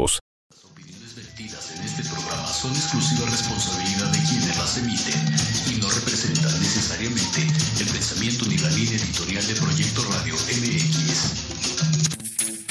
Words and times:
Las 0.00 0.64
opiniones 0.64 1.14
vertidas 1.14 1.72
en 1.76 1.82
este 1.82 2.02
programa 2.04 2.50
son 2.50 2.74
exclusiva 2.74 3.28
responsabilidad 3.28 4.06
de 4.06 4.18
quienes 4.30 4.56
las 4.56 4.78
emiten 4.78 5.34
y 5.68 5.74
no 5.78 5.90
representan 5.90 6.58
necesariamente 6.58 7.46
el 7.80 7.86
pensamiento 7.86 8.46
ni 8.46 8.56
la 8.56 8.70
línea 8.70 8.96
editorial 8.96 9.46
de 9.46 9.54
Proyecto 9.56 10.02
Radio 10.04 10.34
MX. 10.36 11.34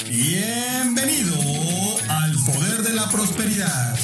Bienvenido 0.08 1.36
al 2.08 2.32
Poder 2.46 2.82
de 2.82 2.94
la 2.94 3.08
Prosperidad. 3.10 3.96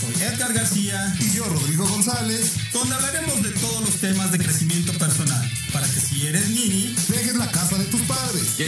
Soy 0.00 0.22
Edgar 0.22 0.54
García 0.54 1.14
Y 1.20 1.32
yo, 1.36 1.44
Rodrigo 1.44 1.86
González, 1.86 2.72
donde 2.72 2.94
hablaremos 2.94 3.42
de 3.42 3.50
todos 3.50 3.82
los 3.82 4.00
temas 4.00 4.32
de 4.32 4.38
crecimiento 4.38 4.94
personal, 4.94 5.50
para 5.70 5.86
que 5.86 6.00
si 6.00 6.26
eres 6.26 6.48
mini 6.48 6.94
dejes 7.08 7.36
la 7.36 7.50
casa 7.50 7.76
de 7.76 7.84
tus 7.84 8.00
padres, 8.02 8.58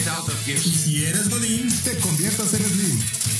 y 0.46 0.60
si 0.60 1.04
eres 1.06 1.30
godín, 1.30 1.68
te 1.82 1.96
conviertas 1.96 2.52
en 2.52 2.62
Slim. 2.62 3.35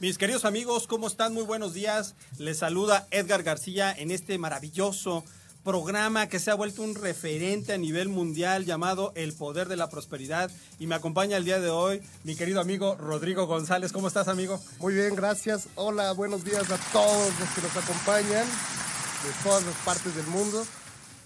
Mis 0.00 0.16
queridos 0.16 0.46
amigos, 0.46 0.86
¿cómo 0.86 1.08
están? 1.08 1.34
Muy 1.34 1.42
buenos 1.42 1.74
días. 1.74 2.14
Les 2.38 2.56
saluda 2.56 3.06
Edgar 3.10 3.42
García 3.42 3.92
en 3.92 4.10
este 4.10 4.38
maravilloso 4.38 5.24
programa 5.62 6.26
que 6.26 6.38
se 6.38 6.50
ha 6.50 6.54
vuelto 6.54 6.80
un 6.80 6.94
referente 6.94 7.74
a 7.74 7.76
nivel 7.76 8.08
mundial 8.08 8.64
llamado 8.64 9.12
El 9.14 9.34
Poder 9.34 9.68
de 9.68 9.76
la 9.76 9.90
Prosperidad. 9.90 10.50
Y 10.78 10.86
me 10.86 10.94
acompaña 10.94 11.36
el 11.36 11.44
día 11.44 11.60
de 11.60 11.68
hoy 11.68 12.00
mi 12.24 12.34
querido 12.34 12.62
amigo 12.62 12.96
Rodrigo 12.96 13.46
González. 13.46 13.92
¿Cómo 13.92 14.08
estás, 14.08 14.28
amigo? 14.28 14.58
Muy 14.78 14.94
bien, 14.94 15.14
gracias. 15.14 15.68
Hola, 15.74 16.12
buenos 16.12 16.44
días 16.44 16.70
a 16.70 16.78
todos 16.94 17.38
los 17.38 17.48
que 17.50 17.60
nos 17.60 17.76
acompañan 17.76 18.46
de 18.46 19.42
todas 19.44 19.62
las 19.66 19.76
partes 19.84 20.16
del 20.16 20.26
mundo 20.28 20.64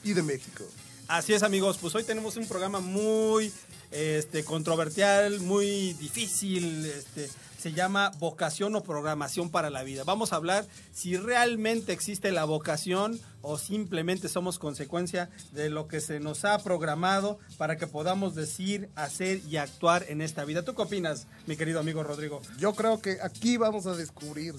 y 0.02 0.14
de 0.14 0.22
México. 0.24 0.64
Así 1.06 1.32
es, 1.32 1.44
amigos. 1.44 1.78
Pues 1.80 1.94
hoy 1.94 2.02
tenemos 2.02 2.36
un 2.36 2.48
programa 2.48 2.80
muy 2.80 3.52
este, 3.92 4.42
controversial, 4.42 5.38
muy 5.38 5.92
difícil. 5.92 6.86
Este, 6.86 7.30
se 7.64 7.72
llama 7.72 8.12
vocación 8.18 8.76
o 8.76 8.82
programación 8.82 9.48
para 9.48 9.70
la 9.70 9.82
vida. 9.82 10.04
Vamos 10.04 10.34
a 10.34 10.36
hablar 10.36 10.66
si 10.92 11.16
realmente 11.16 11.94
existe 11.94 12.30
la 12.30 12.44
vocación 12.44 13.18
o 13.40 13.56
simplemente 13.56 14.28
somos 14.28 14.58
consecuencia 14.58 15.30
de 15.52 15.70
lo 15.70 15.88
que 15.88 16.02
se 16.02 16.20
nos 16.20 16.44
ha 16.44 16.58
programado 16.58 17.38
para 17.56 17.78
que 17.78 17.86
podamos 17.86 18.34
decir, 18.34 18.90
hacer 18.96 19.40
y 19.48 19.56
actuar 19.56 20.04
en 20.10 20.20
esta 20.20 20.44
vida. 20.44 20.62
¿Tú 20.62 20.74
qué 20.74 20.82
opinas, 20.82 21.26
mi 21.46 21.56
querido 21.56 21.80
amigo 21.80 22.02
Rodrigo? 22.02 22.42
Yo 22.58 22.74
creo 22.74 23.00
que 23.00 23.16
aquí 23.22 23.56
vamos 23.56 23.86
a 23.86 23.96
descubrir 23.96 24.54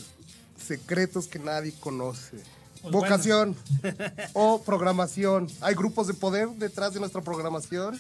secretos 0.60 1.28
que 1.28 1.38
nadie 1.38 1.76
conoce. 1.80 2.38
Pues 2.82 2.92
Vocación 2.92 3.56
o 4.34 4.64
programación. 4.64 5.48
Hay 5.62 5.76
grupos 5.76 6.08
de 6.08 6.16
poder 6.16 6.50
detrás 6.56 6.96
de 6.96 7.02
nuestra 7.02 7.22
programación. 7.22 8.00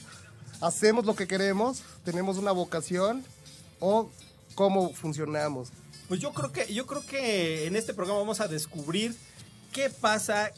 Hacemos 0.61 1.05
lo 1.05 1.15
que 1.15 1.27
queremos, 1.27 1.83
tenemos 2.03 2.39
una 2.39 2.53
vocación 2.53 3.23
o 3.79 4.09
cómo 4.55 4.93
funcionamos. 4.93 5.69
Pues 6.07 6.19
yo 6.19 6.33
creo 6.33 6.51
que, 6.51 6.73
yo 6.73 6.87
creo 6.87 7.05
que 7.05 7.67
en 7.67 7.75
este 7.75 7.93
programa 7.93 8.19
vamos 8.19 8.39
a 8.39 8.47
descubrir 8.47 9.15
qué 9.71 9.89
pasa, 9.89 10.51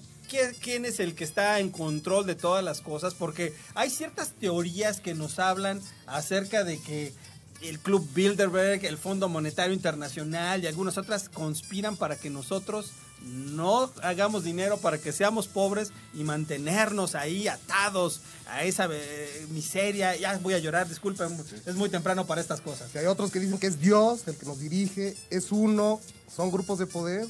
quién 0.61 0.85
es 0.85 0.99
el 0.99 1.15
que 1.15 1.23
está 1.23 1.59
en 1.59 1.71
control 1.71 2.25
de 2.25 2.35
todas 2.35 2.63
las 2.63 2.81
cosas, 2.81 3.13
porque 3.13 3.53
hay 3.73 3.89
ciertas 3.89 4.31
teorías 4.33 5.01
que 5.01 5.13
nos 5.13 5.39
hablan 5.39 5.81
acerca 6.05 6.63
de 6.63 6.79
que 6.79 7.13
el 7.61 7.79
Club 7.79 8.07
Bilderberg, 8.13 8.85
el 8.85 8.97
Fondo 8.97 9.29
Monetario 9.29 9.73
Internacional 9.73 10.63
y 10.63 10.67
algunas 10.67 10.97
otras 10.97 11.29
conspiran 11.29 11.97
para 11.97 12.15
que 12.15 12.29
nosotros 12.29 12.91
no 13.23 13.91
hagamos 14.03 14.43
dinero 14.43 14.77
para 14.77 14.97
que 14.97 15.11
seamos 15.11 15.47
pobres 15.47 15.91
y 16.13 16.23
mantenernos 16.23 17.15
ahí 17.15 17.47
atados 17.47 18.21
a 18.47 18.63
esa 18.63 18.87
eh, 18.91 19.45
miseria. 19.49 20.15
Ya 20.15 20.37
voy 20.37 20.53
a 20.53 20.59
llorar, 20.59 20.87
disculpen, 20.87 21.37
es 21.65 21.75
muy 21.75 21.89
temprano 21.89 22.25
para 22.25 22.41
estas 22.41 22.61
cosas. 22.61 22.95
Hay 22.95 23.05
otros 23.05 23.31
que 23.31 23.39
dicen 23.39 23.57
que 23.57 23.67
es 23.67 23.79
Dios 23.79 24.27
el 24.27 24.35
que 24.35 24.45
nos 24.45 24.59
dirige, 24.59 25.15
es 25.29 25.51
uno, 25.51 25.99
son 26.33 26.51
grupos 26.51 26.79
de 26.79 26.85
poder. 26.87 27.27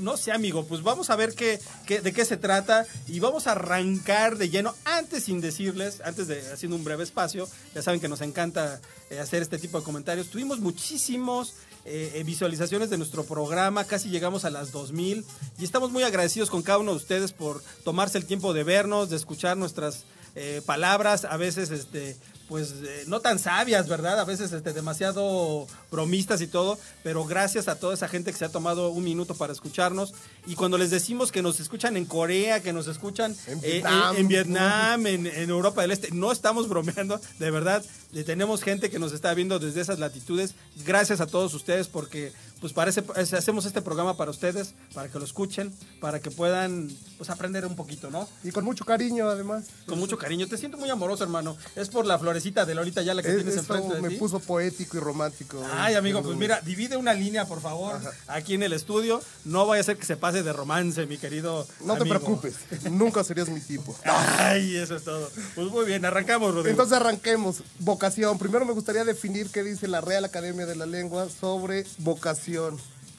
No 0.00 0.16
sé, 0.16 0.32
amigo, 0.32 0.66
pues 0.66 0.82
vamos 0.82 1.10
a 1.10 1.16
ver 1.16 1.32
qué, 1.34 1.60
qué- 1.86 2.00
de 2.00 2.12
qué 2.12 2.24
se 2.24 2.36
trata 2.36 2.84
y 3.06 3.20
vamos 3.20 3.46
a 3.46 3.52
arrancar 3.52 4.36
de 4.36 4.50
lleno. 4.50 4.74
Antes, 4.84 5.24
sin 5.24 5.40
decirles, 5.40 6.00
antes 6.04 6.26
de 6.26 6.40
haciendo 6.52 6.76
un 6.76 6.82
breve 6.82 7.04
espacio, 7.04 7.48
ya 7.72 7.82
saben 7.82 8.00
que 8.00 8.08
nos 8.08 8.20
encanta 8.20 8.80
eh, 9.10 9.20
hacer 9.20 9.42
este 9.42 9.58
tipo 9.58 9.78
de 9.78 9.84
comentarios. 9.84 10.26
Tuvimos 10.28 10.58
muchísimos 10.58 11.54
eh, 11.86 12.22
visualizaciones 12.24 12.90
de 12.90 12.98
nuestro 12.98 13.24
programa, 13.24 13.84
casi 13.84 14.08
llegamos 14.08 14.44
a 14.44 14.50
las 14.50 14.72
2000 14.72 15.24
y 15.58 15.64
estamos 15.64 15.92
muy 15.92 16.02
agradecidos 16.02 16.50
con 16.50 16.62
cada 16.62 16.78
uno 16.78 16.90
de 16.90 16.96
ustedes 16.96 17.32
por 17.32 17.62
tomarse 17.84 18.18
el 18.18 18.26
tiempo 18.26 18.52
de 18.52 18.64
vernos, 18.64 19.08
de 19.08 19.16
escuchar 19.16 19.56
nuestras 19.56 20.04
eh, 20.34 20.62
palabras, 20.66 21.24
a 21.24 21.36
veces 21.36 21.70
este 21.70 22.16
pues 22.48 22.74
eh, 22.82 23.04
no 23.06 23.20
tan 23.20 23.38
sabias, 23.38 23.88
¿verdad? 23.88 24.20
A 24.20 24.24
veces 24.24 24.52
este, 24.52 24.72
demasiado 24.72 25.66
bromistas 25.90 26.40
y 26.40 26.46
todo, 26.46 26.78
pero 27.02 27.24
gracias 27.24 27.68
a 27.68 27.78
toda 27.78 27.94
esa 27.94 28.08
gente 28.08 28.32
que 28.32 28.38
se 28.38 28.44
ha 28.44 28.48
tomado 28.48 28.90
un 28.90 29.04
minuto 29.04 29.34
para 29.34 29.52
escucharnos. 29.52 30.14
Y 30.46 30.54
cuando 30.54 30.78
les 30.78 30.90
decimos 30.90 31.32
que 31.32 31.42
nos 31.42 31.60
escuchan 31.60 31.96
en 31.96 32.04
Corea, 32.04 32.62
que 32.62 32.72
nos 32.72 32.86
escuchan 32.86 33.36
En 33.46 33.58
eh, 33.58 33.82
Vietnam. 33.82 34.14
en, 34.14 34.20
en 34.20 34.28
Vietnam, 34.28 35.06
en, 35.06 35.26
en 35.26 35.50
Europa 35.50 35.82
del 35.82 35.90
Este, 35.90 36.10
no 36.12 36.32
estamos 36.32 36.68
bromeando, 36.68 37.20
de 37.38 37.50
verdad, 37.50 37.84
tenemos 38.24 38.62
gente 38.62 38.90
que 38.90 38.98
nos 38.98 39.12
está 39.12 39.34
viendo 39.34 39.58
desde 39.58 39.80
esas 39.80 39.98
latitudes. 39.98 40.54
Gracias 40.84 41.20
a 41.20 41.26
todos 41.26 41.52
ustedes 41.54 41.88
porque 41.88 42.32
pues 42.60 42.72
parece, 42.72 43.02
es- 43.16 43.34
hacemos 43.34 43.66
este 43.66 43.82
programa 43.82 44.16
para 44.16 44.30
ustedes, 44.30 44.74
para 44.94 45.08
que 45.08 45.18
lo 45.18 45.24
escuchen, 45.24 45.72
para 46.00 46.20
que 46.20 46.30
puedan 46.30 46.90
pues 47.18 47.30
aprender 47.30 47.66
un 47.66 47.76
poquito, 47.76 48.10
¿no? 48.10 48.28
Y 48.44 48.50
con 48.50 48.64
mucho 48.64 48.84
cariño, 48.84 49.28
además. 49.28 49.64
Con 49.86 49.98
mucho 49.98 50.16
cariño. 50.18 50.46
Te 50.48 50.56
siento 50.58 50.78
muy 50.78 50.88
amoroso, 50.90 51.22
hermano. 51.24 51.56
Es 51.74 51.88
por 51.88 52.06
la 52.06 52.18
florecita 52.18 52.64
de 52.66 52.74
Lolita 52.74 53.02
ya 53.02 53.14
la 53.14 53.22
que 53.22 53.28
Es- 53.30 53.36
tienes 53.36 53.56
enfrente 53.56 53.94
de 53.96 54.02
me 54.02 54.08
ti. 54.10 54.16
puso 54.16 54.40
poético 54.40 54.96
y 54.96 55.00
romántico. 55.00 55.62
Ay, 55.72 55.94
amigo, 55.94 56.22
pues 56.22 56.36
mira, 56.36 56.60
divide 56.60 56.96
una 56.96 57.12
línea, 57.14 57.44
por 57.46 57.60
favor, 57.60 58.00
aquí 58.26 58.54
en 58.54 58.62
el 58.62 58.72
estudio. 58.72 59.20
No 59.44 59.66
vaya 59.66 59.80
a 59.80 59.84
ser 59.84 59.96
que 59.98 60.06
se 60.06 60.16
pase 60.16 60.42
de 60.42 60.52
romance, 60.52 61.06
mi 61.06 61.18
querido. 61.18 61.66
No 61.84 61.96
te 61.96 62.04
preocupes, 62.06 62.54
nunca 62.90 63.22
serías 63.24 63.48
mi 63.48 63.60
tipo. 63.60 63.96
Ay, 64.04 64.76
eso 64.76 64.96
es 64.96 65.04
todo. 65.04 65.30
Pues 65.54 65.68
muy 65.68 65.84
bien, 65.84 66.04
arrancamos, 66.04 66.54
Rodrigo. 66.54 66.70
Entonces 66.70 66.96
arranquemos. 66.96 67.62
Vocación. 67.80 68.38
Primero 68.38 68.64
me 68.64 68.72
gustaría 68.72 69.04
definir 69.04 69.50
qué 69.50 69.62
dice 69.62 69.88
la 69.88 70.00
Real 70.00 70.24
Academia 70.24 70.66
de 70.66 70.76
la 70.76 70.86
Lengua 70.86 71.28
sobre 71.28 71.84
vocación. 71.98 72.45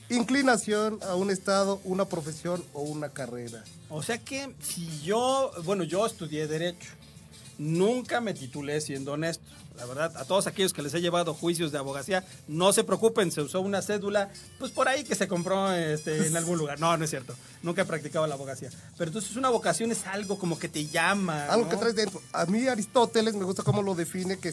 Inclinación 0.09 0.99
a 1.03 1.15
un 1.15 1.29
estado, 1.29 1.81
una 1.83 2.05
profesión 2.05 2.63
o 2.73 2.81
una 2.81 3.09
carrera. 3.09 3.63
O 3.89 4.01
sea 4.01 4.17
que 4.17 4.53
si 4.61 5.01
yo, 5.01 5.51
bueno, 5.65 5.83
yo 5.83 6.05
estudié 6.05 6.47
Derecho. 6.47 6.91
Nunca 7.57 8.21
me 8.21 8.33
titulé 8.33 8.79
siendo 8.81 9.13
honesto. 9.13 9.43
La 9.77 9.85
verdad, 9.85 10.17
a 10.17 10.25
todos 10.25 10.47
aquellos 10.47 10.73
que 10.73 10.81
les 10.81 10.93
he 10.95 11.01
llevado 11.01 11.35
juicios 11.35 11.71
de 11.71 11.77
abogacía, 11.77 12.25
no 12.47 12.73
se 12.73 12.83
preocupen, 12.83 13.31
se 13.31 13.41
usó 13.41 13.61
una 13.61 13.81
cédula, 13.83 14.31
pues 14.57 14.71
por 14.71 14.87
ahí 14.87 15.03
que 15.03 15.13
se 15.13 15.27
compró 15.27 15.71
este, 15.71 16.25
en 16.25 16.35
algún 16.35 16.57
lugar. 16.59 16.79
No, 16.79 16.97
no 16.97 17.03
es 17.03 17.09
cierto. 17.11 17.35
Nunca 17.61 17.83
he 17.83 17.85
practicado 17.85 18.25
la 18.25 18.33
abogacía. 18.33 18.69
Pero 18.97 19.09
entonces 19.09 19.35
una 19.35 19.49
vocación 19.49 19.91
es 19.91 20.07
algo 20.07 20.39
como 20.39 20.57
que 20.57 20.67
te 20.67 20.87
llama. 20.87 21.45
Algo 21.45 21.65
¿no? 21.65 21.71
que 21.71 21.77
traes 21.77 21.95
dentro. 21.95 22.21
A 22.33 22.45
mí 22.47 22.67
Aristóteles 22.67 23.35
me 23.35 23.45
gusta 23.45 23.63
cómo 23.63 23.83
lo 23.83 23.93
define, 23.93 24.37
que 24.39 24.51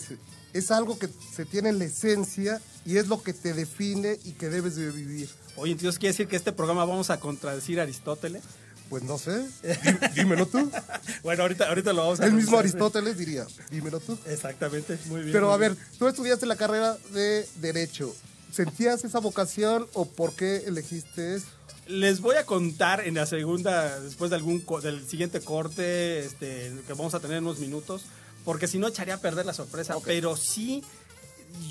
es 0.53 0.71
algo 0.71 0.99
que 0.99 1.09
se 1.35 1.47
tiene 1.47 1.71
en 1.71 1.79
la 1.79 1.87
esencia 1.87 2.61
y 2.85 2.99
es 2.99 3.09
lo 3.09 3.23
que 3.23 3.33
te 3.33 3.55
define 3.55 4.19
y 4.25 4.33
que 4.33 4.51
debes 4.51 4.77
de 4.77 4.91
vivir. 4.91 5.31
Oye, 5.57 5.73
entonces 5.73 5.99
quiere 5.99 6.13
decir 6.13 6.29
que 6.29 6.37
este 6.37 6.53
programa 6.53 6.85
vamos 6.85 7.11
a 7.11 7.19
contradecir 7.19 7.81
a 7.81 7.85
Aristóteles. 7.85 8.43
Pues 8.91 9.03
no 9.03 9.19
sé, 9.19 9.47
dí- 9.63 10.15
dímelo 10.15 10.47
tú. 10.47 10.71
Bueno, 11.23 11.43
ahorita, 11.43 11.69
ahorita 11.69 11.93
lo 11.93 12.03
vamos 12.03 12.21
a 12.21 12.27
El 12.27 12.35
mismo. 12.35 12.59
Aristóteles 12.59 13.17
diría, 13.17 13.47
dímelo 13.71 13.99
tú. 14.01 14.17
Exactamente, 14.27 14.99
muy 15.07 15.21
bien. 15.23 15.33
Pero 15.33 15.47
muy 15.47 15.55
a 15.55 15.59
bien. 15.59 15.75
ver, 15.75 15.85
tú 15.99 16.07
estudiaste 16.07 16.45
la 16.47 16.57
carrera 16.57 16.97
de 17.13 17.49
Derecho. 17.57 18.15
¿Sentías 18.53 19.03
esa 19.05 19.19
vocación 19.21 19.87
o 19.95 20.05
por 20.07 20.35
qué 20.35 20.59
elegiste 20.67 21.37
eso? 21.37 21.47
Les 21.87 22.21
voy 22.21 22.37
a 22.37 22.47
contar 22.47 23.07
en 23.07 23.15
la 23.15 23.27
segunda, 23.27 23.99
después 24.01 24.31
de 24.31 24.37
algún 24.37 24.65
del 24.83 25.07
siguiente 25.09 25.41
corte, 25.41 26.21
este, 26.21 26.73
que 26.87 26.93
vamos 26.93 27.15
a 27.15 27.21
tener 27.21 27.39
en 27.39 27.45
unos 27.45 27.59
minutos, 27.59 28.03
porque 28.45 28.69
si 28.69 28.79
no 28.79 28.87
echaría 28.89 29.15
a 29.15 29.21
perder 29.21 29.45
la 29.47 29.55
sorpresa. 29.55 29.97
Pero 30.05 30.37
sí, 30.37 30.83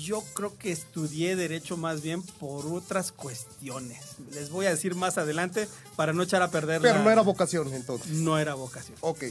yo 0.00 0.22
creo 0.34 0.56
que 0.58 0.72
estudié 0.72 1.36
derecho 1.36 1.76
más 1.76 2.00
bien 2.02 2.22
por 2.22 2.66
otras 2.66 3.12
cuestiones. 3.12 4.00
Les 4.32 4.50
voy 4.50 4.66
a 4.66 4.70
decir 4.70 4.94
más 4.94 5.18
adelante 5.18 5.68
para 5.96 6.12
no 6.12 6.22
echar 6.22 6.42
a 6.42 6.50
perder. 6.50 6.80
Pero 6.82 6.98
la- 6.98 7.04
no 7.04 7.10
era 7.10 7.22
vocación 7.22 7.72
entonces. 7.74 8.10
no 8.12 8.38
era 8.38 8.54
vocación. 8.54 8.96
Ok. 9.00 9.24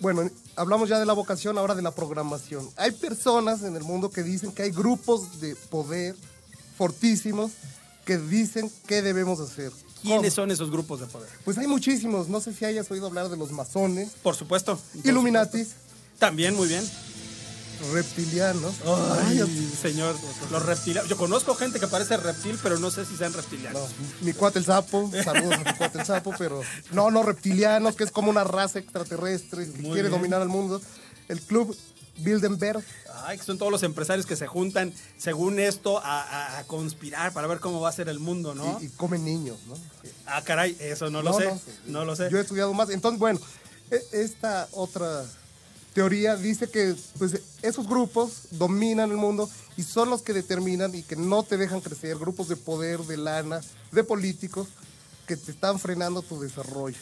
Bueno, 0.00 0.28
hablamos 0.56 0.88
ya 0.88 0.98
de 0.98 1.06
la 1.06 1.12
vocación, 1.12 1.58
ahora 1.58 1.74
de 1.76 1.82
la 1.82 1.92
programación. 1.92 2.68
Hay 2.76 2.90
personas 2.90 3.62
en 3.62 3.76
el 3.76 3.84
mundo 3.84 4.10
que 4.10 4.22
dicen 4.24 4.50
que 4.52 4.62
hay 4.64 4.70
grupos 4.72 5.40
de 5.40 5.54
poder 5.54 6.16
fortísimos 6.76 7.52
que 8.04 8.18
dicen 8.18 8.70
qué 8.86 9.02
debemos 9.02 9.38
hacer. 9.40 9.70
¿Quiénes 10.02 10.34
¿Cómo? 10.34 10.42
son 10.44 10.50
esos 10.50 10.70
grupos 10.72 10.98
de 11.00 11.06
poder? 11.06 11.28
Pues 11.44 11.56
hay 11.58 11.68
muchísimos. 11.68 12.28
No 12.28 12.40
sé 12.40 12.52
si 12.52 12.64
hayas 12.64 12.90
oído 12.90 13.06
hablar 13.06 13.28
de 13.28 13.36
los 13.36 13.52
masones, 13.52 14.10
Por 14.24 14.34
supuesto. 14.34 14.76
por 14.76 15.06
Illuminatis, 15.06 15.68
supuesto. 15.68 15.92
También, 16.18 16.56
muy 16.56 16.66
bien. 16.66 16.84
Reptilianos. 17.92 18.74
Ay, 19.24 19.40
señor, 19.80 20.14
los 20.50 20.64
reptilianos. 20.64 21.08
Yo 21.10 21.16
conozco 21.16 21.54
gente 21.54 21.80
que 21.80 21.86
parece 21.88 22.16
reptil, 22.16 22.58
pero 22.62 22.78
no 22.78 22.90
sé 22.90 23.04
si 23.04 23.16
sean 23.16 23.32
reptilianos. 23.32 23.80
No, 23.80 24.06
mi 24.26 24.32
cuate 24.32 24.58
el 24.58 24.64
sapo, 24.64 25.10
saludos 25.24 25.54
a 25.54 25.58
mi 25.70 25.76
cuate 25.76 25.98
el 26.00 26.06
sapo, 26.06 26.32
pero 26.38 26.62
no, 26.92 27.10
no, 27.10 27.22
reptilianos, 27.22 27.96
que 27.96 28.04
es 28.04 28.10
como 28.10 28.30
una 28.30 28.44
raza 28.44 28.78
extraterrestre 28.78 29.64
que 29.66 29.78
Muy 29.82 29.92
quiere 29.92 30.08
bien. 30.08 30.12
dominar 30.12 30.42
al 30.42 30.48
mundo. 30.48 30.80
El 31.28 31.40
club 31.40 31.76
Bilderberg, 32.18 32.84
Ay, 33.24 33.38
que 33.38 33.44
son 33.44 33.56
todos 33.56 33.70
los 33.70 33.82
empresarios 33.84 34.26
que 34.26 34.36
se 34.36 34.46
juntan, 34.46 34.92
según 35.16 35.58
esto, 35.60 35.98
a, 35.98 36.22
a- 36.22 36.58
a 36.58 36.64
conspirar 36.64 37.32
para 37.32 37.46
ver 37.46 37.60
cómo 37.60 37.80
va 37.80 37.88
a 37.88 37.92
ser 37.92 38.08
el 38.08 38.18
mundo, 38.18 38.54
¿no? 38.54 38.78
y, 38.82 38.86
y 38.86 38.88
comen 38.90 39.24
niños, 39.24 39.56
¿no? 39.68 39.74
Ah, 40.26 40.42
caray, 40.42 40.76
eso 40.80 41.08
no 41.10 41.22
lo 41.22 41.32
sé. 41.32 41.50
No, 41.86 42.04
lo 42.04 42.16
sé. 42.16 42.28
Yo 42.30 42.38
he 42.38 42.40
estudiado 42.40 42.72
más. 42.74 42.90
Entonces, 42.90 43.18
bueno, 43.20 43.40
e- 43.90 44.02
esta 44.12 44.68
otra 44.72 45.24
teoría 45.94 46.36
dice 46.36 46.68
que 46.68 46.94
pues, 47.18 47.40
esos 47.62 47.86
grupos 47.86 48.48
dominan 48.50 49.10
el 49.10 49.16
mundo 49.16 49.48
y 49.76 49.82
son 49.82 50.10
los 50.10 50.22
que 50.22 50.32
determinan 50.32 50.94
y 50.94 51.02
que 51.02 51.16
no 51.16 51.42
te 51.42 51.56
dejan 51.56 51.80
crecer, 51.80 52.16
grupos 52.18 52.48
de 52.48 52.56
poder, 52.56 53.00
de 53.00 53.16
lana, 53.16 53.60
de 53.90 54.04
políticos 54.04 54.68
que 55.26 55.36
te 55.36 55.52
están 55.52 55.78
frenando 55.78 56.22
tu 56.22 56.40
desarrollo. 56.40 56.98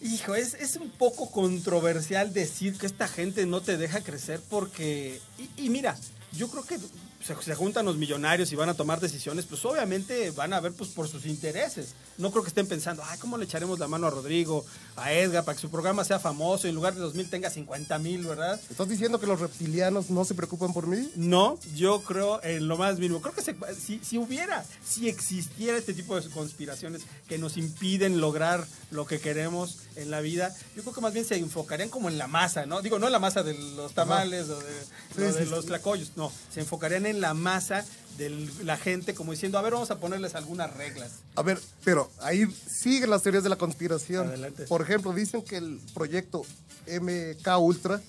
Hijo, 0.00 0.34
es, 0.34 0.54
es 0.54 0.76
un 0.76 0.90
poco 0.90 1.30
controversial 1.30 2.32
decir 2.32 2.76
que 2.76 2.86
esta 2.86 3.08
gente 3.08 3.46
no 3.46 3.62
te 3.62 3.76
deja 3.76 4.02
crecer 4.02 4.40
porque... 4.50 5.20
Y, 5.38 5.66
y 5.66 5.70
mira, 5.70 5.96
yo 6.36 6.48
creo 6.48 6.64
que 6.64 6.78
se, 6.78 7.34
se 7.42 7.54
juntan 7.54 7.84
los 7.86 7.96
millonarios 7.96 8.52
y 8.52 8.56
van 8.56 8.68
a 8.68 8.74
tomar 8.74 9.00
decisiones, 9.00 9.46
pues 9.46 9.64
obviamente 9.64 10.30
van 10.32 10.52
a 10.52 10.60
ver 10.60 10.72
pues 10.72 10.90
por 10.90 11.08
sus 11.08 11.26
intereses. 11.26 11.94
No 12.18 12.30
creo 12.30 12.42
que 12.42 12.48
estén 12.48 12.66
pensando, 12.66 13.02
ay, 13.06 13.18
¿cómo 13.18 13.38
le 13.38 13.44
echaremos 13.44 13.78
la 13.78 13.88
mano 13.88 14.06
a 14.06 14.10
Rodrigo, 14.10 14.64
a 14.96 15.12
Edgar, 15.12 15.44
para 15.44 15.54
que 15.56 15.60
su 15.62 15.70
programa 15.70 16.04
sea 16.04 16.18
famoso 16.20 16.66
y 16.66 16.70
en 16.70 16.76
lugar 16.76 16.94
de 16.94 17.00
2.000 17.02 17.30
tenga 17.30 17.50
50 17.50 17.98
mil, 17.98 18.24
¿verdad? 18.24 18.60
¿Estás 18.70 18.88
diciendo 18.88 19.18
que 19.18 19.26
los 19.26 19.40
reptilianos 19.40 20.10
no 20.10 20.24
se 20.24 20.34
preocupan 20.34 20.72
por 20.72 20.86
mí? 20.86 21.10
No, 21.16 21.58
yo 21.74 22.02
creo 22.02 22.42
en 22.42 22.68
lo 22.68 22.76
más 22.76 22.98
mínimo. 22.98 23.20
Creo 23.22 23.34
que 23.34 23.42
se- 23.42 23.56
si, 23.80 24.00
si 24.04 24.18
hubiera, 24.18 24.64
si 24.84 25.08
existiera 25.08 25.76
este 25.78 25.94
tipo 25.94 26.20
de 26.20 26.28
conspiraciones 26.30 27.02
que 27.28 27.38
nos 27.38 27.56
impiden 27.56 28.20
lograr 28.20 28.66
lo 28.90 29.06
que 29.06 29.18
queremos 29.20 29.78
en 29.96 30.10
la 30.10 30.20
vida, 30.20 30.54
yo 30.76 30.82
creo 30.82 30.94
que 30.94 31.00
más 31.00 31.12
bien 31.12 31.24
se 31.24 31.36
enfocarían 31.36 31.88
como 31.88 32.08
en 32.08 32.18
la 32.18 32.26
masa, 32.26 32.66
¿no? 32.66 32.82
Digo, 32.82 32.98
no 32.98 33.06
en 33.06 33.12
la 33.12 33.18
masa 33.18 33.42
de 33.42 33.54
los 33.76 33.92
tamales 33.94 34.48
o 34.48 34.58
de, 34.58 34.72
Sí, 35.14 35.20
de 35.20 35.32
sí, 35.32 35.50
los 35.50 35.66
tlacoyos, 35.66 36.12
no, 36.16 36.32
se 36.52 36.60
enfocarían 36.60 37.06
en 37.06 37.20
la 37.20 37.34
masa 37.34 37.84
de 38.18 38.48
la 38.62 38.76
gente 38.76 39.14
como 39.14 39.32
diciendo, 39.32 39.58
a 39.58 39.62
ver, 39.62 39.72
vamos 39.72 39.90
a 39.90 39.98
ponerles 39.98 40.34
algunas 40.34 40.72
reglas. 40.74 41.12
A 41.34 41.42
ver, 41.42 41.60
pero 41.84 42.10
ahí 42.20 42.46
siguen 42.46 43.10
las 43.10 43.22
teorías 43.22 43.42
de 43.42 43.50
la 43.50 43.56
conspiración. 43.56 44.28
Adelante. 44.28 44.64
Por 44.64 44.82
ejemplo, 44.82 45.12
dicen 45.12 45.42
que 45.42 45.56
el 45.56 45.80
proyecto 45.94 46.44
MK 46.86 47.58
Ultra, 47.58 48.00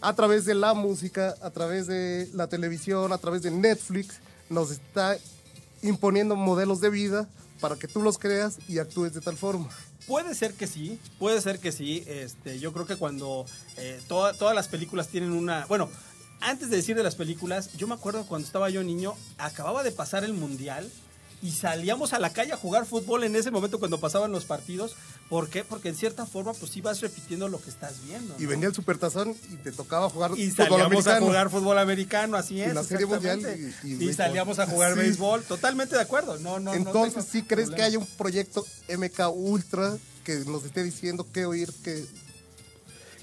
a 0.00 0.14
través 0.14 0.44
de 0.44 0.54
la 0.54 0.74
música, 0.74 1.34
a 1.42 1.50
través 1.50 1.86
de 1.86 2.28
la 2.34 2.46
televisión, 2.46 3.12
a 3.12 3.18
través 3.18 3.42
de 3.42 3.50
Netflix, 3.50 4.16
nos 4.48 4.70
está 4.70 5.18
imponiendo 5.82 6.36
modelos 6.36 6.80
de 6.80 6.90
vida 6.90 7.28
para 7.60 7.76
que 7.76 7.88
tú 7.88 8.02
los 8.02 8.18
creas 8.18 8.58
y 8.68 8.78
actúes 8.78 9.14
de 9.14 9.20
tal 9.20 9.36
forma. 9.36 9.68
Puede 10.08 10.34
ser 10.34 10.54
que 10.54 10.66
sí, 10.66 10.98
puede 11.18 11.40
ser 11.40 11.60
que 11.60 11.70
sí. 11.70 12.02
Este, 12.08 12.58
yo 12.58 12.72
creo 12.72 12.86
que 12.86 12.96
cuando 12.96 13.44
eh, 13.76 14.00
toda- 14.08 14.32
todas 14.32 14.54
las 14.54 14.66
películas 14.68 15.08
tienen 15.08 15.32
una. 15.32 15.66
Bueno, 15.66 15.88
antes 16.40 16.70
de 16.70 16.76
decir 16.76 16.96
de 16.96 17.02
las 17.02 17.14
películas, 17.14 17.72
yo 17.76 17.86
me 17.86 17.94
acuerdo 17.94 18.24
cuando 18.26 18.46
estaba 18.46 18.70
yo 18.70 18.82
niño, 18.82 19.14
acababa 19.36 19.82
de 19.82 19.92
pasar 19.92 20.24
el 20.24 20.32
mundial 20.32 20.90
y 21.40 21.52
salíamos 21.52 22.12
a 22.12 22.18
la 22.18 22.32
calle 22.32 22.52
a 22.52 22.56
jugar 22.56 22.84
fútbol 22.84 23.22
en 23.22 23.36
ese 23.36 23.50
momento 23.52 23.78
cuando 23.78 24.00
pasaban 24.00 24.32
los 24.32 24.44
partidos. 24.44 24.96
¿Por 25.28 25.48
qué? 25.48 25.62
Porque 25.62 25.88
en 25.90 25.94
cierta 25.94 26.26
forma, 26.26 26.52
pues 26.52 26.72
sí 26.72 26.80
vas 26.80 27.00
repitiendo 27.00 27.48
lo 27.48 27.60
que 27.60 27.70
estás 27.70 28.02
viendo. 28.04 28.34
¿no? 28.34 28.42
Y 28.42 28.46
venía 28.46 28.66
el 28.68 28.74
supertazón 28.74 29.36
y 29.52 29.56
te 29.56 29.70
tocaba 29.70 30.08
jugar 30.10 30.32
Y 30.36 30.50
fútbol 30.50 30.56
salíamos 30.68 30.82
a 30.82 30.86
americano. 30.86 31.26
jugar 31.26 31.50
fútbol 31.50 31.78
americano, 31.78 32.36
así 32.36 32.60
es. 32.60 32.74
la 32.74 32.82
Serie 32.82 33.06
Mundial 33.06 33.38
exactamente. 33.38 33.86
y- 33.86 34.04
y 34.04 34.08
y, 34.08 34.12
salíamos 34.14 34.58
a 34.58 34.66
jugar 34.66 34.94
Sí. 34.94 34.98
béisbol. 35.00 35.44
Totalmente 35.44 35.94
de 35.94 36.02
acuerdo. 36.02 36.38
No, 36.38 36.58
no, 36.58 36.72
no 36.72 36.74
Entonces, 36.74 37.24
¿sí 37.30 37.42
crees 37.42 37.70
que 37.70 37.82
haya 37.82 37.98
un 37.98 38.06
proyecto 38.16 38.64
MK 38.88 39.28
Ultra 39.28 39.96
que 40.24 40.36
nos 40.46 40.64
esté 40.64 40.82
diciendo 40.82 41.24
qué 41.32 41.46
oír, 41.46 41.72
que 41.84 42.04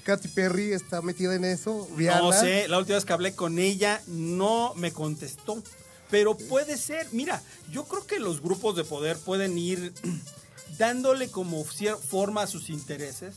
Katy 0.04 0.28
Perry 0.28 0.72
está 0.72 1.02
metida 1.02 1.34
en 1.34 1.44
eso? 1.44 1.86
No 1.90 1.96
Rihanna. 1.96 2.40
sé, 2.40 2.68
la 2.68 2.78
última 2.78 2.94
vez 2.96 3.04
que 3.04 3.12
hablé 3.12 3.34
con 3.34 3.58
ella 3.58 4.00
no 4.06 4.72
me 4.76 4.92
contestó. 4.92 5.62
Pero 6.10 6.36
puede 6.36 6.76
ser, 6.76 7.08
mira, 7.12 7.42
yo 7.70 7.84
creo 7.84 8.06
que 8.06 8.18
los 8.18 8.40
grupos 8.40 8.76
de 8.76 8.84
poder 8.84 9.18
pueden 9.18 9.58
ir 9.58 9.92
dándole 10.78 11.28
como 11.30 11.64
forma 11.64 12.42
a 12.42 12.46
sus 12.46 12.70
intereses. 12.70 13.34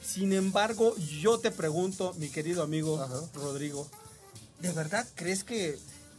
Sin 0.00 0.32
embargo, 0.32 0.94
yo 1.20 1.38
te 1.38 1.50
pregunto, 1.50 2.14
mi 2.18 2.28
querido 2.28 2.62
amigo 2.62 3.02
Ajá. 3.02 3.20
Rodrigo, 3.34 3.88
¿de 4.60 4.70
verdad 4.72 5.06
crees 5.14 5.42
que 5.42 5.78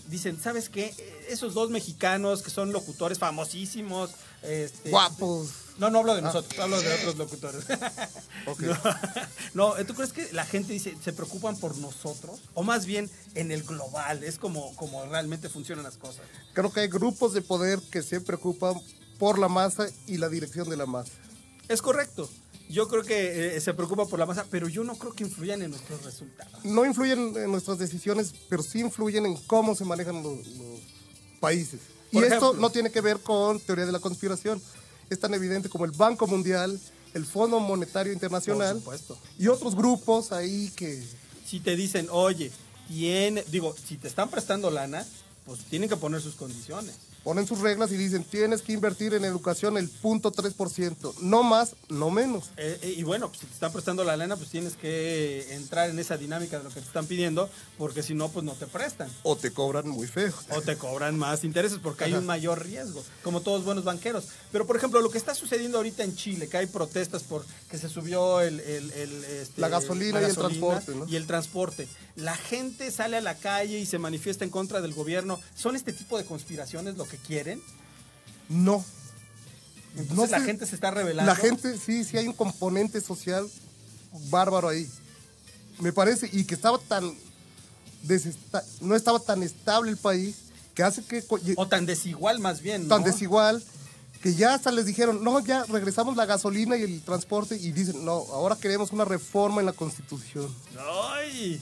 dicen, 0.10 0.40
¿sabes 0.40 0.70
qué? 0.70 0.94
Esos 1.30 1.54
dos 1.54 1.70
mexicanos 1.70 2.42
que 2.42 2.50
son 2.50 2.72
locutores 2.72 3.18
famosísimos, 3.18 4.12
este, 4.44 4.90
Guapos. 4.90 5.50
No, 5.78 5.90
no 5.90 6.00
hablo 6.00 6.16
de 6.16 6.22
nosotros, 6.22 6.60
hablo 6.60 6.80
de 6.82 6.94
otros 6.94 7.18
locutores. 7.18 7.66
Ok. 8.46 8.64
No, 9.54 9.74
¿tú 9.86 9.94
crees 9.94 10.14
que 10.14 10.32
la 10.34 10.46
gente 10.46 10.74
dice, 10.74 10.96
se 11.04 11.14
preocupan 11.14 11.58
por 11.58 11.78
nosotros? 11.78 12.40
O 12.54 12.64
más 12.64 12.86
bien 12.86 13.10
en 13.34 13.52
el 13.52 13.64
global, 13.64 14.24
es 14.24 14.38
como, 14.38 14.76
como 14.76 15.04
realmente 15.06 15.50
funcionan 15.50 15.84
las 15.84 15.98
cosas. 15.98 16.22
Creo 16.54 16.72
que 16.72 16.82
hay 16.82 16.88
grupos 16.88 17.34
de 17.34 17.42
poder 17.42 17.80
que 17.92 18.04
se 18.04 18.22
preocupan 18.22 18.76
por 19.18 19.40
la 19.40 19.48
masa 19.48 19.88
y 20.06 20.18
la 20.18 20.30
dirección 20.30 20.70
de 20.70 20.78
la 20.78 20.86
masa. 20.86 21.12
Es 21.68 21.82
correcto. 21.82 22.30
Yo 22.70 22.88
creo 22.88 23.04
que 23.04 23.56
eh, 23.56 23.62
se 23.62 23.74
preocupa 23.74 24.06
por 24.06 24.20
la 24.20 24.26
masa, 24.26 24.46
pero 24.52 24.68
yo 24.68 24.84
no 24.84 24.96
creo 24.96 25.14
que 25.14 25.24
influyan 25.24 25.62
en 25.62 25.72
nuestros 25.72 26.04
resultados. 26.04 26.64
No 26.66 26.86
influyen 26.86 27.36
en 27.38 27.50
nuestras 27.50 27.80
decisiones, 27.80 28.34
pero 28.50 28.62
sí 28.62 28.80
influyen 28.80 29.26
en 29.26 29.38
cómo 29.48 29.74
se 29.74 29.86
manejan 29.86 30.22
los, 30.22 30.46
los 30.48 30.80
países. 31.40 31.80
Por 32.12 32.24
y 32.24 32.26
esto 32.26 32.38
ejemplo. 32.38 32.62
no 32.62 32.70
tiene 32.70 32.92
que 32.92 33.02
ver 33.02 33.20
con 33.20 33.60
teoría 33.60 33.86
de 33.86 33.92
la 33.92 34.00
conspiración. 34.00 34.62
Es 35.10 35.20
tan 35.20 35.34
evidente 35.34 35.70
como 35.70 35.86
el 35.86 35.92
Banco 35.92 36.28
Mundial, 36.28 36.80
el 37.14 37.26
Fondo 37.26 37.60
Monetario 37.60 38.14
Internacional 38.14 38.82
y 39.40 39.48
otros 39.48 39.76
grupos 39.76 40.32
ahí 40.32 40.72
que 40.76 41.04
Si 41.46 41.62
te 41.62 41.76
dicen, 41.78 42.08
oye, 42.12 42.52
tiene, 42.90 43.44
digo, 43.50 43.74
si 43.74 43.96
te 43.98 44.08
están 44.10 44.30
prestando 44.30 44.70
lana, 44.70 45.06
pues 45.46 45.62
tienen 45.70 45.88
que 45.88 45.96
poner 45.96 46.22
sus 46.22 46.36
condiciones. 46.36 46.94
Ponen 47.28 47.46
sus 47.46 47.60
reglas 47.60 47.92
y 47.92 47.98
dicen, 47.98 48.24
tienes 48.24 48.62
que 48.62 48.72
invertir 48.72 49.14
en 49.14 49.26
educación 49.26 49.78
el 49.78 49.90
punto 49.90 50.32
3%, 50.32 51.16
no 51.20 51.44
más, 51.44 51.76
no 51.90 52.10
menos. 52.10 52.46
Eh, 52.56 52.80
eh, 52.82 52.94
y 52.96 53.04
bueno, 53.04 53.28
pues 53.28 53.42
si 53.42 53.48
te 53.48 53.54
están 53.54 53.74
prestando 53.74 54.06
la 54.06 54.16
lana, 54.16 54.38
pues 54.38 54.50
tienes 54.50 54.78
que 54.78 55.46
entrar 55.54 55.90
en 55.90 56.00
esa 56.00 56.16
dinámica 56.16 56.58
de 56.58 56.64
lo 56.64 56.70
que 56.70 56.80
te 56.80 56.88
están 56.88 57.06
pidiendo, 57.06 57.50
porque 57.78 58.02
si 58.02 58.14
no, 58.14 58.30
pues 58.30 58.46
no 58.46 58.54
te 58.54 58.66
prestan. 58.66 59.10
O 59.24 59.36
te 59.36 59.52
cobran 59.52 59.90
muy 59.90 60.08
feo. 60.08 60.32
O 60.52 60.62
te 60.62 60.78
cobran 60.78 61.18
más 61.20 61.44
intereses 61.44 61.80
porque 61.84 62.06
hay 62.06 62.14
un 62.14 62.26
mayor 62.26 62.64
riesgo, 62.66 63.04
como 63.24 63.42
todos 63.42 63.66
buenos 63.66 63.84
banqueros. 63.84 64.24
Pero, 64.54 64.66
por 64.66 64.78
ejemplo, 64.78 65.02
lo 65.02 65.10
que 65.10 65.18
está 65.18 65.36
sucediendo 65.36 65.80
ahorita 65.80 66.06
en 66.06 66.16
Chile, 66.16 66.48
que 66.48 66.56
hay 66.56 66.68
protestas 66.68 67.24
por 67.24 67.46
que 67.70 67.78
se 67.78 67.90
subió 67.90 68.40
el, 68.40 68.62
el- 68.62 68.92
el, 68.92 69.24
este, 69.26 69.60
La 69.60 69.68
gasolina 69.68 70.22
y 70.22 70.24
el 70.24 70.34
transporte, 70.36 70.96
¿no? 70.96 71.06
Y 71.10 71.18
el 71.18 71.28
transporte. 71.28 71.90
La 72.16 72.38
gente 72.38 72.90
sale 72.90 73.18
a 73.18 73.22
la 73.22 73.36
calle 73.36 73.78
y 73.80 73.86
se 73.86 74.00
manifiesta 74.00 74.46
en 74.46 74.50
contra 74.50 74.80
del 74.80 74.94
gobierno. 74.94 75.40
¿Son 75.56 75.76
este 75.76 75.92
tipo 75.92 76.18
de 76.18 76.24
conspiraciones 76.24 76.96
lo 76.96 77.06
que 77.06 77.17
quieren? 77.18 77.62
No. 78.50 78.84
Entonces 79.96 80.16
No 80.16 80.26
la 80.28 80.40
gente 80.42 80.66
se 80.66 80.76
está 80.76 80.92
revelando. 80.92 81.32
La 81.32 81.36
gente, 81.36 81.78
sí, 81.78 82.04
sí 82.04 82.18
hay 82.18 82.28
un 82.28 82.34
componente 82.34 83.02
social 83.02 83.50
bárbaro 84.30 84.70
ahí. 84.70 84.88
Me 85.80 85.92
parece, 85.94 86.30
y 86.32 86.44
que 86.46 86.56
estaba 86.56 86.78
tan 86.80 87.14
desesta- 88.04 88.64
no 88.82 88.96
estaba 88.96 89.20
tan 89.20 89.44
estable 89.44 89.92
el 89.92 89.98
país, 89.98 90.36
que 90.76 90.84
hace 90.84 91.04
que 91.04 91.24
O 91.56 91.68
tan 91.68 91.86
desigual 91.86 92.40
más 92.40 92.62
bien. 92.62 92.84
¿no? 92.88 92.90
tan 92.96 93.04
desigual, 93.04 93.64
que 94.22 94.34
ya 94.34 94.54
hasta 94.54 94.72
les 94.72 94.86
dijeron, 94.86 95.24
no, 95.24 95.40
ya 95.44 95.64
regresamos 95.66 96.16
la 96.16 96.26
gasolina 96.26 96.78
y 96.78 96.84
el 96.84 97.02
transporte, 97.02 97.56
y 97.56 97.72
dicen, 97.72 98.06
no, 98.06 98.14
ahora 98.32 98.56
queremos 98.56 98.92
una 98.92 99.06
reforma 99.06 99.60
en 99.62 99.66
la 99.68 99.74
constitución. 99.74 100.54
¡Ay! 101.14 101.60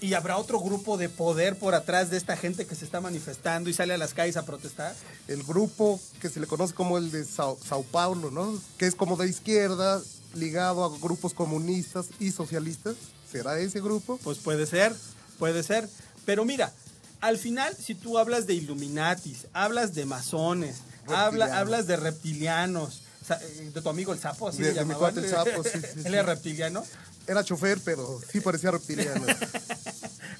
¿Y 0.00 0.14
habrá 0.14 0.36
otro 0.38 0.58
grupo 0.60 0.96
de 0.98 1.08
poder 1.08 1.56
por 1.56 1.74
atrás 1.74 2.10
de 2.10 2.16
esta 2.16 2.36
gente 2.36 2.66
que 2.66 2.74
se 2.74 2.84
está 2.84 3.00
manifestando 3.00 3.70
y 3.70 3.72
sale 3.74 3.94
a 3.94 3.98
las 3.98 4.12
calles 4.12 4.36
a 4.36 4.44
protestar? 4.44 4.94
El 5.28 5.42
grupo 5.44 6.00
que 6.20 6.28
se 6.28 6.40
le 6.40 6.46
conoce 6.48 6.74
como 6.74 6.98
el 6.98 7.10
de 7.12 7.24
Sao, 7.24 7.56
Sao 7.64 7.84
Paulo, 7.84 8.30
¿no? 8.30 8.60
Que 8.76 8.86
es 8.86 8.94
como 8.96 9.16
de 9.16 9.28
izquierda, 9.28 10.02
ligado 10.34 10.84
a 10.84 10.98
grupos 10.98 11.32
comunistas 11.32 12.06
y 12.18 12.32
socialistas. 12.32 12.96
¿Será 13.30 13.58
ese 13.58 13.80
grupo? 13.80 14.18
Pues 14.24 14.38
puede 14.38 14.66
ser, 14.66 14.94
puede 15.38 15.62
ser. 15.62 15.88
Pero 16.26 16.44
mira, 16.44 16.72
al 17.20 17.38
final, 17.38 17.74
si 17.76 17.94
tú 17.94 18.18
hablas 18.18 18.46
de 18.46 18.54
Illuminatis, 18.54 19.46
hablas 19.52 19.94
de 19.94 20.06
masones, 20.06 20.78
habla- 21.06 21.56
hablas 21.58 21.86
de 21.86 21.96
reptilianos, 21.96 23.02
eh, 23.30 23.70
de 23.74 23.80
tu 23.82 23.88
amigo 23.88 24.12
el 24.12 24.18
sapo, 24.18 24.48
así 24.48 24.62
De- 24.62 24.72
le 24.72 24.84
mi 24.84 24.94
cuate 24.94 25.20
el 25.20 25.28
sapo, 25.30 25.62
sí, 25.62 25.70
sí, 25.80 26.00
Él 26.04 26.14
era 26.14 26.22
reptiliano. 26.24 26.84
Era 27.28 27.44
chofer, 27.44 27.78
pero 27.84 28.20
sí 28.32 28.40
parecía 28.40 28.70
reptiliano. 28.70 29.24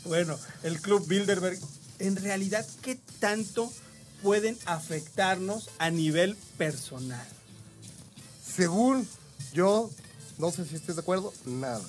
Bueno, 0.05 0.39
el 0.63 0.81
Club 0.81 1.07
Bilderberg, 1.07 1.59
en 1.99 2.17
realidad, 2.17 2.67
¿qué 2.81 2.99
tanto 3.21 3.71
pueden 4.23 4.57
afectarnos 4.65 5.69
a 5.79 5.91
nivel 5.91 6.35
personal? 6.57 7.27
Según 8.43 9.07
yo, 9.53 9.91
no 10.39 10.51
sé 10.51 10.65
si 10.65 10.77
estés 10.77 10.97
de 10.97 11.03
acuerdo, 11.03 11.35
nada. 11.45 11.85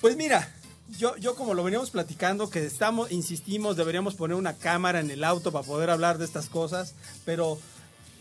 Pues 0.00 0.16
mira, 0.16 0.50
yo, 0.96 1.14
yo 1.16 1.34
como 1.34 1.52
lo 1.52 1.62
veníamos 1.62 1.90
platicando, 1.90 2.48
que 2.48 2.64
estamos, 2.64 3.12
insistimos, 3.12 3.76
deberíamos 3.76 4.14
poner 4.14 4.36
una 4.36 4.56
cámara 4.56 5.00
en 5.00 5.10
el 5.10 5.24
auto 5.24 5.52
para 5.52 5.66
poder 5.66 5.90
hablar 5.90 6.16
de 6.16 6.24
estas 6.24 6.48
cosas, 6.48 6.94
pero 7.26 7.58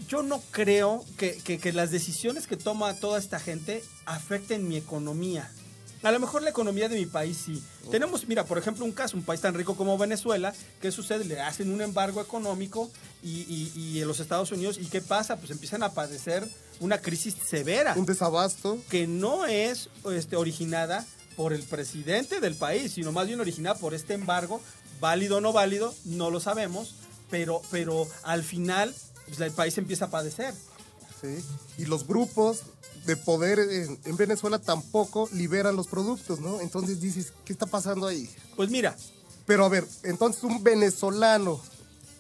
yo 0.08 0.24
no 0.24 0.42
creo 0.52 1.04
que, 1.18 1.34
que- 1.44 1.60
que 1.60 1.74
las 1.74 1.92
decisiones 1.92 2.48
que 2.48 2.58
toma 2.58 2.94
toda 2.96 3.20
esta 3.20 3.40
gente 3.40 3.84
afecten 4.06 4.68
mi 4.68 4.78
economía. 4.78 5.52
A 6.04 6.12
lo 6.12 6.20
mejor 6.20 6.44
la 6.44 6.52
economía 6.52 6.88
de 6.90 6.96
mi 6.96 7.08
país 7.08 7.38
sí. 7.44 7.62
Tenemos, 7.90 8.28
mira, 8.28 8.46
por 8.46 8.58
ejemplo, 8.60 8.86
un 8.86 8.92
caso, 8.92 9.18
un 9.18 9.24
país 9.24 9.42
tan 9.42 9.56
rico 9.56 9.76
como 9.76 9.98
Venezuela, 9.98 10.54
¿qué 10.80 10.92
sucede? 10.92 11.26
Le 11.26 11.42
hacen 11.42 11.72
un 11.72 11.82
embargo 11.82 12.22
económico 12.22 12.92
y, 13.24 13.42
y- 13.52 13.72
y 13.76 14.02
en 14.02 14.08
los 14.08 14.20
Estados 14.20 14.52
Unidos, 14.52 14.78
¿y 14.80 14.86
qué 14.86 15.02
pasa? 15.02 15.38
Pues 15.38 15.50
empiezan 15.52 15.82
a 15.84 15.94
padecer 15.94 16.48
una 16.80 17.00
crisis 17.00 17.36
severa 17.44 17.96
Un 17.98 18.06
desabasto. 18.06 18.78
que 18.90 19.08
no 19.08 19.46
es 19.48 19.90
este, 20.14 20.36
originada 20.36 21.04
por 21.36 21.52
el 21.52 21.64
presidente 21.64 22.40
del 22.40 22.56
país, 22.56 22.94
sino 22.94 23.12
más 23.12 23.26
bien 23.28 23.40
originada 23.42 23.78
por 23.80 23.96
este 23.96 24.14
embargo, 24.14 24.62
válido 25.00 25.38
o 25.38 25.42
no 25.42 25.52
válido, 25.52 25.94
no 26.06 26.30
lo 26.30 26.40
sabemos, 26.40 26.94
pero, 27.32 27.62
pero 27.72 28.08
al 28.24 28.44
final 28.44 28.94
pues, 29.28 29.40
el 29.42 29.52
país 29.52 29.78
empieza 29.78 30.06
a 30.06 30.10
padecer. 30.10 30.54
¿sí? 31.22 31.44
Y 31.78 31.86
los 31.86 32.08
grupos 32.08 32.62
de 33.06 33.16
poder 33.16 33.60
en, 33.60 34.00
en 34.04 34.18
Venezuela 34.18 34.60
tampoco 34.60 35.30
liberan 35.32 35.76
los 35.76 35.88
productos, 35.88 36.40
¿no? 36.42 36.60
Entonces 36.62 37.00
dices, 37.00 37.32
¿qué 37.46 37.54
está 37.54 37.66
pasando 37.66 38.08
ahí? 38.08 38.30
Pues 38.56 38.70
mira, 38.70 38.98
Pero 39.46 39.64
a 39.64 39.70
ver, 39.70 39.88
entonces 40.04 40.44
un 40.44 40.62
venezolano 40.64 41.62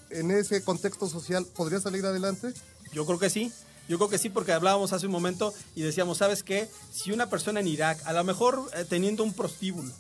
en 0.09 0.31
ese 0.31 0.63
contexto 0.63 1.09
social 1.09 1.45
podría 1.45 1.81
salir 1.81 2.05
adelante. 2.05 2.53
yo 2.93 3.05
creo 3.05 3.19
que 3.19 3.29
sí. 3.29 3.51
Yo 3.89 3.97
creo 3.97 4.09
que 4.09 4.17
sí, 4.17 4.29
porque 4.29 4.51
hablábamos 4.51 4.91
hace 4.91 5.05
un 5.05 5.13
momento 5.13 5.53
y 5.73 5.81
decíamos, 5.81 6.17
¿sabes 6.17 6.43
qué? 6.43 6.69
Si 6.91 7.11
una 7.13 7.29
persona 7.29 7.61
en 7.61 7.67
Irak, 7.67 8.01
a 8.05 8.11
lo 8.11 8.23
mejor 8.25 8.69
eh, 8.75 8.83
teniendo 8.87 9.23
un 9.23 9.31
prostíbulo, 9.33 9.91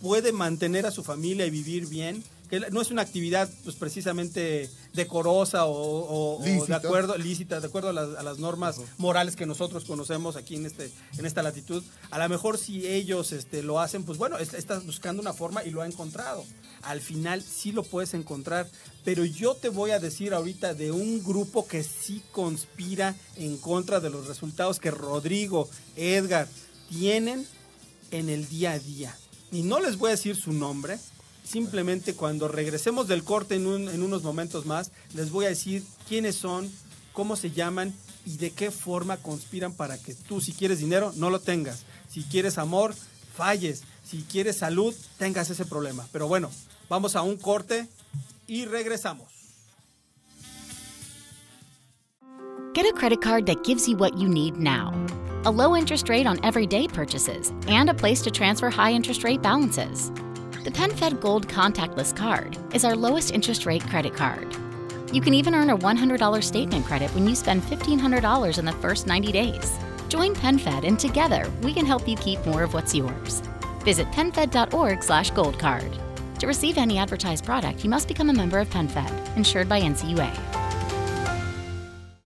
puede 0.00 0.32
mantener 0.32 0.86
a 0.86 0.90
su 0.90 1.04
familia 1.04 1.46
y 1.46 1.50
vivir 1.50 1.86
bien, 1.86 2.24
que 2.52 2.60
no 2.70 2.82
es 2.82 2.90
una 2.90 3.00
actividad 3.00 3.48
pues 3.64 3.76
precisamente 3.76 4.68
decorosa 4.92 5.64
o, 5.64 5.72
o- 5.72 6.36
o 6.38 6.42
de 6.44 6.52
Lícita. 6.54 6.76
acuerdo 6.76 7.16
lícita, 7.16 7.60
de 7.60 7.66
acuerdo 7.66 7.88
a 7.88 7.92
las, 7.94 8.14
a 8.18 8.22
las 8.22 8.38
normas 8.38 8.76
morales 8.98 9.36
que 9.36 9.46
nosotros 9.46 9.86
conocemos 9.86 10.36
aquí 10.36 10.56
en 10.56 10.66
este 10.66 10.92
en 11.16 11.24
esta 11.24 11.42
latitud. 11.42 11.82
A 12.10 12.18
lo 12.18 12.28
mejor 12.28 12.58
si 12.58 12.86
ellos 12.86 13.32
este, 13.32 13.62
lo 13.62 13.80
hacen, 13.80 14.04
pues 14.04 14.18
bueno, 14.18 14.36
es- 14.36 14.52
estás 14.52 14.84
buscando 14.84 15.22
una 15.22 15.32
forma 15.32 15.64
y 15.64 15.70
lo 15.70 15.80
ha 15.80 15.86
encontrado. 15.86 16.44
Al 16.82 17.00
final 17.00 17.42
sí 17.42 17.72
lo 17.72 17.84
puedes 17.84 18.12
encontrar, 18.12 18.68
pero 19.02 19.24
yo 19.24 19.54
te 19.54 19.70
voy 19.70 19.92
a 19.92 19.98
decir 19.98 20.34
ahorita 20.34 20.74
de 20.74 20.92
un 20.92 21.24
grupo 21.24 21.66
que 21.66 21.82
sí 21.82 22.22
conspira 22.32 23.14
en 23.36 23.56
contra 23.56 23.98
de 23.98 24.10
los 24.10 24.26
resultados 24.26 24.78
que 24.78 24.90
Rodrigo, 24.90 25.70
Edgar 25.96 26.48
tienen 26.90 27.46
en 28.10 28.28
el 28.28 28.46
día 28.46 28.72
a 28.72 28.78
día. 28.78 29.16
Y 29.50 29.62
no 29.62 29.80
les 29.80 29.96
voy 29.96 30.08
a 30.08 30.12
decir 30.12 30.36
su 30.36 30.52
nombre, 30.52 30.98
simplemente 31.52 32.14
cuando 32.14 32.48
regresemos 32.48 33.08
del 33.08 33.24
corte 33.24 33.56
en, 33.56 33.66
un- 33.66 33.88
en 33.90 34.02
unos 34.02 34.22
momentos 34.22 34.64
más, 34.64 34.90
les 35.14 35.30
voy 35.30 35.44
a 35.44 35.50
decir 35.50 35.84
quiénes 36.08 36.34
son, 36.36 36.70
cómo 37.12 37.36
se 37.36 37.50
llaman 37.50 37.92
y 38.24 38.38
de 38.38 38.50
qué 38.52 38.70
forma 38.70 39.18
conspiran 39.18 39.74
para 39.74 39.98
que 39.98 40.14
tú, 40.14 40.40
si 40.40 40.52
quieres 40.52 40.78
dinero, 40.78 41.12
no 41.16 41.28
lo 41.28 41.40
tengas. 41.40 41.82
Si 42.08 42.22
quieres 42.24 42.56
amor, 42.56 42.94
falles. 43.36 43.82
Si 44.08 44.22
quieres 44.22 44.56
salud, 44.56 44.94
tengas 45.18 45.50
ese 45.50 45.64
problema. 45.66 46.06
Pero 46.12 46.26
bueno, 46.26 46.50
vamos 46.88 47.16
a 47.16 47.22
un 47.22 47.36
corte 47.36 47.86
y 48.46 48.64
regresamos. 48.64 49.28
Get 52.74 52.86
a 52.86 52.92
credit 52.94 53.20
card 53.20 53.44
that 53.46 53.62
gives 53.64 53.86
you 53.86 53.96
what 53.98 54.16
you 54.18 54.26
need 54.28 54.56
now 54.56 54.92
a 55.44 55.50
low 55.50 55.74
interest 55.76 56.08
rate 56.08 56.26
on 56.26 56.38
everyday 56.44 56.86
purchases 56.88 57.52
and 57.66 57.90
a 57.90 57.94
place 57.94 58.22
to 58.22 58.30
transfer 58.30 58.70
high 58.70 58.92
interest 58.94 59.22
rate 59.24 59.42
balances. 59.42 60.10
The 60.64 60.70
PenFed 60.70 61.20
Gold 61.20 61.48
Contactless 61.48 62.14
Card 62.14 62.56
is 62.72 62.84
our 62.84 62.94
lowest 62.94 63.32
interest 63.32 63.66
rate 63.66 63.82
credit 63.88 64.14
card. 64.14 64.56
You 65.12 65.20
can 65.20 65.34
even 65.34 65.56
earn 65.56 65.70
a 65.70 65.76
$100 65.76 66.44
statement 66.44 66.86
credit 66.86 67.12
when 67.16 67.26
you 67.26 67.34
spend 67.34 67.62
$1,500 67.62 68.58
in 68.58 68.64
the 68.64 68.72
first 68.74 69.08
90 69.08 69.32
days. 69.32 69.76
Join 70.08 70.36
PenFed 70.36 70.86
and 70.86 71.00
together 71.00 71.50
we 71.62 71.74
can 71.74 71.84
help 71.84 72.06
you 72.06 72.16
keep 72.16 72.46
more 72.46 72.62
of 72.62 72.74
what's 72.74 72.94
yours. 72.94 73.42
Visit 73.80 74.06
penfed.org/goldcard. 74.12 76.38
To 76.38 76.46
receive 76.46 76.78
any 76.78 76.96
advertised 76.96 77.44
product, 77.44 77.82
you 77.82 77.90
must 77.90 78.06
become 78.06 78.30
a 78.30 78.32
member 78.32 78.60
of 78.60 78.70
PenFed, 78.70 79.36
insured 79.36 79.68
by 79.68 79.80
NCUA. 79.80 80.51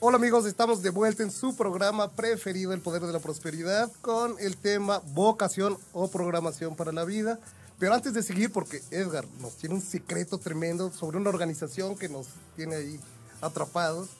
Hola 0.00 0.16
amigos, 0.16 0.46
estamos 0.46 0.80
de 0.80 0.90
vuelta 0.90 1.24
en 1.24 1.32
su 1.32 1.56
programa 1.56 2.12
preferido, 2.12 2.72
El 2.72 2.80
Poder 2.80 3.02
de 3.02 3.12
la 3.12 3.18
Prosperidad, 3.18 3.90
con 4.00 4.36
el 4.38 4.56
tema 4.56 5.02
vocación 5.12 5.76
o 5.92 6.08
programación 6.08 6.76
para 6.76 6.92
la 6.92 7.04
vida. 7.04 7.40
Pero 7.80 7.94
antes 7.94 8.14
de 8.14 8.22
seguir, 8.22 8.52
porque 8.52 8.80
Edgar 8.92 9.24
nos 9.40 9.56
tiene 9.56 9.74
un 9.74 9.80
secreto 9.80 10.38
tremendo 10.38 10.92
sobre 10.92 11.16
una 11.16 11.30
organización 11.30 11.96
que 11.96 12.08
nos 12.08 12.28
tiene 12.54 12.76
ahí 12.76 13.00
atrapados. 13.40 14.10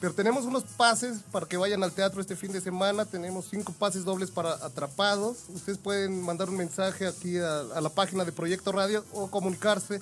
Pero 0.00 0.14
tenemos 0.14 0.44
unos 0.44 0.62
pases 0.62 1.22
para 1.32 1.46
que 1.46 1.56
vayan 1.56 1.82
al 1.82 1.90
teatro 1.90 2.20
este 2.20 2.36
fin 2.36 2.52
de 2.52 2.60
semana. 2.60 3.04
Tenemos 3.04 3.46
cinco 3.50 3.72
pases 3.72 4.04
dobles 4.04 4.30
para 4.30 4.52
atrapados. 4.64 5.46
Ustedes 5.52 5.78
pueden 5.78 6.22
mandar 6.22 6.48
un 6.48 6.58
mensaje 6.58 7.08
aquí 7.08 7.38
a, 7.38 7.80
la 7.80 7.88
página 7.88 8.24
de 8.24 8.30
Proyecto 8.30 8.70
Radio 8.70 9.04
o 9.12 9.28
comunicarse 9.28 10.00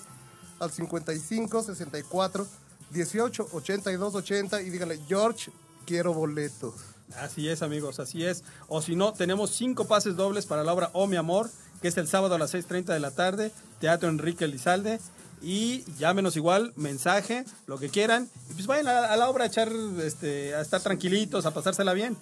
al 0.60 0.70
55 0.70 1.62
64 1.62 2.46
18 2.92 3.48
82 3.52 4.14
80 4.14 4.62
y 4.62 4.70
díganle, 4.70 5.00
George, 5.08 5.50
quiero 5.86 6.14
boletos. 6.14 6.74
Así 7.16 7.48
es, 7.48 7.62
amigos, 7.62 8.00
así 8.00 8.24
es. 8.24 8.42
O 8.68 8.80
si 8.80 8.96
no, 8.96 9.12
tenemos 9.12 9.50
cinco 9.50 9.86
pases 9.86 10.16
dobles 10.16 10.46
para 10.46 10.64
la 10.64 10.72
obra 10.72 10.90
Oh 10.92 11.06
Mi 11.06 11.16
Amor, 11.16 11.50
que 11.80 11.88
es 11.88 11.96
el 11.96 12.08
sábado 12.08 12.34
a 12.34 12.38
las 12.38 12.54
6.30 12.54 12.86
de 12.86 13.00
la 13.00 13.10
tarde, 13.10 13.52
Teatro 13.80 14.08
Enrique 14.08 14.44
Elizalde. 14.44 15.00
Y 15.44 15.84
llámenos 15.98 16.36
igual, 16.36 16.72
mensaje, 16.76 17.44
lo 17.66 17.76
que 17.76 17.88
quieran. 17.88 18.30
Y 18.48 18.54
pues 18.54 18.66
vayan 18.68 18.86
a, 18.86 19.06
a 19.06 19.16
la 19.16 19.28
obra 19.28 19.44
a 19.44 19.46
echar, 19.48 19.72
este, 20.00 20.54
a 20.54 20.60
estar 20.60 20.80
tranquilitos, 20.80 21.46
a 21.46 21.50
pasársela 21.52 21.92
bien. 21.92 22.16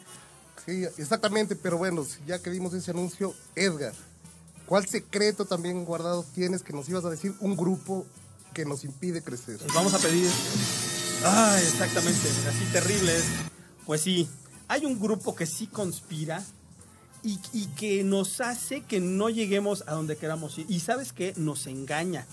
Sí, 0.64 0.84
exactamente, 0.96 1.54
pero 1.54 1.76
bueno, 1.76 2.06
ya 2.26 2.38
que 2.38 2.50
dimos 2.50 2.72
ese 2.72 2.90
anuncio, 2.92 3.34
Edgar, 3.56 3.92
¿cuál 4.66 4.86
secreto 4.86 5.44
también 5.44 5.84
guardado 5.84 6.24
tienes 6.34 6.62
que 6.62 6.72
nos 6.72 6.88
ibas 6.88 7.04
a 7.04 7.10
decir 7.10 7.34
un 7.40 7.56
grupo 7.56 8.06
que 8.54 8.64
nos 8.64 8.84
impide 8.84 9.22
crecer? 9.22 9.60
Les 9.60 9.72
vamos 9.74 9.94
a 9.94 9.98
pedir. 9.98 10.28
Ay, 11.24 11.62
exactamente, 11.62 12.28
así 12.48 12.64
terrible 12.72 13.16
es. 13.16 13.24
Pues 13.86 14.00
sí, 14.02 14.28
hay 14.68 14.84
un 14.86 14.98
grupo 15.00 15.34
que 15.34 15.46
sí 15.46 15.66
conspira 15.66 16.42
y, 17.22 17.38
y 17.52 17.66
que 17.76 18.04
nos 18.04 18.40
hace 18.40 18.82
que 18.82 19.00
no 19.00 19.28
lleguemos 19.28 19.84
a 19.86 19.92
donde 19.94 20.16
queramos 20.16 20.56
ir. 20.58 20.66
Y 20.68 20.80
sabes 20.80 21.12
qué? 21.12 21.34
Nos 21.36 21.66
engaña, 21.66 22.26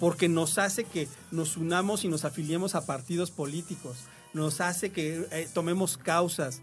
porque 0.00 0.28
nos 0.28 0.58
hace 0.58 0.84
que 0.84 1.08
nos 1.30 1.56
unamos 1.56 2.04
y 2.04 2.08
nos 2.08 2.24
afiliemos 2.24 2.74
a 2.74 2.84
partidos 2.84 3.30
políticos. 3.30 3.96
Nos 4.34 4.60
hace 4.60 4.90
que 4.90 5.26
eh, 5.30 5.48
tomemos 5.54 5.96
causas, 5.96 6.60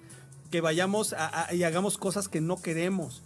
que 0.51 0.61
vayamos 0.61 1.13
a- 1.13 1.45
a- 1.47 1.53
y 1.53 1.63
hagamos 1.63 1.97
cosas 1.97 2.27
que 2.27 2.41
no 2.41 2.61
queremos. 2.61 3.21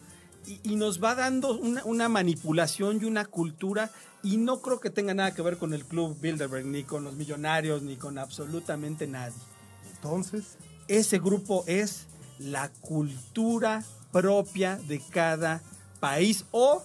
Y, 0.47 0.59
y 0.63 0.75
nos 0.75 1.03
va 1.03 1.15
dando 1.15 1.57
una, 1.57 1.83
una 1.85 2.09
manipulación 2.09 2.99
y 3.01 3.05
una 3.05 3.25
cultura 3.25 3.89
y 4.23 4.37
no 4.37 4.61
creo 4.61 4.79
que 4.79 4.89
tenga 4.89 5.13
nada 5.13 5.33
que 5.33 5.41
ver 5.41 5.57
con 5.57 5.73
el 5.73 5.85
club 5.85 6.17
Bilderberg, 6.21 6.65
ni 6.65 6.83
con 6.83 7.03
los 7.03 7.13
millonarios, 7.15 7.81
ni 7.83 7.95
con 7.95 8.17
absolutamente 8.17 9.07
nadie. 9.07 9.35
Entonces, 9.95 10.57
Ese 10.87 11.17
grupo 11.19 11.63
es 11.67 12.05
la 12.37 12.69
cultura 12.81 13.83
propia 14.11 14.77
de 14.87 14.99
cada 14.99 15.61
país 15.99 16.45
o 16.51 16.83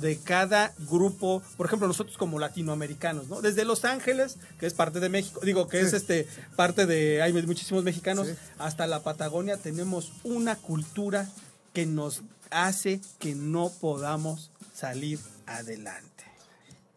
de 0.00 0.18
cada 0.18 0.72
grupo, 0.90 1.42
por 1.56 1.66
ejemplo, 1.66 1.88
nosotros 1.88 2.16
como 2.16 2.38
latinoamericanos, 2.38 3.28
¿no? 3.28 3.40
Desde 3.40 3.64
Los 3.64 3.84
Ángeles, 3.84 4.36
que 4.58 4.66
es 4.66 4.74
parte 4.74 5.00
de 5.00 5.08
México, 5.08 5.40
digo 5.42 5.66
que 5.68 5.80
es 5.80 5.92
este 5.94 6.28
parte 6.54 6.86
de 6.86 7.22
hay 7.22 7.32
muchísimos 7.32 7.82
mexicanos, 7.82 8.28
Sí. 8.28 8.34
hasta 8.58 8.86
la 8.86 9.02
Patagonia 9.02 9.56
tenemos 9.56 10.12
una 10.22 10.54
cultura 10.56 11.28
que 11.72 11.86
nos 11.86 12.22
hace 12.50 13.00
que 13.18 13.34
no 13.34 13.70
podamos 13.70 14.50
salir 14.74 15.18
adelante. 15.46 16.24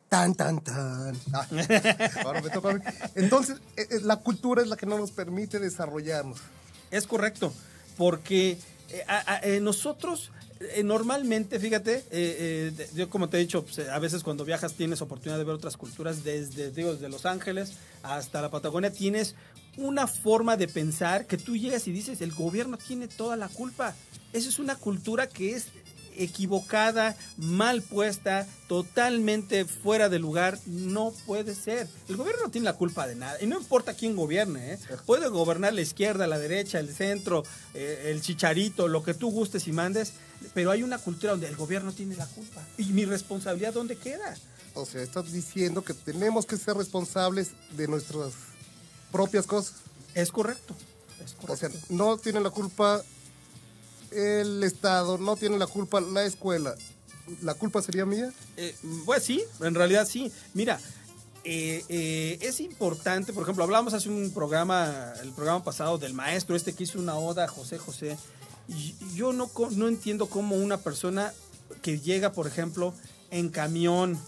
tan, 0.10 0.36
tan, 0.36 0.62
tan. 0.62 1.18
Ah, 1.34 1.48
ahora 2.26 2.42
me 2.42 2.50
toca 2.50 2.70
a 2.70 2.74
mí. 2.74 2.82
Entonces, 3.16 3.58
eh, 3.78 3.88
eh, 3.90 4.00
la 4.04 4.18
cultura 4.18 4.62
es 4.62 4.68
la 4.68 4.78
que 4.78 4.86
no 4.86 4.98
nos 4.98 5.12
permite 5.12 5.60
desarrollarnos. 5.60 6.40
Es 6.92 7.08
correcto, 7.08 7.52
porque 7.98 8.60
eh, 8.90 9.60
nosotros 9.60 10.32
normalmente, 10.84 11.60
fíjate, 11.60 11.98
eh, 12.12 12.74
eh, 12.78 12.90
yo 12.96 13.10
como 13.10 13.30
te 13.30 13.38
he 13.38 13.40
dicho, 13.40 13.64
pues, 13.64 13.88
a 13.88 14.00
veces 14.00 14.24
cuando 14.24 14.46
viajas 14.46 14.74
tienes 14.74 15.02
oportunidad 15.02 15.38
de 15.38 15.44
ver 15.44 15.56
otras 15.56 15.78
culturas, 15.78 16.24
desde, 16.24 16.72
digo, 16.72 16.94
desde 16.94 17.10
Los 17.10 17.26
Ángeles 17.26 17.74
hasta 18.02 18.42
la 18.42 18.50
Patagonia, 18.50 18.92
tienes 18.92 19.36
una 19.78 20.08
forma 20.08 20.58
de 20.58 20.68
pensar 20.68 21.26
que 21.26 21.38
tú 21.38 21.58
llegas 21.58 21.88
y 21.88 21.92
dices, 21.92 22.22
el 22.22 22.32
gobierno 22.32 22.78
tiene 22.78 23.08
toda 23.08 23.36
la 23.36 23.50
culpa. 23.50 23.96
Esa 24.32 24.50
es 24.50 24.60
una 24.60 24.76
cultura 24.76 25.28
que 25.28 25.56
es 25.56 25.68
equivocada, 26.16 27.16
mal 27.38 27.82
puesta, 27.82 28.48
totalmente 28.68 29.66
fuera 29.66 30.10
de 30.10 30.20
lugar, 30.20 30.60
no 30.66 31.12
puede 31.26 31.56
ser. 31.56 31.88
El 32.08 32.18
gobierno 32.18 32.44
no 32.44 32.52
tiene 32.52 32.66
la 32.66 32.74
culpa 32.74 33.08
de 33.08 33.16
nada, 33.16 33.38
y 33.42 33.48
no 33.48 33.58
importa 33.58 33.94
quién 33.94 34.16
gobierne, 34.16 34.74
¿eh? 34.74 34.80
puede 35.06 35.28
gobernar 35.30 35.74
la 35.74 35.82
izquierda, 35.82 36.28
la 36.28 36.40
derecha, 36.40 36.80
el 36.80 36.94
centro, 36.94 37.44
eh, 37.74 38.12
el 38.12 38.22
chicharito, 38.22 38.88
lo 38.88 39.04
que 39.04 39.14
tú 39.14 39.32
gustes 39.32 39.68
y 39.68 39.72
mandes, 39.72 40.14
pero 40.54 40.72
hay 40.72 40.84
una 40.84 40.98
cultura 40.98 41.32
donde 41.32 41.48
el 41.48 41.56
gobierno 41.56 41.94
tiene 41.94 42.16
la 42.16 42.28
culpa. 42.28 42.62
¿Y 42.78 42.86
mi 42.86 43.06
responsabilidad 43.06 43.74
dónde 43.74 43.96
queda? 43.96 44.36
O 44.76 44.86
sea, 44.86 45.02
estás 45.02 45.32
diciendo 45.32 45.84
que 45.84 45.94
tenemos 45.94 46.46
que 46.46 46.58
ser 46.58 46.76
responsables 46.76 47.52
de 47.78 47.88
nuestras 47.88 48.34
propias 49.14 49.48
cosas. 49.48 49.76
Es 50.14 50.32
correcto. 50.32 50.76
Es 51.24 51.36
O 51.48 51.56
sea, 51.56 51.70
no 51.88 52.18
tiene 52.18 52.42
la 52.42 52.50
culpa 52.50 53.02
el 54.12 54.64
Estado, 54.64 55.18
no 55.18 55.38
tiene 55.38 55.58
la 55.58 55.68
culpa 55.68 56.02
la 56.02 56.26
escuela. 56.26 56.76
¿La 57.42 57.54
culpa 57.54 57.82
sería 57.82 58.06
mía? 58.06 58.34
Eh, 58.58 58.76
pues 59.06 59.24
sí, 59.24 59.42
en 59.62 59.76
realidad 59.76 60.06
sí. 60.06 60.30
Mira, 60.54 60.80
eh, 61.46 61.86
eh, 61.88 62.38
es 62.42 62.60
importante, 62.60 63.32
por 63.32 63.44
ejemplo, 63.44 63.64
hablábamos 63.64 63.94
hace 63.94 64.10
un 64.10 64.32
programa, 64.34 65.14
el 65.22 65.32
programa 65.32 65.64
pasado 65.64 65.98
del 65.98 66.14
maestro 66.14 66.56
este 66.56 66.74
que 66.74 66.84
hizo 66.84 67.00
una 67.00 67.16
oda 67.16 67.46
a 67.46 67.48
José 67.48 67.78
José. 67.78 68.18
Y 68.68 68.96
yo 69.14 69.32
no, 69.32 69.50
no 69.72 69.88
entiendo 69.88 70.28
cómo 70.28 70.56
una 70.56 70.78
persona 70.78 71.34
que 71.82 72.00
llega, 72.00 72.34
por 72.34 72.48
ejemplo, 72.48 72.94
en 73.32 73.50
camión 73.50 74.20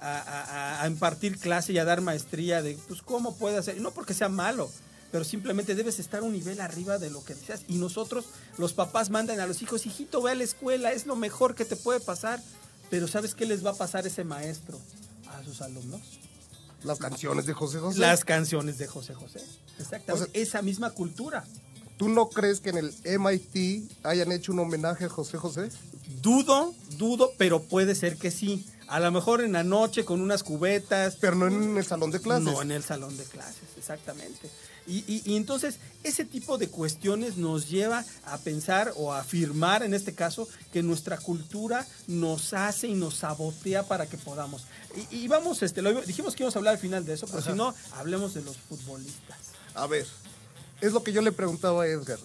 a, 0.00 0.16
a- 0.18 0.44
a- 0.44 0.82
a 0.82 0.86
impartir 0.88 1.38
clase 1.38 1.72
y 1.72 1.78
a 1.78 1.84
dar 1.84 2.00
maestría, 2.00 2.62
de 2.62 2.76
pues 2.88 3.02
cómo 3.02 3.36
puede 3.36 3.58
hacer, 3.58 3.76
y 3.76 3.80
no 3.80 3.90
porque 3.92 4.14
sea 4.14 4.28
malo, 4.28 4.70
pero 5.12 5.24
simplemente 5.24 5.74
debes 5.74 5.98
estar 5.98 6.22
un 6.22 6.32
nivel 6.32 6.60
arriba 6.60 6.98
de 6.98 7.10
lo 7.10 7.22
que 7.24 7.34
deseas. 7.34 7.62
Y 7.68 7.74
nosotros, 7.76 8.24
los 8.58 8.72
papás, 8.72 9.10
mandan 9.10 9.40
a 9.40 9.46
los 9.46 9.60
hijos, 9.62 9.84
hijito, 9.86 10.22
ve 10.22 10.30
a 10.32 10.34
la 10.34 10.44
escuela, 10.44 10.92
es 10.92 11.06
lo 11.06 11.16
mejor 11.16 11.54
que 11.54 11.64
te 11.64 11.76
puede 11.76 12.00
pasar. 12.00 12.40
Pero 12.90 13.06
¿sabes 13.08 13.34
qué 13.34 13.46
les 13.46 13.64
va 13.64 13.70
a 13.70 13.74
pasar 13.74 14.06
ese 14.06 14.24
maestro 14.24 14.78
a 15.28 15.44
sus 15.44 15.60
alumnos? 15.62 16.00
Las 16.82 16.98
canciones 16.98 17.44
de 17.46 17.52
José 17.52 17.78
José. 17.78 17.98
Las 18.00 18.24
canciones 18.24 18.78
de 18.78 18.86
José 18.86 19.14
José. 19.14 19.40
Exactamente. 19.78 20.12
O 20.12 20.16
sea- 20.32 20.42
esa 20.42 20.62
misma 20.62 20.90
cultura. 20.90 21.44
¿Tú 21.98 22.08
no 22.08 22.30
crees 22.30 22.60
que 22.60 22.70
en 22.70 22.78
el 22.78 22.94
MIT 23.04 23.82
hayan 24.04 24.32
hecho 24.32 24.52
un 24.52 24.60
homenaje 24.60 25.04
a 25.04 25.08
José 25.10 25.36
José? 25.36 25.68
Dudo, 26.22 26.74
dudo, 26.96 27.30
pero 27.36 27.62
puede 27.62 27.94
ser 27.94 28.16
que 28.16 28.30
sí. 28.30 28.64
A 28.90 29.00
lo 29.00 29.10
mejor 29.12 29.40
en 29.40 29.52
la 29.52 29.62
noche 29.64 30.04
con 30.04 30.20
unas 30.20 30.42
cubetas. 30.42 31.16
Pero 31.20 31.36
no 31.36 31.46
en 31.46 31.76
el 31.78 31.84
salón 31.86 32.10
de 32.10 32.20
clases. 32.20 32.44
No 32.44 32.60
en 32.60 32.70
el 32.72 32.82
salón 32.82 33.16
de 33.16 33.24
clases, 33.24 33.62
exactamente. 33.78 34.50
Y, 34.86 35.04
y- 35.06 35.22
y 35.24 35.36
entonces 35.36 35.76
ese 36.02 36.24
tipo 36.24 36.58
de 36.58 36.68
cuestiones 36.68 37.36
nos 37.36 37.68
lleva 37.68 38.04
a 38.24 38.38
pensar 38.38 38.92
o 38.96 39.12
a 39.12 39.20
afirmar 39.20 39.82
en 39.84 39.94
este 39.94 40.12
caso 40.14 40.48
que 40.72 40.82
nuestra 40.82 41.18
cultura 41.18 41.86
nos 42.08 42.52
hace 42.54 42.88
y 42.88 42.94
nos 42.94 43.14
sabotea 43.16 43.84
para 43.86 44.06
que 44.06 44.18
podamos. 44.18 44.62
Y, 45.10 45.18
y 45.24 45.28
vamos, 45.28 45.62
este, 45.62 45.82
lo, 45.82 46.00
dijimos 46.02 46.34
que 46.34 46.42
íbamos 46.42 46.56
a 46.56 46.58
hablar 46.58 46.74
al 46.74 46.80
final 46.80 47.04
de 47.04 47.12
eso, 47.14 47.26
pero 47.28 47.42
si 47.42 47.52
no, 47.52 47.72
hablemos 47.92 48.34
de 48.34 48.42
los 48.42 48.56
futbolistas. 48.56 49.38
A 49.74 49.86
ver, 49.86 50.06
es 50.80 50.92
lo 50.92 51.04
que 51.04 51.12
yo 51.12 51.22
le 51.22 51.30
preguntaba 51.30 51.84
a 51.84 51.86
Edgar. 51.86 52.18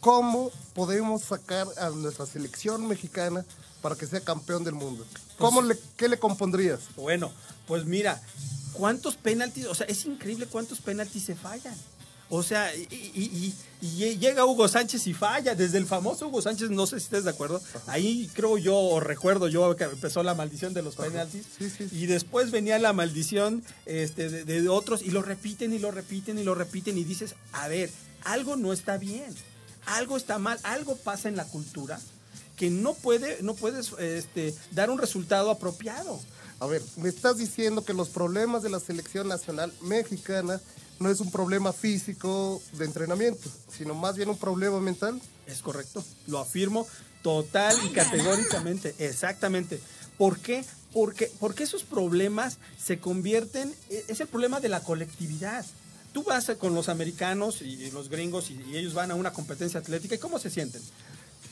¿Cómo 0.00 0.50
podemos 0.74 1.22
sacar 1.22 1.66
a 1.78 1.88
nuestra 1.90 2.26
selección 2.26 2.86
mexicana 2.88 3.46
para 3.82 3.96
que 3.96 4.06
sea 4.06 4.20
campeón 4.20 4.64
del 4.64 4.74
mundo? 4.74 5.04
¿Cómo 5.38 5.60
le, 5.60 5.76
¿Qué 5.96 6.08
le 6.08 6.18
compondrías? 6.18 6.80
Bueno, 6.96 7.30
pues 7.66 7.84
mira, 7.84 8.22
¿cuántos 8.72 9.16
penaltis? 9.16 9.66
O 9.66 9.74
sea, 9.74 9.86
es 9.86 10.04
increíble 10.06 10.46
cuántos 10.46 10.80
penaltis 10.80 11.24
se 11.24 11.34
fallan. 11.34 11.74
O 12.34 12.42
sea, 12.42 12.74
y, 12.74 12.86
y- 12.90 13.54
y- 13.82 13.86
y 13.86 14.16
llega 14.16 14.46
Hugo 14.46 14.66
Sánchez 14.66 15.06
y 15.06 15.12
falla, 15.12 15.54
desde 15.54 15.76
el 15.76 15.84
famoso 15.84 16.28
Hugo 16.28 16.40
Sánchez, 16.40 16.70
no 16.70 16.86
sé 16.86 16.98
si 16.98 17.04
estés 17.04 17.24
de 17.24 17.30
acuerdo, 17.30 17.60
ahí 17.88 18.30
creo 18.32 18.56
yo, 18.56 18.74
o 18.74 19.00
recuerdo 19.00 19.48
yo 19.48 19.76
que 19.76 19.84
empezó 19.84 20.22
la 20.22 20.32
maldición 20.34 20.72
de 20.72 20.80
los 20.80 20.96
penaltis, 20.96 21.44
Sí, 21.58 21.68
sí, 21.68 21.88
sí. 21.90 21.94
y 21.98 22.06
después 22.06 22.50
venía 22.50 22.78
la 22.78 22.94
maldición 22.94 23.62
este, 23.84 24.30
de, 24.30 24.44
de 24.62 24.68
otros, 24.70 25.02
y 25.02 25.10
lo 25.10 25.20
repiten 25.20 25.74
y 25.74 25.78
lo 25.78 25.90
repiten 25.90 26.38
y 26.38 26.42
lo 26.44 26.54
repiten, 26.54 26.96
y 26.96 27.04
dices, 27.04 27.34
a 27.52 27.68
ver, 27.68 27.90
algo 28.24 28.56
no 28.56 28.72
está 28.72 28.96
bien, 28.96 29.34
algo 29.84 30.16
está 30.16 30.38
mal, 30.38 30.58
algo 30.62 30.96
pasa 30.96 31.28
en 31.28 31.36
la 31.36 31.44
cultura 31.44 32.00
que 32.56 32.70
no 32.70 32.94
puede, 32.94 33.42
no 33.42 33.54
puedes 33.54 33.92
este, 33.98 34.54
dar 34.70 34.90
un 34.90 34.98
resultado 34.98 35.50
apropiado. 35.50 36.20
A 36.60 36.66
ver, 36.66 36.82
me 36.96 37.08
estás 37.08 37.38
diciendo 37.38 37.84
que 37.84 37.92
los 37.92 38.08
problemas 38.08 38.62
de 38.62 38.70
la 38.70 38.78
selección 38.78 39.26
nacional 39.28 39.72
mexicana 39.82 40.60
no 41.00 41.10
es 41.10 41.18
un 41.20 41.30
problema 41.32 41.72
físico 41.72 42.62
de 42.74 42.84
entrenamiento, 42.84 43.50
sino 43.76 43.94
más 43.94 44.16
bien 44.16 44.28
un 44.28 44.38
problema 44.38 44.80
mental. 44.80 45.20
Es 45.46 45.60
correcto, 45.60 46.04
lo 46.28 46.38
afirmo 46.38 46.86
total 47.22 47.76
y 47.84 47.88
categóricamente, 47.90 48.94
exactamente. 48.98 49.80
¿Por 50.18 50.38
qué? 50.38 50.64
Porque, 50.92 51.32
porque 51.40 51.64
esos 51.64 51.82
problemas 51.82 52.58
se 52.80 53.00
convierten, 53.00 53.74
e- 53.90 54.04
es 54.08 54.20
el 54.20 54.28
problema 54.28 54.60
de 54.60 54.68
la 54.68 54.80
colectividad. 54.84 55.64
Tú 56.12 56.22
vas 56.22 56.52
con 56.60 56.74
los 56.74 56.88
americanos 56.88 57.62
y, 57.62 57.86
y 57.86 57.90
los 57.90 58.08
gringos 58.08 58.50
y, 58.50 58.60
y 58.70 58.76
ellos 58.76 58.94
van 58.94 59.10
a 59.10 59.14
una 59.14 59.32
competencia 59.32 59.80
atlética 59.80 60.14
y 60.14 60.18
¿cómo 60.18 60.38
se 60.38 60.50
sienten? 60.50 60.82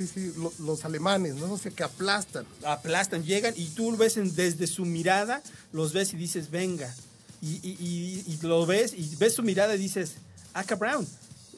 Sí, 0.01 0.07
sí, 0.07 0.33
lo- 0.39 0.53
los 0.65 0.85
alemanes, 0.87 1.35
¿no? 1.35 1.53
O 1.53 1.59
sea, 1.59 1.71
que 1.71 1.83
aplastan. 1.85 2.47
aplastan, 2.65 3.23
llegan 3.23 3.53
y 3.55 3.67
tú 3.67 3.95
ves 3.99 4.17
en- 4.17 4.35
desde 4.35 4.67
su 4.67 4.87
mirada, 4.87 5.43
los 5.73 5.93
ves 5.93 6.15
y 6.15 6.17
dices, 6.17 6.51
venga. 6.51 6.95
Y, 7.43 7.57
y- 7.63 7.77
y- 7.79 8.25
y 8.33 8.39
lo 8.47 8.65
ves 8.65 8.95
y 8.95 9.15
ves 9.17 9.35
su 9.35 9.43
mirada 9.43 9.75
y 9.75 9.79
dices, 9.79 10.13
Aka 10.55 10.75
Brown. 10.77 11.07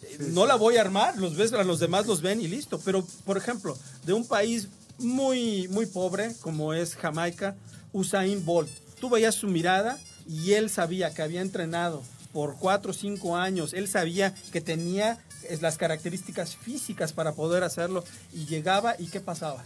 Eh, 0.02 0.16
no 0.30 0.46
la 0.46 0.56
voy 0.56 0.76
a 0.76 0.80
armar, 0.80 1.16
los 1.18 1.36
ves, 1.36 1.52
a 1.52 1.62
los 1.62 1.78
demás 1.78 2.06
los 2.06 2.20
ven 2.20 2.40
y 2.40 2.48
listo. 2.48 2.80
Pero, 2.84 3.06
por 3.24 3.36
ejemplo, 3.36 3.78
de 4.04 4.12
un 4.12 4.26
país 4.26 4.66
muy, 4.98 5.68
muy 5.68 5.86
pobre 5.86 6.34
como 6.40 6.74
es 6.74 6.96
Jamaica, 6.96 7.54
Usain 7.92 8.44
Bolt, 8.44 8.70
tú 9.00 9.08
veías 9.08 9.36
su 9.36 9.46
mirada 9.46 10.00
y 10.28 10.52
él 10.54 10.68
sabía 10.68 11.14
que 11.14 11.22
había 11.22 11.42
entrenado 11.42 12.02
por 12.32 12.56
cuatro 12.58 12.90
o 12.90 12.94
cinco 12.94 13.36
años, 13.36 13.72
él 13.72 13.86
sabía 13.88 14.34
que 14.52 14.60
tenía 14.60 15.18
las 15.60 15.78
características 15.78 16.56
físicas 16.56 17.12
para 17.12 17.32
poder 17.32 17.62
hacerlo 17.64 18.04
y 18.32 18.46
llegaba 18.46 18.94
y 18.98 19.06
¿qué 19.06 19.20
pasaba? 19.20 19.64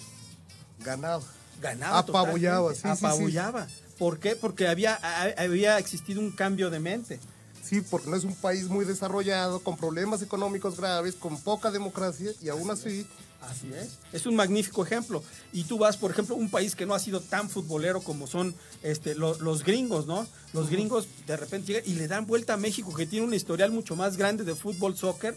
Ganaba. 0.84 1.22
Ganaba. 1.60 1.98
Apabullaba, 1.98 2.74
sí, 2.74 2.80
sí, 2.82 2.88
sí. 2.98 3.04
Apabullaba. 3.06 3.66
¿Por 3.98 4.18
qué? 4.18 4.36
Porque 4.36 4.68
había, 4.68 4.94
había 5.38 5.78
existido 5.78 6.20
un 6.20 6.30
cambio 6.30 6.68
de 6.70 6.80
mente. 6.80 7.18
Sí, 7.62 7.80
porque 7.80 8.08
no 8.10 8.16
es 8.16 8.24
un 8.24 8.34
país 8.36 8.64
muy 8.68 8.84
desarrollado, 8.84 9.58
con 9.60 9.76
problemas 9.76 10.22
económicos 10.22 10.76
graves, 10.76 11.14
con 11.16 11.40
poca 11.40 11.70
democracia 11.70 12.30
y 12.40 12.48
aún 12.48 12.70
así 12.70 13.06
Así 13.42 13.70
es. 13.72 13.98
Es 14.12 14.26
un 14.26 14.34
magnífico 14.34 14.84
ejemplo. 14.84 15.22
Y 15.52 15.64
tú 15.64 15.78
vas, 15.78 15.96
por 15.96 16.10
ejemplo, 16.10 16.34
un 16.34 16.50
país 16.50 16.74
que 16.74 16.84
no 16.86 16.94
ha 16.94 16.98
sido 16.98 17.20
tan 17.20 17.48
futbolero 17.48 18.00
como 18.00 18.26
son 18.26 18.54
este, 18.82 19.14
lo- 19.14 19.38
los 19.38 19.62
gringos, 19.62 20.06
¿no? 20.06 20.26
Los 20.52 20.68
gringos 20.68 21.06
de 21.26 21.36
repente 21.36 21.66
llegan 21.68 21.82
y 21.86 21.94
le 21.94 22.08
dan 22.08 22.26
vuelta 22.26 22.54
a 22.54 22.56
México, 22.56 22.92
que 22.94 23.06
tiene 23.06 23.26
un 23.26 23.34
historial 23.34 23.70
mucho 23.70 23.94
más 23.94 24.16
grande 24.16 24.42
de 24.42 24.54
fútbol, 24.56 24.96
soccer. 24.96 25.36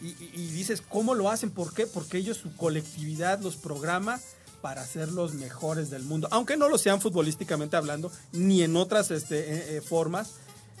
Y, 0.00 0.50
dices, 0.52 0.82
¿cómo 0.88 1.14
lo 1.14 1.30
hacen? 1.30 1.50
¿Por 1.50 1.74
qué? 1.74 1.86
Porque 1.86 2.18
ellos, 2.18 2.38
su 2.38 2.54
colectividad 2.56 3.40
los 3.40 3.56
programa 3.56 4.18
para 4.62 4.86
ser 4.86 5.12
los 5.12 5.34
mejores 5.34 5.90
del 5.90 6.02
mundo. 6.02 6.28
Aunque 6.30 6.56
no 6.56 6.68
lo 6.68 6.78
sean 6.78 7.00
futbolísticamente 7.00 7.76
hablando, 7.76 8.10
ni 8.32 8.62
en 8.62 8.76
otras 8.76 9.10
este, 9.10 9.38
eh, 9.38 9.76
eh, 9.76 9.80
formas. 9.80 10.32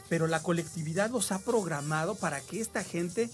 Pero 0.08 0.26
la 0.26 0.42
colectividad 0.42 1.10
los 1.10 1.32
ha 1.32 1.38
programado 1.38 2.14
para 2.14 2.40
que 2.40 2.60
esta 2.60 2.82
gente 2.82 3.30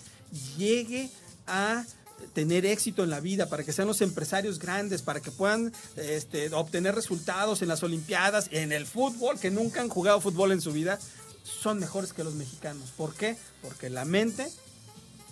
llegue 0.58 1.10
a 1.46 1.84
tener 2.32 2.66
éxito 2.66 3.04
en 3.04 3.10
la 3.10 3.20
vida, 3.20 3.48
para 3.48 3.64
que 3.64 3.72
sean 3.72 3.88
los 3.88 4.00
empresarios 4.00 4.58
grandes, 4.58 5.02
para 5.02 5.20
que 5.20 5.30
puedan 5.30 5.72
este, 5.96 6.52
obtener 6.54 6.94
resultados 6.94 7.62
en 7.62 7.68
las 7.68 7.82
Olimpiadas, 7.82 8.48
en 8.50 8.72
el 8.72 8.86
fútbol, 8.86 9.38
que 9.38 9.50
nunca 9.50 9.80
han 9.80 9.88
jugado 9.88 10.20
fútbol 10.20 10.52
en 10.52 10.60
su 10.60 10.72
vida, 10.72 10.98
son 11.44 11.78
mejores 11.78 12.12
que 12.12 12.24
los 12.24 12.34
mexicanos. 12.34 12.90
¿Por 12.96 13.14
qué? 13.14 13.36
Porque 13.62 13.88
la 13.90 14.04
mente 14.04 14.50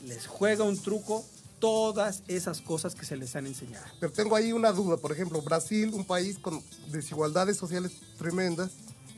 les 0.04 0.26
juega 0.26 0.64
un 0.64 0.78
truco 0.80 1.24
todas 1.58 2.22
esas 2.28 2.60
cosas 2.60 2.94
que 2.94 3.06
se 3.06 3.16
les 3.16 3.34
han 3.36 3.46
enseñado. 3.46 3.86
Pero 4.00 4.12
tengo 4.12 4.36
ahí 4.36 4.52
una 4.52 4.72
duda, 4.72 4.96
por 4.96 5.12
ejemplo, 5.12 5.40
Brasil, 5.40 5.90
un 5.94 6.04
país 6.04 6.38
con 6.38 6.62
desigualdades 6.90 7.56
sociales 7.56 7.92
tremendas, 8.18 8.70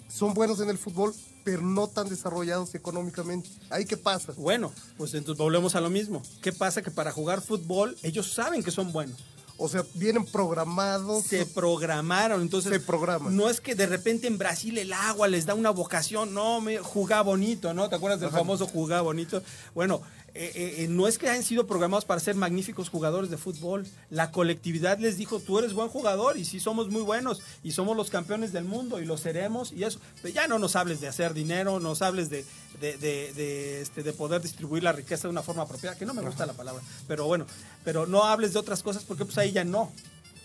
son 0.08 0.34
buenos 0.34 0.60
en 0.60 0.70
el 0.70 0.78
fútbol, 0.78 1.12
pero 1.44 1.62
no 1.62 1.88
tan 1.88 2.08
desarrollados 2.08 2.74
económicamente. 2.74 3.50
¿Ahí 3.70 3.84
qué 3.84 3.96
pasa? 3.96 4.32
Bueno, 4.36 4.72
pues 4.96 5.14
entonces 5.14 5.38
volvemos 5.38 5.74
a 5.74 5.80
lo 5.80 5.90
mismo. 5.90 6.22
¿Qué 6.40 6.52
pasa? 6.52 6.82
Que 6.82 6.90
para 6.90 7.10
jugar 7.12 7.40
fútbol 7.40 7.96
ellos 8.02 8.32
saben 8.32 8.62
que 8.62 8.70
son 8.70 8.92
buenos. 8.92 9.16
O 9.58 9.68
sea, 9.68 9.84
vienen 9.94 10.26
programados. 10.26 11.24
Se 11.24 11.46
programaron, 11.46 12.42
entonces 12.42 12.72
Se 12.72 12.80
programan. 12.80 13.34
no 13.34 13.48
es 13.48 13.60
que 13.60 13.74
de 13.74 13.86
repente 13.86 14.26
en 14.26 14.36
Brasil 14.36 14.76
el 14.76 14.92
agua 14.92 15.28
les 15.28 15.46
da 15.46 15.54
una 15.54 15.70
vocación, 15.70 16.34
no, 16.34 16.60
me 16.60 16.78
jugá 16.78 17.22
bonito, 17.22 17.72
¿no? 17.72 17.88
¿Te 17.88 17.96
acuerdas 17.96 18.20
del 18.20 18.30
famoso 18.30 18.66
jugá 18.66 19.00
bonito? 19.00 19.42
Bueno, 19.74 20.02
eh, 20.38 20.52
eh, 20.54 20.74
eh, 20.84 20.88
no 20.88 21.08
es 21.08 21.18
que 21.18 21.28
hayan 21.28 21.42
sido 21.42 21.66
programados 21.66 22.04
para 22.04 22.20
ser 22.20 22.34
magníficos 22.36 22.88
jugadores 22.88 23.30
de 23.30 23.36
fútbol. 23.36 23.86
La 24.10 24.30
colectividad 24.30 24.98
les 24.98 25.16
dijo, 25.16 25.40
tú 25.40 25.58
eres 25.58 25.72
buen 25.72 25.88
jugador 25.88 26.36
y 26.36 26.44
sí 26.44 26.60
somos 26.60 26.88
muy 26.90 27.02
buenos 27.02 27.40
y 27.62 27.72
somos 27.72 27.96
los 27.96 28.10
campeones 28.10 28.52
del 28.52 28.64
mundo 28.64 29.00
y 29.00 29.04
lo 29.06 29.16
seremos 29.18 29.72
y 29.72 29.84
eso. 29.84 29.98
Pero 30.22 30.34
ya 30.34 30.46
no 30.48 30.58
nos 30.58 30.76
hables 30.76 31.00
de 31.00 31.08
hacer 31.08 31.34
dinero, 31.34 31.80
nos 31.80 32.02
hables 32.02 32.28
de, 32.30 32.44
de, 32.80 32.96
de- 32.98 33.32
de, 33.34 33.80
este, 33.82 34.02
de 34.02 34.12
poder 34.12 34.42
distribuir 34.42 34.82
la 34.82 34.92
riqueza 34.92 35.28
de 35.28 35.32
una 35.32 35.42
forma 35.42 35.62
apropiada, 35.62 35.96
que 35.96 36.06
no 36.06 36.14
me 36.14 36.22
gusta 36.22 36.46
la 36.46 36.52
palabra, 36.52 36.82
pero 37.08 37.24
bueno, 37.26 37.46
pero 37.84 38.06
no 38.06 38.24
hables 38.24 38.52
de 38.52 38.58
otras 38.58 38.82
cosas 38.82 39.04
porque 39.04 39.24
pues 39.24 39.38
ahí 39.38 39.52
ya 39.52 39.64
no. 39.64 39.90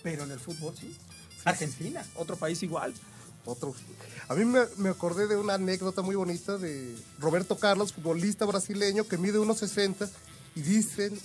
Pero 0.04 0.24
en 0.24 0.32
el 0.32 0.40
fútbol 0.40 0.74
sí. 0.80 0.96
Argentina, 1.46 2.06
otro 2.16 2.36
país 2.38 2.62
igual. 2.64 2.94
Otro. 3.46 3.74
A 4.28 4.36
mí 4.36 4.46
me, 4.46 4.62
me 4.78 4.90
acordé 4.90 5.28
de 5.28 5.36
una 5.36 5.56
anécdota 5.56 6.02
muy 6.02 6.16
bonita 6.16 6.58
de 6.58 6.96
Roberto 7.20 7.58
Carlos, 7.58 7.94
futbolista 7.94 8.46
brasileño 8.46 9.08
que 9.08 9.18
mide 9.18 9.40
1.60 9.40 10.10
y 10.56 10.62
dicen 10.62 11.18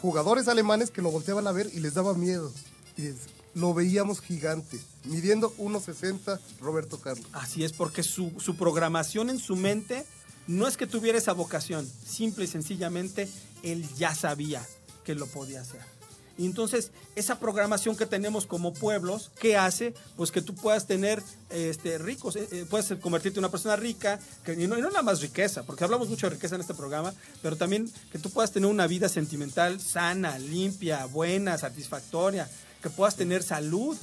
jugadores 0.00 0.48
alemanes 0.48 0.90
que 0.90 1.02
lo 1.02 1.10
volteaban 1.10 1.46
a 1.46 1.52
ver 1.52 1.68
y 1.72 1.80
les 1.80 1.94
daba 1.94 2.14
miedo. 2.14 2.52
Y 2.96 3.02
dices, 3.02 3.28
lo 3.54 3.72
veíamos 3.72 4.20
gigante, 4.20 4.78
midiendo 5.04 5.54
1.60 5.56 6.38
Roberto 6.60 7.00
Carlos. 7.00 7.26
Así 7.32 7.64
es, 7.64 7.72
porque 7.72 8.02
su, 8.02 8.32
su 8.38 8.56
programación 8.56 9.30
en 9.30 9.38
su 9.38 9.56
mente 9.56 10.04
no 10.46 10.66
es 10.66 10.76
que 10.76 10.86
tuviera 10.86 11.18
esa 11.18 11.32
vocación, 11.32 11.90
simple 12.06 12.44
y 12.44 12.48
sencillamente 12.48 13.28
él 13.62 13.88
ya 13.96 14.14
sabía 14.14 14.66
que 15.04 15.14
lo 15.14 15.26
podía 15.26 15.62
hacer. 15.62 15.93
Y 16.36 16.46
entonces, 16.46 16.90
esa 17.14 17.38
programación 17.38 17.96
que 17.96 18.06
tenemos 18.06 18.44
como 18.46 18.72
pueblos, 18.74 19.30
¿qué 19.38 19.56
hace? 19.56 19.94
Pues 20.16 20.32
que 20.32 20.42
tú 20.42 20.54
puedas 20.54 20.86
tener 20.86 21.22
este, 21.50 21.98
ricos, 21.98 22.34
eh, 22.36 22.48
eh, 22.50 22.66
puedes 22.68 22.92
convertirte 23.00 23.38
en 23.38 23.44
una 23.44 23.50
persona 23.52 23.76
rica, 23.76 24.18
que, 24.44 24.54
y, 24.54 24.66
no, 24.66 24.76
y 24.76 24.82
no 24.82 24.88
nada 24.88 25.02
más 25.02 25.20
riqueza, 25.20 25.62
porque 25.62 25.84
hablamos 25.84 26.08
mucho 26.08 26.26
de 26.28 26.34
riqueza 26.34 26.56
en 26.56 26.60
este 26.60 26.74
programa, 26.74 27.14
pero 27.40 27.56
también 27.56 27.88
que 28.10 28.18
tú 28.18 28.30
puedas 28.30 28.50
tener 28.50 28.68
una 28.68 28.86
vida 28.88 29.08
sentimental 29.08 29.80
sana, 29.80 30.38
limpia, 30.38 31.06
buena, 31.06 31.56
satisfactoria, 31.56 32.50
que 32.82 32.90
puedas 32.90 33.14
tener 33.14 33.42
salud. 33.42 33.96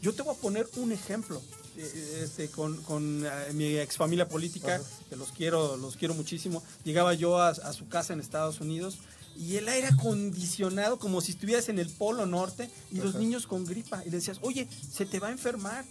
Yo 0.00 0.14
te 0.14 0.22
voy 0.22 0.34
a 0.36 0.38
poner 0.38 0.68
un 0.76 0.92
ejemplo. 0.92 1.42
eh, 1.76 2.20
Este, 2.22 2.48
con, 2.48 2.76
con, 2.82 3.24
eh, 3.26 3.52
mi 3.54 3.76
ex 3.78 3.96
familia 3.96 4.28
política, 4.28 4.80
que 5.08 5.16
los 5.16 5.32
quiero, 5.32 5.76
los 5.76 5.96
quiero 5.96 6.14
muchísimo. 6.14 6.62
Llegaba 6.84 7.14
yo 7.14 7.38
a, 7.40 7.48
a 7.48 7.72
su 7.72 7.88
casa 7.88 8.12
en 8.12 8.20
Estados 8.20 8.60
Unidos 8.60 8.98
y 9.36 9.56
el 9.56 9.68
aire 9.68 9.88
acondicionado 9.88 10.98
como 10.98 11.20
si 11.20 11.32
estuvieras 11.32 11.68
en 11.68 11.78
el 11.78 11.88
Polo 11.88 12.26
Norte 12.26 12.68
y 12.90 12.96
los 12.96 13.14
niños 13.14 13.46
con 13.46 13.64
gripa. 13.64 14.02
Y 14.04 14.10
le 14.10 14.16
decías, 14.18 14.38
oye, 14.42 14.68
se 14.92 15.06
te 15.06 15.18
va 15.18 15.28
a 15.28 15.32
enfermar. 15.32 15.84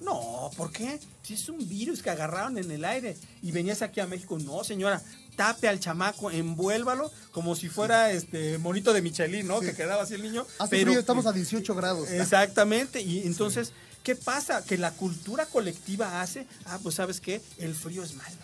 No, 0.00 0.50
¿por 0.56 0.70
qué? 0.70 1.00
Si 1.22 1.34
es 1.34 1.48
un 1.48 1.66
virus 1.68 2.02
que 2.02 2.10
agarraron 2.10 2.58
en 2.58 2.70
el 2.70 2.84
aire 2.84 3.16
y 3.42 3.52
venías 3.52 3.80
aquí 3.80 4.00
a 4.00 4.06
México, 4.06 4.38
no, 4.38 4.64
señora, 4.64 5.02
tape 5.36 5.68
al 5.68 5.80
chamaco, 5.80 6.30
envuélvalo 6.30 7.10
como 7.32 7.54
si 7.56 7.68
fuera 7.68 8.10
este 8.10 8.58
monito 8.58 8.92
de 8.92 9.02
Michelin, 9.02 9.46
¿no? 9.46 9.60
Que 9.60 9.74
quedaba 9.74 10.02
así 10.02 10.14
el 10.14 10.22
niño. 10.22 10.46
Hace 10.58 10.82
frío, 10.82 10.98
estamos 10.98 11.26
a 11.26 11.32
18 11.32 11.74
grados. 11.74 12.10
Exactamente. 12.10 13.00
Y 13.00 13.26
entonces, 13.26 13.72
¿qué 14.02 14.14
pasa? 14.14 14.64
Que 14.64 14.78
la 14.78 14.90
cultura 14.92 15.46
colectiva 15.46 16.20
hace, 16.20 16.46
ah, 16.66 16.78
pues 16.82 16.96
sabes 16.96 17.20
qué, 17.20 17.40
el 17.58 17.74
frío 17.74 18.02
es 18.02 18.14
malo. 18.14 18.36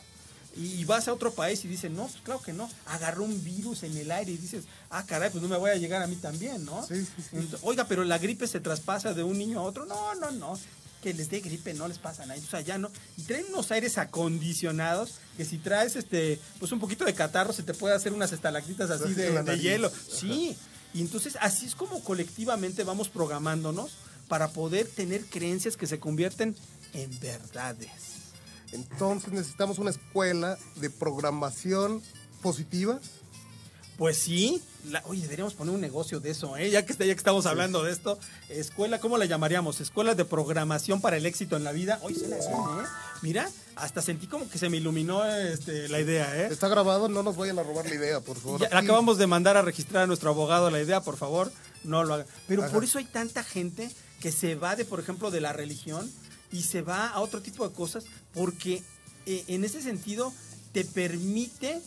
Y 0.56 0.84
vas 0.84 1.06
a 1.06 1.12
otro 1.12 1.32
país 1.32 1.64
y 1.64 1.68
dicen, 1.68 1.94
no, 1.94 2.06
pues 2.06 2.22
claro 2.22 2.42
que 2.42 2.52
no, 2.52 2.68
agarró 2.86 3.22
un 3.22 3.44
virus 3.44 3.84
en 3.84 3.96
el 3.96 4.10
aire 4.10 4.32
y 4.32 4.36
dices, 4.36 4.64
ah, 4.90 5.04
caray, 5.06 5.30
pues 5.30 5.42
no 5.42 5.48
me 5.48 5.56
voy 5.56 5.70
a 5.70 5.76
llegar 5.76 6.02
a 6.02 6.08
mí 6.08 6.16
también, 6.16 6.64
¿no? 6.64 6.84
Sí, 6.86 7.04
sí, 7.04 7.22
sí. 7.30 7.48
Oiga, 7.62 7.86
pero 7.86 8.02
la 8.02 8.18
gripe 8.18 8.48
se 8.48 8.58
traspasa 8.58 9.14
de 9.14 9.22
un 9.22 9.38
niño 9.38 9.60
a 9.60 9.62
otro. 9.62 9.86
No, 9.86 10.14
no, 10.16 10.32
no. 10.32 10.58
Que 11.02 11.14
les 11.14 11.30
dé 11.30 11.40
gripe, 11.40 11.72
no 11.74 11.86
les 11.86 11.98
pasa 11.98 12.26
nada. 12.26 12.40
Sea, 12.40 12.60
ya 12.62 12.78
no. 12.78 12.90
Y 13.16 13.22
traen 13.22 13.46
unos 13.48 13.70
aires 13.70 13.96
acondicionados 13.96 15.14
que 15.36 15.44
si 15.44 15.58
traes 15.58 15.94
este, 15.96 16.40
pues 16.58 16.72
un 16.72 16.80
poquito 16.80 17.04
de 17.04 17.14
catarro 17.14 17.52
se 17.52 17.62
te 17.62 17.72
puede 17.72 17.94
hacer 17.94 18.12
unas 18.12 18.32
estalactitas 18.32 18.90
así 18.90 19.14
de, 19.14 19.58
hielo. 19.58 19.90
Sí. 20.10 20.56
Y 20.92 21.00
entonces 21.00 21.38
así 21.40 21.66
es 21.66 21.76
como 21.76 22.02
colectivamente 22.02 22.82
vamos 22.82 23.08
programándonos 23.08 23.92
para 24.28 24.48
poder 24.48 24.86
tener 24.88 25.24
creencias 25.26 25.76
que 25.76 25.86
se 25.86 26.00
convierten 26.00 26.56
en 26.92 27.20
verdades. 27.20 28.09
Entonces 28.72 29.32
necesitamos 29.32 29.78
una 29.78 29.90
escuela 29.90 30.58
de 30.76 30.90
programación 30.90 32.02
positiva. 32.42 33.00
Pues 33.96 34.16
sí, 34.16 34.62
la- 34.88 35.02
oye, 35.06 35.20
deberíamos 35.20 35.52
poner 35.52 35.74
un 35.74 35.80
negocio 35.82 36.20
de 36.20 36.30
eso, 36.30 36.56
¿eh? 36.56 36.70
ya, 36.70 36.86
que, 36.86 36.94
ya 36.94 37.04
que 37.04 37.10
estamos 37.10 37.44
hablando 37.44 37.82
de 37.82 37.92
esto. 37.92 38.18
Escuela, 38.48 38.98
¿cómo 38.98 39.18
la 39.18 39.26
llamaríamos? 39.26 39.78
Escuela 39.82 40.14
de 40.14 40.24
programación 40.24 41.02
para 41.02 41.18
el 41.18 41.26
éxito 41.26 41.58
en 41.58 41.64
la 41.64 41.72
vida. 41.72 41.98
Oye, 42.02 42.14
suena 42.18 42.36
bien, 42.36 42.86
¿eh? 42.86 42.88
Mira, 43.20 43.50
hasta 43.76 44.00
sentí 44.00 44.26
como 44.26 44.48
que 44.48 44.56
se 44.56 44.70
me 44.70 44.78
iluminó 44.78 45.22
este, 45.26 45.86
la 45.90 46.00
idea, 46.00 46.34
¿eh? 46.34 46.48
Está 46.50 46.68
grabado, 46.68 47.10
no 47.10 47.22
nos 47.22 47.36
vayan 47.36 47.58
a 47.58 47.62
robar 47.62 47.84
la 47.86 47.94
idea, 47.94 48.20
por 48.20 48.38
favor. 48.38 48.62
Ya 48.62 48.68
acabamos 48.78 49.18
de 49.18 49.26
mandar 49.26 49.58
a 49.58 49.62
registrar 49.62 50.04
a 50.04 50.06
nuestro 50.06 50.30
abogado 50.30 50.70
la 50.70 50.80
idea, 50.80 51.02
por 51.02 51.18
favor, 51.18 51.52
no 51.84 52.02
lo 52.02 52.14
hagan. 52.14 52.26
Pero 52.48 52.66
por 52.70 52.82
eso 52.84 52.96
hay 52.98 53.04
tanta 53.04 53.44
gente 53.44 53.90
que 54.20 54.32
se 54.32 54.54
va 54.54 54.76
de, 54.76 54.86
por 54.86 54.98
ejemplo, 55.00 55.30
de 55.30 55.42
la 55.42 55.52
religión 55.52 56.10
y 56.52 56.62
se 56.62 56.80
va 56.80 57.06
a 57.08 57.20
otro 57.20 57.42
tipo 57.42 57.68
de 57.68 57.74
cosas 57.74 58.04
porque 58.34 58.82
eh, 59.26 59.44
en 59.48 59.64
ese 59.64 59.82
sentido 59.82 60.32
te 60.72 60.84
permite 60.84 61.80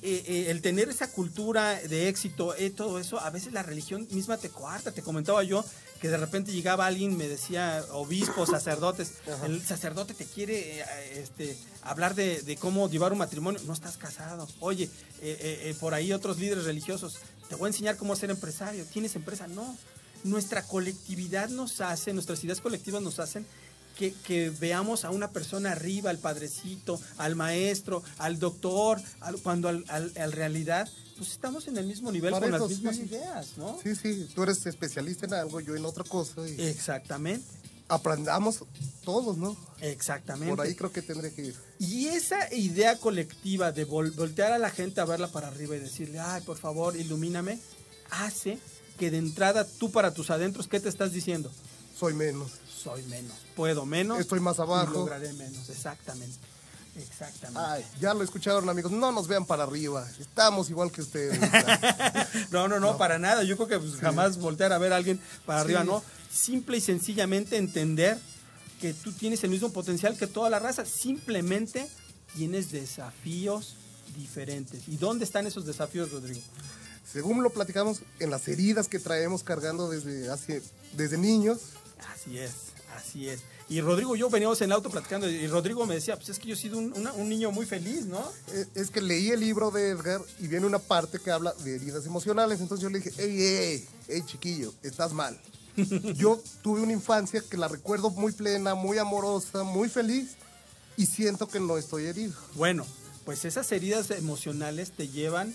eh, 0.00 0.22
eh, 0.28 0.50
el 0.50 0.62
tener 0.62 0.88
esa 0.88 1.10
cultura 1.10 1.74
de 1.74 2.08
éxito, 2.08 2.54
eh, 2.54 2.70
todo 2.70 3.00
eso, 3.00 3.18
a 3.18 3.30
veces 3.30 3.52
la 3.52 3.64
religión 3.64 4.06
misma 4.12 4.36
te 4.36 4.48
coarta. 4.48 4.92
Te 4.92 5.02
comentaba 5.02 5.42
yo 5.42 5.64
que 6.00 6.08
de 6.08 6.16
repente 6.16 6.52
llegaba 6.52 6.86
alguien, 6.86 7.16
me 7.16 7.26
decía, 7.26 7.84
obispos, 7.90 8.50
sacerdotes, 8.50 9.14
el 9.44 9.60
sacerdote 9.60 10.14
te 10.14 10.24
quiere 10.24 10.84
este, 11.14 11.58
hablar 11.82 12.14
de, 12.14 12.40
de 12.42 12.56
cómo 12.56 12.88
llevar 12.88 13.10
un 13.10 13.18
matrimonio, 13.18 13.60
no 13.66 13.72
estás 13.72 13.96
casado. 13.96 14.46
Oye, 14.60 14.88
por 15.80 15.94
ahí 15.94 16.12
otros 16.12 16.38
líderes 16.38 16.66
religiosos, 16.66 17.18
te 17.48 17.56
voy 17.56 17.66
a 17.66 17.70
enseñar 17.70 17.96
cómo 17.96 18.14
ser 18.14 18.30
empresario. 18.30 18.84
¿Tienes 18.84 19.16
empresa? 19.16 19.48
No. 19.48 19.76
Nuestra 20.22 20.62
colectividad 20.62 21.48
nos 21.48 21.80
hace, 21.80 22.12
nuestras 22.12 22.44
ideas 22.44 22.60
colectivas 22.60 23.02
nos 23.02 23.18
hacen 23.18 23.44
que, 23.98 24.12
que 24.26 24.50
veamos 24.50 25.04
a 25.04 25.10
una 25.10 25.30
persona 25.32 25.72
arriba, 25.72 26.10
al 26.10 26.18
padrecito, 26.18 27.00
al 27.16 27.34
maestro, 27.34 28.02
al 28.18 28.38
doctor, 28.38 29.00
al- 29.20 29.38
cuando 29.40 29.68
al, 29.68 29.84
al- 29.88 30.12
al 30.16 30.32
realidad, 30.32 30.88
pues 31.16 31.32
estamos 31.32 31.66
en 31.66 31.76
el 31.78 31.86
mismo 31.86 32.12
nivel 32.12 32.30
Para 32.30 32.46
con 32.46 32.54
eso, 32.54 32.64
las 32.68 32.70
mismas 32.76 32.96
sí. 32.96 33.02
ideas, 33.02 33.58
¿no? 33.58 33.76
Sí, 33.82 33.94
sí, 33.96 34.28
tú 34.34 34.44
eres 34.44 34.64
especialista 34.66 35.26
en 35.26 35.34
algo, 35.34 35.60
yo 35.60 35.74
en 35.74 35.84
otra 35.84 36.04
cosa. 36.04 36.46
Y 36.48 36.60
Exactamente, 36.62 37.44
aprendamos 37.88 38.64
todos, 39.04 39.36
¿no? 39.36 39.56
exactamente. 39.80 40.54
Por 40.54 40.60
ahí 40.64 40.74
creo 40.74 40.92
que 40.92 41.02
tendré 41.02 41.32
que 41.34 41.46
ir. 41.46 41.54
Y 41.80 42.06
esa 42.06 42.52
idea 42.54 42.98
colectiva 42.98 43.72
de 43.72 43.86
vol- 43.86 44.14
voltear 44.14 44.52
a 44.52 44.58
la 44.58 44.70
gente 44.70 45.00
a 45.00 45.04
verla 45.04 45.26
para 45.28 45.48
arriba 45.48 45.74
y 45.76 45.80
decirle, 45.80 46.20
ay, 46.20 46.42
por 46.42 46.56
favor, 46.58 46.96
ilumíname, 46.96 47.58
hace 48.10 48.58
que 48.98 49.10
de 49.10 49.18
entrada 49.18 49.64
tú 49.66 49.90
para 49.90 50.12
tus 50.14 50.30
adentros, 50.30 50.68
¿qué 50.68 50.78
te 50.80 50.88
estás 50.88 51.12
diciendo? 51.12 51.50
Soy 51.98 52.14
menos. 52.14 52.52
Soy 52.82 53.02
menos, 53.04 53.36
puedo 53.56 53.84
menos. 53.84 54.20
Estoy 54.20 54.40
más 54.40 54.58
y 54.58 54.62
abajo. 54.62 54.92
lograré 54.92 55.32
menos, 55.32 55.68
exactamente. 55.68 56.38
Exactamente. 56.96 57.60
Ay, 57.60 57.84
ya 58.00 58.12
lo 58.12 58.24
escucharon, 58.24 58.68
amigos. 58.68 58.90
No 58.90 59.12
nos 59.12 59.28
vean 59.28 59.44
para 59.44 59.64
arriba. 59.64 60.08
Estamos 60.18 60.68
igual 60.70 60.90
que 60.90 61.02
ustedes. 61.02 61.38
No, 62.50 62.66
no, 62.66 62.80
no, 62.80 62.96
para 62.96 63.18
nada. 63.18 63.42
Yo 63.42 63.56
creo 63.56 63.68
que 63.68 63.78
pues, 63.78 64.00
jamás 64.00 64.38
voltear 64.38 64.72
a 64.72 64.78
ver 64.78 64.92
a 64.92 64.96
alguien 64.96 65.20
para 65.44 65.60
arriba, 65.60 65.84
no. 65.84 66.02
Simple 66.30 66.78
y 66.78 66.80
sencillamente 66.80 67.56
entender 67.56 68.18
que 68.80 68.94
tú 68.94 69.12
tienes 69.12 69.44
el 69.44 69.50
mismo 69.50 69.70
potencial 69.70 70.16
que 70.16 70.26
toda 70.26 70.50
la 70.50 70.58
raza. 70.58 70.84
Simplemente 70.84 71.88
tienes 72.34 72.70
desafíos 72.72 73.76
diferentes. 74.16 74.88
¿Y 74.88 74.96
dónde 74.96 75.24
están 75.24 75.46
esos 75.46 75.66
desafíos, 75.66 76.10
Rodrigo? 76.10 76.40
Según 77.10 77.42
lo 77.42 77.50
platicamos 77.50 78.00
en 78.18 78.30
las 78.30 78.48
heridas 78.48 78.88
que 78.88 78.98
traemos 78.98 79.42
cargando 79.42 79.88
desde 79.88 80.30
hace, 80.30 80.62
desde 80.94 81.18
niños, 81.18 81.58
Así 82.14 82.38
es, 82.38 82.52
así 82.98 83.28
es. 83.28 83.40
Y 83.68 83.80
Rodrigo 83.80 84.14
y 84.16 84.18
yo 84.20 84.30
veníamos 84.30 84.60
en 84.60 84.66
el 84.66 84.72
auto 84.72 84.90
platicando 84.90 85.28
y 85.28 85.46
Rodrigo 85.46 85.84
me 85.86 85.94
decía, 85.94 86.16
pues 86.16 86.28
es 86.28 86.38
que 86.38 86.48
yo 86.48 86.54
he 86.54 86.58
sido 86.58 86.78
un, 86.78 86.92
una- 86.96 87.12
un 87.12 87.28
niño 87.28 87.50
muy 87.50 87.66
feliz, 87.66 88.04
¿no? 88.06 88.30
eh, 88.52 88.66
es 88.74 88.90
que 88.90 89.00
leí 89.00 89.30
el 89.30 89.40
libro 89.40 89.70
de 89.70 89.90
Edgar 89.90 90.20
y 90.38 90.46
viene 90.46 90.66
una 90.66 90.78
parte 90.78 91.18
que 91.18 91.30
habla 91.30 91.52
de 91.64 91.76
heridas 91.76 92.06
emocionales. 92.06 92.60
Entonces 92.60 92.82
yo 92.82 92.88
le 92.90 93.00
dije, 93.00 93.12
hey, 93.18 93.36
hey, 93.38 93.88
hey, 94.08 94.22
chiquillo, 94.26 94.72
estás 94.82 95.12
mal. 95.12 95.38
Yo 96.16 96.42
tuve 96.62 96.80
una 96.80 96.92
infancia 96.92 97.40
que 97.48 97.56
la 97.56 97.68
recuerdo 97.68 98.10
muy 98.10 98.32
plena, 98.32 98.74
muy 98.74 98.98
amorosa, 98.98 99.62
muy 99.62 99.88
feliz 99.88 100.30
y 100.96 101.06
siento 101.06 101.46
que 101.46 101.60
no 101.60 101.78
estoy 101.78 102.06
herido. 102.06 102.32
Bueno, 102.54 102.84
pues 103.24 103.44
esas 103.44 103.70
heridas 103.70 104.10
emocionales 104.10 104.90
te 104.90 105.06
llevan 105.08 105.54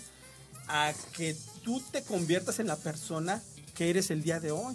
a 0.66 0.94
que 1.12 1.36
tú 1.62 1.82
te 1.92 2.02
conviertas 2.04 2.58
en 2.58 2.68
la 2.68 2.76
persona 2.76 3.42
que 3.74 3.90
eres 3.90 4.10
el 4.10 4.22
día 4.22 4.40
de 4.40 4.50
hoy. 4.52 4.74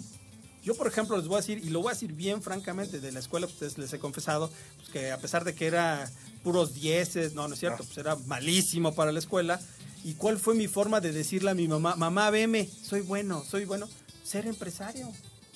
Yo, 0.62 0.74
por 0.74 0.86
ejemplo, 0.86 1.16
les 1.16 1.26
voy 1.26 1.36
a 1.36 1.40
decir, 1.40 1.58
y 1.64 1.70
lo 1.70 1.80
voy 1.80 1.90
a 1.90 1.94
decir 1.94 2.12
bien 2.12 2.42
francamente, 2.42 3.00
de 3.00 3.12
la 3.12 3.20
escuela, 3.20 3.46
pues 3.46 3.60
les, 3.60 3.78
les 3.78 3.92
he 3.92 3.98
confesado, 3.98 4.50
pues, 4.76 4.90
que 4.90 5.10
a 5.10 5.18
pesar 5.18 5.44
de 5.44 5.54
que 5.54 5.66
era 5.66 6.10
puros 6.42 6.74
dieces, 6.74 7.34
no, 7.34 7.48
no 7.48 7.54
es 7.54 7.60
cierto, 7.60 7.84
pues 7.84 7.96
era 7.98 8.16
malísimo 8.26 8.94
para 8.94 9.12
la 9.12 9.18
escuela. 9.18 9.60
¿Y 10.04 10.14
cuál 10.14 10.38
fue 10.38 10.54
mi 10.54 10.68
forma 10.68 11.00
de 11.00 11.12
decirle 11.12 11.50
a 11.50 11.54
mi 11.54 11.68
mamá, 11.68 11.96
mamá, 11.96 12.30
veme, 12.30 12.68
soy 12.82 13.00
bueno, 13.00 13.44
soy 13.48 13.64
bueno? 13.64 13.88
Ser 14.24 14.46
empresario 14.46 15.10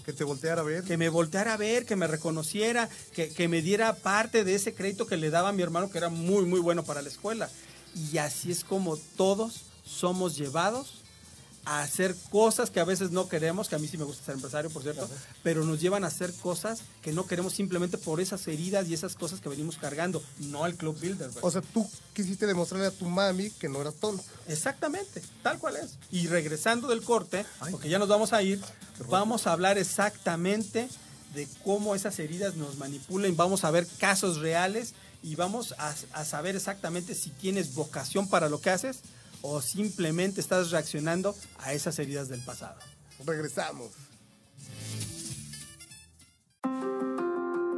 Que 0.04 0.12
te 0.12 0.24
volteara 0.24 0.60
a 0.60 0.64
ver. 0.64 0.84
que 0.84 0.96
me 0.96 1.08
volteara 1.08 1.54
a 1.54 1.56
ver, 1.56 1.86
que 1.86 1.96
me 1.96 2.06
reconociera, 2.06 2.88
que, 3.14 3.30
que 3.32 3.48
me 3.48 3.62
diera 3.62 3.94
parte 3.94 4.44
de 4.44 4.54
ese 4.54 4.74
crédito 4.74 5.06
que 5.06 5.16
le 5.16 5.30
daba 5.30 5.50
a 5.50 5.52
mi 5.52 5.62
hermano, 5.62 5.90
que 5.90 5.98
era 5.98 6.08
muy, 6.08 6.44
muy 6.44 6.60
bueno 6.60 6.82
para 6.82 7.02
la 7.02 7.08
escuela. 7.08 7.48
Y 8.12 8.18
así 8.18 8.50
es 8.50 8.64
como 8.64 8.96
todos 8.96 9.62
somos 9.84 10.36
llevados 10.36 11.03
a 11.64 11.82
hacer 11.82 12.14
cosas 12.30 12.70
que 12.70 12.80
a 12.80 12.84
veces 12.84 13.10
no 13.10 13.28
queremos, 13.28 13.68
que 13.68 13.76
a 13.76 13.78
mí 13.78 13.88
sí 13.88 13.96
me 13.96 14.04
gusta 14.04 14.24
ser 14.24 14.34
empresario, 14.34 14.70
por 14.70 14.82
cierto, 14.82 15.08
pero 15.42 15.64
nos 15.64 15.80
llevan 15.80 16.04
a 16.04 16.08
hacer 16.08 16.32
cosas 16.34 16.82
que 17.02 17.12
no 17.12 17.26
queremos 17.26 17.54
simplemente 17.54 17.96
por 17.98 18.20
esas 18.20 18.46
heridas 18.48 18.86
y 18.88 18.94
esas 18.94 19.14
cosas 19.14 19.40
que 19.40 19.48
venimos 19.48 19.76
cargando, 19.76 20.22
no 20.38 20.64
al 20.64 20.74
Club 20.74 20.98
Builder. 21.00 21.30
O 21.40 21.50
sea, 21.50 21.62
tú 21.62 21.88
quisiste 22.12 22.46
demostrarle 22.46 22.86
a 22.86 22.90
tu 22.90 23.06
mami 23.06 23.50
que 23.50 23.68
no 23.68 23.80
eras 23.80 23.94
tonto. 23.94 24.22
Exactamente, 24.48 25.22
tal 25.42 25.58
cual 25.58 25.76
es. 25.76 25.98
Y 26.10 26.26
regresando 26.26 26.88
del 26.88 27.02
corte, 27.02 27.46
porque 27.70 27.88
ya 27.88 27.98
nos 27.98 28.08
vamos 28.08 28.32
a 28.32 28.42
ir, 28.42 28.60
vamos 29.08 29.46
a 29.46 29.52
hablar 29.52 29.78
exactamente 29.78 30.88
de 31.34 31.48
cómo 31.64 31.94
esas 31.94 32.18
heridas 32.18 32.56
nos 32.56 32.76
manipulan, 32.76 33.34
vamos 33.36 33.64
a 33.64 33.70
ver 33.70 33.86
casos 33.98 34.38
reales 34.38 34.94
y 35.22 35.34
vamos 35.34 35.74
a, 35.78 35.94
a 36.12 36.24
saber 36.24 36.54
exactamente 36.54 37.14
si 37.14 37.30
tienes 37.30 37.74
vocación 37.74 38.28
para 38.28 38.48
lo 38.48 38.60
que 38.60 38.70
haces 38.70 39.00
o 39.44 39.60
simplemente 39.60 40.40
estás 40.40 40.70
reaccionando 40.70 41.34
a 41.58 41.74
esas 41.74 41.98
heridas 41.98 42.28
del 42.28 42.40
pasado. 42.40 42.78
Regresamos. 43.26 43.90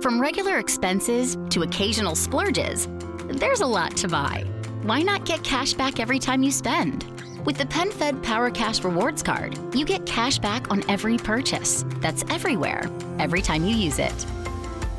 From 0.00 0.20
regular 0.20 0.60
expenses 0.60 1.36
to 1.50 1.62
occasional 1.62 2.14
splurges, 2.14 2.86
there's 3.40 3.60
a 3.60 3.66
lot 3.66 3.96
to 3.96 4.06
buy. 4.06 4.44
Why 4.84 5.02
not 5.02 5.24
get 5.24 5.42
cash 5.42 5.74
back 5.74 5.98
every 5.98 6.20
time 6.20 6.44
you 6.44 6.52
spend? 6.52 7.04
With 7.44 7.58
the 7.58 7.64
PenFed 7.64 8.22
Power 8.22 8.50
Cash 8.50 8.84
Rewards 8.84 9.22
Card, 9.22 9.58
you 9.74 9.84
get 9.84 10.06
cash 10.06 10.38
back 10.38 10.70
on 10.70 10.84
every 10.88 11.16
purchase. 11.16 11.84
That's 12.00 12.22
everywhere, 12.30 12.88
every 13.18 13.42
time 13.42 13.64
you 13.64 13.74
use 13.74 13.98
it. 13.98 14.26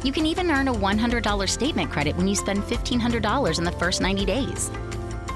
You 0.03 0.11
can 0.11 0.25
even 0.25 0.51
earn 0.51 0.67
a 0.67 0.73
$100 0.73 1.49
statement 1.49 1.91
credit 1.91 2.17
when 2.17 2.27
you 2.27 2.35
spend 2.35 2.63
$1,500 2.63 3.57
in 3.57 3.63
the 3.63 3.71
first 3.71 4.01
90 4.01 4.25
days. 4.25 4.69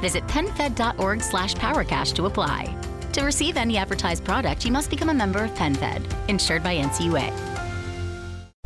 Visit 0.01 0.27
penfed.org 0.27 1.21
slash 1.21 1.55
powercash 1.55 2.13
to 2.15 2.25
apply. 2.25 2.75
To 3.13 3.23
receive 3.23 3.57
any 3.57 3.77
advertised 3.77 4.25
product, 4.25 4.65
you 4.65 4.71
must 4.71 4.89
become 4.89 5.09
a 5.09 5.13
member 5.13 5.43
of 5.43 5.51
PenFed, 5.51 6.29
insured 6.29 6.63
by 6.63 6.75
NCUA. 6.75 7.50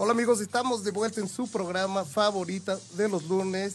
Hola 0.00 0.12
amigos, 0.12 0.40
estamos 0.40 0.84
de 0.84 0.92
vuelta 0.92 1.20
en 1.20 1.28
su 1.28 1.50
programa 1.50 2.04
favorita 2.04 2.78
de 2.92 3.08
los 3.08 3.24
lunes. 3.24 3.74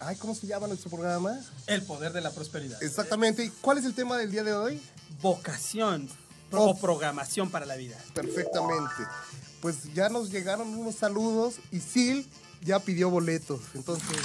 Ay, 0.00 0.16
¿cómo 0.16 0.34
se 0.34 0.48
llama 0.48 0.66
nuestro 0.66 0.90
programa? 0.90 1.38
El 1.68 1.82
poder 1.82 2.12
de 2.12 2.20
la 2.20 2.32
prosperidad. 2.32 2.82
Exactamente. 2.82 3.44
¿Y 3.44 3.50
cuál 3.50 3.78
es 3.78 3.84
el 3.84 3.94
tema 3.94 4.18
del 4.18 4.32
día 4.32 4.42
de 4.42 4.52
hoy? 4.54 4.82
Vocación 5.22 6.08
Oh. 6.50 6.70
o 6.70 6.76
programación 6.76 7.48
para 7.48 7.64
la 7.64 7.76
vida. 7.76 7.96
Perfectamente. 8.12 9.04
Pues 9.60 9.92
ya 9.94 10.08
nos 10.08 10.30
llegaron 10.30 10.68
unos 10.74 10.96
saludos 10.96 11.54
y 11.70 11.78
Sil 11.78 12.26
ya 12.60 12.80
pidió 12.80 13.08
boletos. 13.08 13.60
Entonces, 13.74 14.18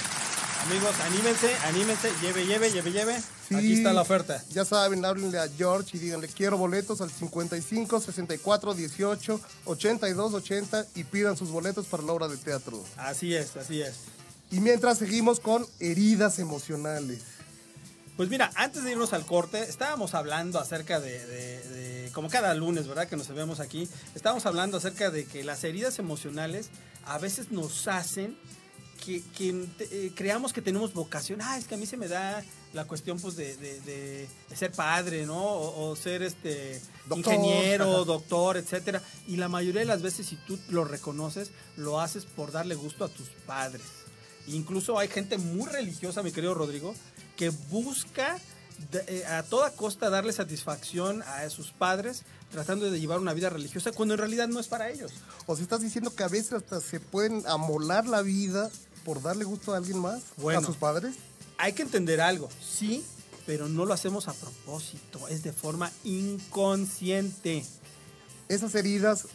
Amigos, 0.66 0.94
anímense, 1.00 1.54
anímense, 1.64 2.10
lleve, 2.22 2.46
lleve, 2.46 2.70
lleve, 2.70 2.92
lleve. 2.92 3.20
sí, 3.48 3.54
Aquí 3.54 3.72
está 3.72 3.92
la 3.92 4.02
oferta. 4.02 4.42
Ya 4.50 4.64
saben, 4.64 5.04
háblenle 5.04 5.38
a 5.38 5.48
George 5.48 5.96
y 5.96 6.00
díganle 6.00 6.28
quiero 6.28 6.58
boletos 6.58 7.00
al 7.00 7.10
55 7.10 8.00
64 8.00 8.74
18 8.74 9.40
82 9.64 10.34
80 10.34 10.86
y 10.94 11.04
pidan 11.04 11.36
sus 11.36 11.50
boletos 11.50 11.86
para 11.86 12.02
la 12.04 12.12
obra 12.12 12.28
de 12.28 12.36
teatro. 12.36 12.84
Así 12.96 13.34
es, 13.34 13.56
así 13.56 13.80
es. 13.82 13.94
Y 14.52 14.60
mientras 14.60 14.98
seguimos 14.98 15.40
con 15.40 15.66
heridas 15.80 16.38
emocionales. 16.38 17.22
Pues 18.16 18.28
mira, 18.28 18.50
antes 18.54 18.84
de 18.84 18.92
irnos 18.92 19.12
al 19.14 19.24
corte, 19.24 19.62
estábamos 19.62 20.14
hablando 20.14 20.58
acerca 20.60 21.00
de, 21.00 21.24
de- 21.26 21.68
de- 21.68 22.10
como 22.12 22.28
cada 22.28 22.52
lunes, 22.54 22.86
¿verdad? 22.86 23.08
Que 23.08 23.16
nos 23.16 23.28
vemos 23.28 23.60
aquí, 23.60 23.88
estábamos 24.14 24.44
hablando 24.46 24.76
acerca 24.76 25.10
de 25.10 25.24
que 25.24 25.42
las 25.42 25.64
heridas 25.64 25.98
emocionales 25.98 26.68
a 27.06 27.18
veces 27.18 27.50
nos 27.50 27.88
hacen 27.88 28.36
que, 29.04 29.22
que, 29.36 29.66
eh, 29.80 30.12
creamos 30.14 30.52
que 30.52 30.62
tenemos 30.62 30.92
vocación. 30.92 31.40
Ah, 31.42 31.58
es 31.58 31.66
que 31.66 31.74
a 31.74 31.78
mí 31.78 31.86
se 31.86 31.96
me 31.96 32.06
da 32.08 32.44
la 32.72 32.84
cuestión 32.86 33.18
pues 33.18 33.34
de, 33.36 33.56
de- 33.56 34.28
ser 34.54 34.70
padre, 34.72 35.26
¿no? 35.26 35.36
O, 35.42 35.90
o 35.90 35.96
ser 35.96 36.22
este 36.22 36.80
Doctor, 37.08 37.34
ingeniero, 37.34 38.04
doctor, 38.04 38.56
etcétera. 38.56 39.02
Y 39.26 39.36
la 39.36 39.48
mayoría 39.48 39.80
de 39.80 39.86
las 39.86 40.02
veces, 40.02 40.26
si 40.26 40.36
tú 40.36 40.58
lo 40.68 40.84
reconoces, 40.84 41.50
lo 41.76 42.00
haces 42.00 42.24
por 42.26 42.52
darle 42.52 42.74
gusto 42.74 43.04
a 43.04 43.08
tus 43.08 43.28
padres. 43.46 43.82
Incluso 44.46 44.98
hay 44.98 45.08
gente 45.08 45.38
muy 45.38 45.68
religiosa, 45.68 46.22
mi 46.22 46.32
querido 46.32 46.54
Rodrigo, 46.54 46.94
que 47.36 47.50
busca 47.70 48.38
de- 48.92 49.04
eh, 49.08 49.26
a 49.26 49.42
toda 49.42 49.72
costa 49.72 50.08
darle 50.10 50.32
satisfacción 50.32 51.22
a 51.22 51.48
sus 51.50 51.70
padres 51.72 52.22
tratando 52.50 52.90
de 52.90 52.98
llevar 52.98 53.20
una 53.20 53.32
vida 53.34 53.48
religiosa 53.48 53.92
cuando 53.92 54.14
en 54.14 54.18
realidad 54.18 54.48
no 54.48 54.58
es 54.58 54.66
para 54.66 54.90
ellos. 54.90 55.12
O 55.46 55.54
si 55.54 55.62
estás 55.62 55.82
diciendo 55.82 56.14
que 56.14 56.24
a 56.24 56.28
veces 56.28 56.54
hasta 56.54 56.80
se 56.80 56.98
pueden 56.98 57.46
amolar 57.46 58.06
la 58.08 58.22
vida 58.22 58.70
por 59.04 59.22
darle 59.22 59.44
gusto 59.44 59.72
a 59.72 59.76
alguien 59.78 59.98
más, 59.98 60.22
Bueno. 60.36 60.60
a 60.60 60.64
sus 60.64 60.76
padres. 60.76 61.14
hay 61.58 61.72
que 61.74 61.82
entender 61.82 62.20
algo, 62.20 62.48
sí, 62.62 63.04
pero 63.46 63.68
no 63.68 63.84
lo 63.86 63.92
hacemos 63.94 64.28
a 64.28 64.32
propósito, 64.34 65.28
es 65.28 65.42
de 65.42 65.52
forma 65.52 65.90
inconsciente. 66.04 67.64
Esas 68.48 68.74
heridas, 68.74 69.26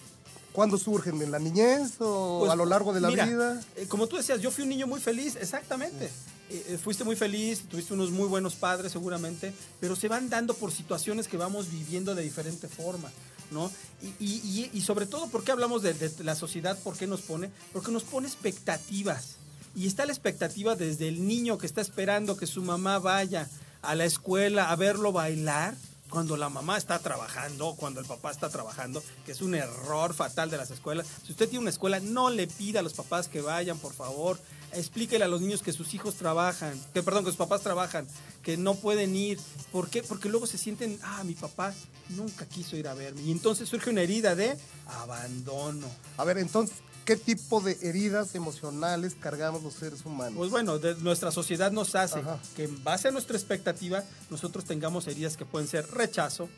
¿cuándo 0.54 0.78
surgen? 0.78 1.22
¿En 1.22 1.32
la 1.32 1.40
niñez 1.40 1.94
o 2.00 2.40
Pues, 2.40 2.52
a 2.52 2.56
lo 2.56 2.66
largo 2.66 2.94
de 2.94 3.02
la 3.02 3.10
mira, 3.10 3.26
vida? 3.26 3.62
eh, 3.76 3.86
como 3.88 4.08
tú 4.08 4.18
decías, 4.18 4.42
yo 4.42 4.52
fui 4.52 4.64
un 4.64 4.70
niño 4.70 4.88
muy 4.88 5.00
feliz, 5.00 5.36
exactamente. 5.40 6.06
Eh, 6.50 6.66
eh, 6.70 6.78
fuiste 6.82 7.04
muy 7.04 7.16
feliz, 7.16 7.62
tuviste 7.70 7.94
unos 7.94 8.12
muy 8.12 8.28
buenos 8.28 8.56
padres 8.56 8.92
seguramente, 8.92 9.54
pero 9.80 9.96
se 9.96 10.08
van 10.08 10.30
dando 10.30 10.54
por 10.54 10.72
situaciones 10.72 11.28
que 11.28 11.38
vamos 11.38 11.72
viviendo 11.72 12.14
de 12.14 12.22
diferente 12.24 12.68
forma, 12.68 13.12
¿no? 13.52 13.72
Y, 14.02 14.08
y- 14.24 14.42
y- 14.44 14.70
y 14.78 14.82
sobre 14.82 15.06
todo, 15.08 15.28
¿por 15.30 15.44
qué 15.44 15.52
hablamos 15.52 15.82
de, 15.82 15.94
de 15.94 16.24
la 16.24 16.36
sociedad? 16.36 16.78
¿Por 16.84 16.98
qué 16.98 17.08
nos 17.08 17.22
pone? 17.22 17.50
Porque 17.74 17.92
nos 17.92 18.04
pone 18.04 18.28
expectativas. 18.28 19.38
Y 19.76 19.88
está 19.88 20.06
la 20.06 20.14
expectativa 20.14 20.76
desde 20.76 21.08
el 21.08 21.28
niño 21.28 21.58
que 21.58 21.68
está 21.68 21.82
esperando 21.82 22.38
que 22.38 22.48
su 22.48 22.62
mamá 22.62 23.00
vaya 23.00 23.50
a 23.82 23.94
la 23.96 24.06
escuela 24.06 24.72
a 24.72 24.76
verlo 24.76 25.12
bailar, 25.12 25.76
cuando 26.10 26.38
la 26.38 26.50
mamá 26.50 26.78
está 26.78 27.00
trabajando, 27.00 27.76
cuando 27.76 28.00
el 28.00 28.06
papá 28.06 28.32
está 28.32 28.50
trabajando, 28.50 29.04
que 29.26 29.32
es 29.32 29.42
un 29.42 29.56
error 29.56 30.14
fatal 30.14 30.50
de 30.50 30.58
las 30.58 30.72
escuelas. 30.72 31.08
Si 31.26 31.32
usted 31.32 31.50
tiene 31.50 31.64
una 31.64 31.72
escuela, 31.72 32.00
no 32.00 32.30
le 32.30 32.48
pida 32.48 32.80
a 32.80 32.84
los 32.84 32.94
papás 32.94 33.28
que 33.28 33.42
vayan, 33.42 33.78
por 33.80 33.94
favor. 33.94 34.40
Explíquele 34.72 35.26
a 35.26 35.28
los 35.28 35.42
niños 35.42 35.62
que 35.62 35.74
sus 35.74 35.94
hijos 35.94 36.16
trabajan, 36.16 36.80
que 36.94 37.02
perdón, 37.02 37.24
que 37.24 37.32
sus 37.32 37.38
papás 37.38 37.62
trabajan, 37.62 38.08
que 38.44 38.56
no 38.56 38.76
pueden 38.76 39.16
ir. 39.16 39.40
¿Por 39.72 39.90
qué? 39.90 40.04
Porque 40.04 40.30
luego 40.30 40.48
se 40.48 40.58
sienten, 40.58 41.00
ah, 41.04 41.24
mi 41.24 41.34
papá 41.34 41.74
nunca 42.10 42.46
quiso 42.46 42.76
ir 42.76 42.88
a 42.88 42.94
verme. 42.94 43.22
Y 43.22 43.32
entonces 43.32 43.68
surge 43.68 43.90
una 43.90 44.02
herida 44.02 44.36
de 44.36 44.58
abandono. 44.88 45.88
A 46.18 46.24
ver, 46.24 46.38
entonces, 46.38 46.78
¿qué 47.06 47.16
tipo 47.16 47.62
de 47.62 47.78
heridas 47.82 48.36
emocionales 48.36 49.16
cargamos 49.20 49.64
los 49.64 49.74
seres 49.76 50.04
humanos? 50.06 50.34
Pues 50.38 50.52
bueno, 50.52 50.80
de- 50.80 50.96
nuestra 50.96 51.32
sociedad 51.32 51.72
nos 51.72 51.96
hace 51.96 52.20
Ajá. 52.20 52.40
que 52.56 52.64
en 52.66 52.84
base 52.84 53.08
a 53.08 53.12
nuestra 53.12 53.38
expectativa 53.38 54.04
nosotros 54.30 54.66
tengamos 54.66 55.08
heridas 55.08 55.38
que 55.38 55.46
pueden 55.46 55.68
ser 55.68 55.86
rechazo, 55.92 56.50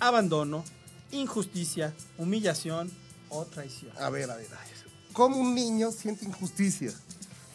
abandono, 0.00 0.64
injusticia, 1.12 1.94
humillación 2.18 2.90
o 3.28 3.44
traición. 3.44 3.92
A 3.98 4.10
ver, 4.10 4.30
a 4.30 4.36
ver, 4.36 4.46
a 4.48 4.58
ver. 4.60 4.74
¿Cómo 5.12 5.36
un 5.38 5.54
niño 5.54 5.92
siente 5.92 6.24
injusticia? 6.24 6.92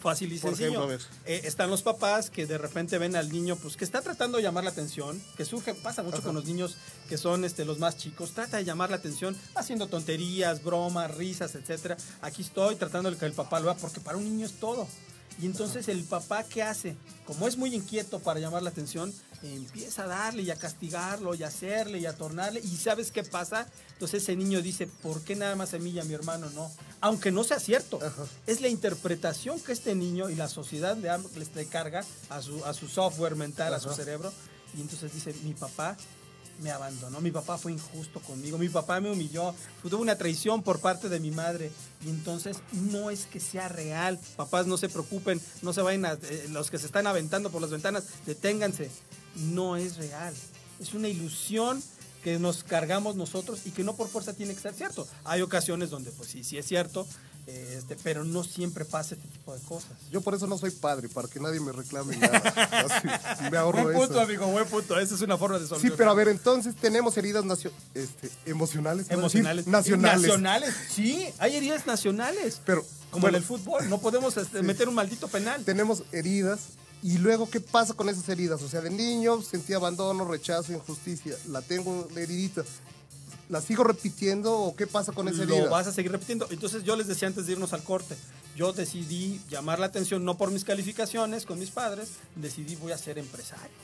Fácil 0.00 0.32
y 0.32 0.38
sencillo. 0.38 0.68
ejemplo, 0.68 0.84
a 0.84 0.86
ver. 0.86 1.00
Eh, 1.26 1.42
están 1.44 1.68
los 1.70 1.82
papás 1.82 2.30
que 2.30 2.46
de 2.46 2.56
repente 2.56 2.96
ven 2.98 3.16
al 3.16 3.30
niño 3.30 3.56
pues 3.56 3.76
que 3.76 3.84
está 3.84 4.00
tratando 4.00 4.38
de 4.38 4.42
llamar 4.42 4.64
la 4.64 4.70
atención, 4.70 5.22
que 5.36 5.44
surge, 5.44 5.74
pasa 5.74 6.02
mucho 6.02 6.22
con 6.22 6.34
los 6.34 6.46
niños 6.46 6.76
que 7.08 7.18
son 7.18 7.44
este, 7.44 7.64
los 7.64 7.78
más 7.78 7.98
chicos, 7.98 8.32
trata 8.32 8.56
de 8.56 8.64
llamar 8.64 8.90
la 8.90 8.96
atención 8.96 9.36
haciendo 9.54 9.88
tonterías, 9.88 10.62
bromas, 10.62 11.14
risas, 11.14 11.54
etcétera. 11.54 11.96
Aquí 12.22 12.42
estoy 12.42 12.76
tratando 12.76 13.10
de 13.10 13.16
que 13.16 13.26
el 13.26 13.32
papá 13.32 13.60
lo 13.60 13.66
vea 13.66 13.76
porque 13.76 14.00
para 14.00 14.16
un 14.16 14.24
niño 14.24 14.46
es 14.46 14.52
todo. 14.52 14.88
Y 15.40 15.46
entonces 15.46 15.88
el 15.88 16.04
papá 16.04 16.44
¿qué 16.44 16.62
hace? 16.62 16.96
Como 17.24 17.48
es 17.48 17.56
muy 17.56 17.74
inquieto 17.74 18.20
para 18.20 18.40
llamar 18.40 18.62
la 18.62 18.70
atención, 18.70 19.12
empieza 19.42 20.04
a 20.04 20.06
darle 20.06 20.42
y 20.42 20.50
a 20.50 20.56
castigarlo 20.56 21.34
y 21.34 21.42
a 21.42 21.46
hacerle 21.46 21.98
y 21.98 22.06
a 22.06 22.14
tornarle. 22.14 22.60
¿Y 22.60 22.76
sabes 22.76 23.10
qué 23.10 23.22
pasa? 23.22 23.66
Entonces 23.92 24.22
ese 24.22 24.36
niño 24.36 24.60
dice, 24.60 24.86
¿por 24.86 25.22
qué 25.22 25.36
nada 25.36 25.56
más 25.56 25.72
a 25.72 25.78
mí 25.78 25.90
y 25.90 26.00
a 26.00 26.04
mi 26.04 26.14
hermano 26.14 26.50
no? 26.50 26.70
Aunque 27.00 27.30
no 27.30 27.44
sea 27.44 27.58
cierto. 27.58 27.98
Ajá. 28.02 28.24
Es 28.46 28.60
la 28.60 28.68
interpretación 28.68 29.60
que 29.60 29.72
este 29.72 29.94
niño 29.94 30.28
y 30.28 30.34
la 30.34 30.48
sociedad 30.48 30.96
le, 30.96 31.66
carga 31.66 32.04
a 32.28 32.42
su, 32.42 32.64
a 32.64 32.74
su 32.74 32.88
software 32.88 33.36
mental, 33.36 33.72
a 33.74 33.80
su 33.80 33.92
cerebro. 33.92 34.32
Y 34.76 34.80
entonces 34.80 35.12
dice, 35.12 35.34
mi 35.42 35.54
papá 35.54 35.96
me 36.60 36.70
abandonó, 36.70 37.20
mi 37.20 37.30
papá 37.30 37.56
fue 37.56 37.72
injusto 37.72 38.20
conmigo, 38.20 38.58
mi 38.58 38.68
papá 38.68 39.00
me 39.00 39.10
humilló, 39.10 39.54
tuve 39.82 39.96
una 39.96 40.16
traición 40.16 40.62
por 40.62 40.80
parte 40.80 41.08
de 41.08 41.18
mi 41.18 41.30
madre. 41.30 41.70
Y 42.04 42.10
entonces 42.10 42.58
no 42.72 43.10
es 43.10 43.26
que 43.26 43.40
sea 43.40 43.68
real. 43.68 44.20
Papás, 44.36 44.66
no 44.66 44.76
se 44.76 44.88
preocupen, 44.88 45.40
no 45.62 45.72
se 45.72 45.82
vayan 45.82 46.04
a... 46.04 46.12
eh, 46.12 46.48
los 46.50 46.70
que 46.70 46.78
se 46.78 46.86
están 46.86 47.06
aventando 47.06 47.50
por 47.50 47.62
las 47.62 47.70
ventanas, 47.70 48.04
deténganse. 48.26 48.90
No 49.36 49.76
es 49.76 49.96
real. 49.96 50.34
Es 50.80 50.94
una 50.94 51.08
ilusión 51.08 51.82
que 52.22 52.38
nos 52.38 52.64
cargamos 52.64 53.16
nosotros 53.16 53.60
y 53.64 53.70
que 53.70 53.82
no 53.84 53.94
por 53.96 54.08
fuerza 54.08 54.32
tiene 54.34 54.54
que 54.54 54.60
ser 54.60 54.74
cierto. 54.74 55.06
Hay 55.24 55.40
ocasiones 55.42 55.90
donde 55.90 56.10
pues 56.12 56.28
sí, 56.28 56.44
sí 56.44 56.58
es 56.58 56.66
cierto, 56.66 57.06
eh, 57.46 57.76
este, 57.78 57.96
pero 58.02 58.24
no 58.24 58.44
siempre 58.44 58.84
pasa 58.84 59.14
este 59.14 59.26
tipo 59.28 59.54
de 59.54 59.60
cosas. 59.62 59.90
Yo 60.12 60.20
por 60.20 60.34
eso 60.34 60.46
no 60.46 60.58
soy 60.58 60.70
padre, 60.70 61.08
para 61.08 61.28
que 61.28 61.40
nadie 61.40 61.58
me 61.60 61.72
reclame 61.72 62.16
nada. 62.18 62.38
Así, 63.32 63.44
me 63.50 63.56
ahorro 63.56 63.84
Buen 63.84 63.96
punto, 63.96 64.12
eso. 64.14 64.20
amigo, 64.20 64.46
buen 64.48 64.66
punto. 64.66 64.98
Esa 64.98 65.14
es 65.14 65.20
una 65.22 65.38
forma 65.38 65.56
de 65.58 65.64
Sí, 65.64 65.68
solucionar. 65.70 65.96
pero 65.96 66.10
a 66.10 66.14
ver, 66.14 66.28
entonces 66.28 66.74
tenemos 66.76 67.16
heridas 67.16 67.44
nacio- 67.44 67.72
este, 67.94 68.30
emocionales. 68.44 69.10
Emocionales. 69.10 69.66
nacionales. 69.66 70.20
Nacionales, 70.22 70.74
sí, 70.90 71.26
hay 71.38 71.56
heridas 71.56 71.86
nacionales. 71.86 72.60
Pero, 72.66 72.84
Como 73.10 73.22
bueno, 73.22 73.38
en 73.38 73.42
el 73.42 73.46
fútbol, 73.48 73.88
no 73.88 73.98
podemos 73.98 74.36
este, 74.36 74.62
meter 74.62 74.88
un 74.88 74.94
maldito 74.94 75.26
penal. 75.28 75.64
tenemos 75.64 76.02
heridas 76.12 76.60
y 77.02 77.18
luego 77.18 77.48
qué 77.48 77.60
pasa 77.60 77.94
con 77.94 78.08
esas 78.08 78.28
heridas 78.28 78.60
o 78.62 78.68
sea 78.68 78.80
de 78.80 78.90
niño 78.90 79.40
sentí 79.42 79.72
abandono 79.72 80.24
rechazo 80.24 80.72
injusticia 80.72 81.36
la 81.48 81.62
tengo 81.62 82.08
heridita 82.14 82.62
la 83.50 83.60
sigo 83.60 83.84
repitiendo 83.84 84.56
o 84.56 84.76
qué 84.76 84.86
pasa 84.86 85.12
con 85.12 85.28
esa 85.28 85.42
herida 85.42 85.64
Lo 85.64 85.70
vas 85.70 85.86
a 85.88 85.92
seguir 85.92 86.12
repitiendo. 86.12 86.46
Entonces 86.50 86.84
yo 86.84 86.94
les 86.94 87.08
decía 87.08 87.28
antes 87.28 87.46
de 87.46 87.52
irnos 87.52 87.72
al 87.72 87.82
corte, 87.82 88.16
yo 88.56 88.72
decidí 88.72 89.40
llamar 89.50 89.80
la 89.80 89.86
atención 89.86 90.24
no 90.24 90.36
por 90.36 90.52
mis 90.52 90.64
calificaciones 90.64 91.44
con 91.46 91.58
mis 91.58 91.70
padres, 91.70 92.10
decidí 92.36 92.76
voy 92.76 92.92
a 92.92 92.98
ser 92.98 93.18
empresario. 93.18 93.76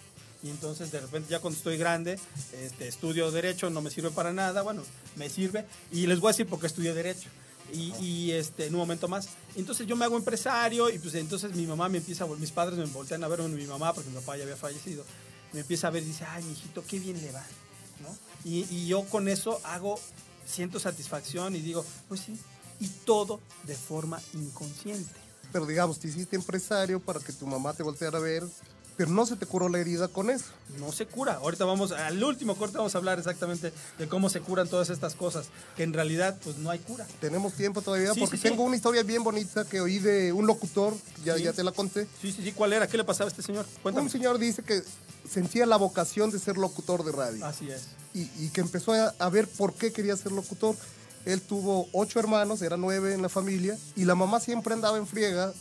Y 0.42 0.50
entonces 0.50 0.92
de 0.92 1.00
repente 1.00 1.30
ya 1.30 1.40
cuando 1.40 1.56
estoy 1.56 1.76
grande, 1.76 2.18
este, 2.62 2.86
estudio 2.86 3.30
derecho, 3.32 3.68
no 3.68 3.82
me 3.82 3.90
sirve 3.90 4.10
para 4.10 4.32
nada, 4.32 4.62
bueno, 4.62 4.82
me 5.16 5.28
sirve. 5.28 5.66
Y 5.90 6.06
les 6.06 6.20
voy 6.20 6.28
a 6.28 6.32
decir 6.32 6.46
por 6.46 6.60
qué 6.60 6.68
estudio 6.68 6.94
derecho. 6.94 7.28
Y, 7.72 8.30
este, 8.32 8.66
en 8.66 8.74
un 8.74 8.80
momento 8.80 9.08
más. 9.08 9.28
Entonces 9.54 9.86
yo 9.86 9.96
me 9.96 10.04
hago 10.04 10.16
empresario 10.16 10.88
y 10.90 10.98
pues 10.98 11.14
entonces 11.14 11.54
mi 11.54 11.66
mamá 11.66 11.88
me 11.88 11.98
empieza, 11.98 12.26
mis 12.26 12.50
padres 12.50 12.78
me 12.78 12.86
voltean 12.86 13.22
a 13.24 13.28
ver, 13.28 13.40
bueno, 13.40 13.56
mi 13.56 13.66
mamá, 13.66 13.92
porque 13.92 14.10
mi 14.10 14.16
papá 14.16 14.36
ya 14.36 14.44
había 14.44 14.56
fallecido, 14.56 15.04
me 15.52 15.60
empieza 15.60 15.88
a 15.88 15.90
ver 15.90 16.02
y 16.02 16.06
dice, 16.06 16.24
ay, 16.28 16.44
mijito, 16.44 16.84
qué 16.86 16.98
bien 16.98 17.20
le 17.20 17.32
va. 17.32 17.44
¿no? 18.00 18.16
Y 18.44 18.86
yo 18.86 19.04
con 19.04 19.28
eso 19.28 19.60
hago, 19.64 19.98
siento 20.46 20.78
satisfacción 20.78 21.56
y 21.56 21.60
digo, 21.60 21.84
pues 22.08 22.20
sí, 22.20 22.38
y 22.80 22.88
todo 22.88 23.40
de 23.64 23.74
forma 23.74 24.20
inconsciente. 24.34 25.10
pero 25.52 25.66
digamos 25.66 25.98
te 25.98 26.08
hiciste 26.08 26.36
empresario 26.36 27.00
para 27.00 27.20
que 27.20 27.32
tu 27.32 27.46
mamá 27.46 27.72
te 27.72 27.82
volteara 27.82 28.18
a 28.18 28.20
ver 28.20 28.44
pero 28.96 29.10
no 29.10 29.26
se 29.26 29.36
te 29.36 29.44
curó 29.46 29.68
la 29.68 29.78
herida 29.78 30.08
con 30.08 30.30
eso 30.30 30.46
No 30.78 30.90
se 30.92 31.06
cura. 31.06 31.34
Ahorita 31.34 31.64
vamos, 31.64 31.92
al 31.92 32.22
último 32.24 32.56
corte 32.56 32.78
vamos 32.78 32.94
a 32.94 32.98
hablar 32.98 33.18
exactamente 33.18 33.72
de 33.98 34.08
cómo 34.08 34.28
se 34.30 34.40
curan 34.40 34.68
todas 34.68 34.88
estas 34.90 35.14
cosas, 35.14 35.46
que 35.76 35.82
en 35.82 35.92
realidad 35.92 36.36
pues 36.42 36.56
no 36.58 36.70
hay 36.70 36.78
cura. 36.78 37.06
tenemos 37.20 37.52
tiempo 37.54 37.82
todavía 37.82 38.14
Sí, 38.14 38.20
porque 38.20 38.36
sí, 38.36 38.42
sí. 38.42 38.48
tengo 38.48 38.62
una 38.64 38.76
historia 38.76 39.02
bien 39.02 39.22
bonita 39.22 39.64
que 39.64 39.80
oí 39.80 39.98
de 39.98 40.32
un 40.32 40.46
locutor 40.46 40.94
ya, 41.24 41.36
Sí. 41.36 41.42
ya 41.44 41.52
te 41.52 41.62
la 41.62 41.72
conté 41.72 42.06
Sí, 42.22 42.32
sí, 42.32 42.42
sí, 42.42 42.52
¿cuál 42.52 42.72
era? 42.72 42.86
¿Qué 42.86 42.96
le 42.96 43.04
pasaba 43.04 43.28
a 43.28 43.30
este 43.30 43.42
señor? 43.42 43.66
Cuéntame. 43.82 44.06
un 44.06 44.10
señor 44.10 44.38
dice 44.38 44.62
que 44.62 44.82
sentía 45.30 45.66
la 45.66 45.76
vocación 45.76 46.30
de 46.30 46.38
ser 46.38 46.56
locutor 46.56 47.04
de 47.04 47.12
radio 47.12 47.44
Así 47.44 47.68
es. 47.70 47.82
y, 48.14 48.30
y 48.38 48.50
que 48.52 48.60
empezó 48.62 48.92
a, 48.92 49.14
a 49.18 49.28
ver 49.28 49.46
por 49.48 49.74
qué 49.74 49.92
quería 49.92 50.16
ser 50.16 50.32
locutor. 50.32 50.74
Él 51.24 51.42
tuvo 51.42 51.88
ocho 51.92 52.20
hermanos, 52.20 52.62
eran 52.62 52.80
nueve 52.80 53.12
en 53.12 53.20
la 53.20 53.28
familia, 53.28 53.76
y 53.96 54.04
la 54.04 54.14
mamá 54.14 54.38
siempre 54.38 54.72
andaba 54.74 54.96
en 54.96 55.08
friega, 55.08 55.52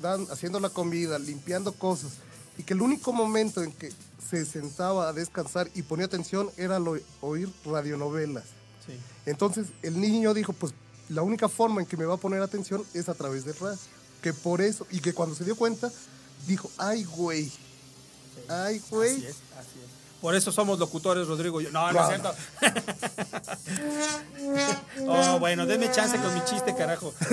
dan- 0.00 0.26
haciendo 0.30 0.58
la 0.58 0.70
comida, 0.70 1.18
limpiando 1.18 1.72
cosas, 1.74 2.12
y 2.58 2.62
que 2.62 2.74
el 2.74 2.82
único 2.82 3.12
momento 3.12 3.62
en 3.62 3.72
que 3.72 3.90
se 4.30 4.44
sentaba 4.44 5.08
a 5.08 5.12
descansar 5.12 5.70
y 5.74 5.82
ponía 5.82 6.06
atención 6.06 6.50
era 6.56 6.78
lo- 6.78 6.98
oír 7.20 7.48
radionovelas. 7.64 8.44
Sí. 8.86 8.92
Entonces 9.26 9.68
el 9.82 10.00
niño 10.00 10.34
dijo, 10.34 10.52
pues 10.52 10.72
la 11.08 11.22
única 11.22 11.48
forma 11.48 11.80
en 11.80 11.86
que 11.86 11.96
me 11.96 12.04
va 12.04 12.14
a 12.14 12.18
poner 12.18 12.42
atención 12.42 12.84
es 12.94 13.08
a 13.08 13.14
través 13.14 13.44
del 13.44 13.54
radio. 13.56 13.78
Que 14.22 14.32
por 14.32 14.60
eso, 14.60 14.86
y 14.90 15.00
que 15.00 15.12
cuando 15.12 15.34
se 15.36 15.44
dio 15.44 15.54
cuenta, 15.56 15.92
dijo, 16.48 16.70
ay 16.78 17.04
güey, 17.04 17.52
ay 18.48 18.82
güey. 18.90 19.12
Así 19.16 19.26
es, 19.26 19.36
así 19.58 19.78
es. 19.84 19.95
Por 20.20 20.34
eso 20.34 20.50
somos 20.50 20.78
locutores, 20.78 21.28
Rodrigo. 21.28 21.60
yo. 21.60 21.70
No, 21.70 21.92
no, 21.92 22.00
es 22.00 22.06
cierto. 22.08 22.34
oh, 25.06 25.38
bueno, 25.38 25.66
denme 25.66 25.90
chance 25.90 26.16
con 26.18 26.32
mi 26.34 26.42
chiste, 26.44 26.74
carajo. 26.74 27.12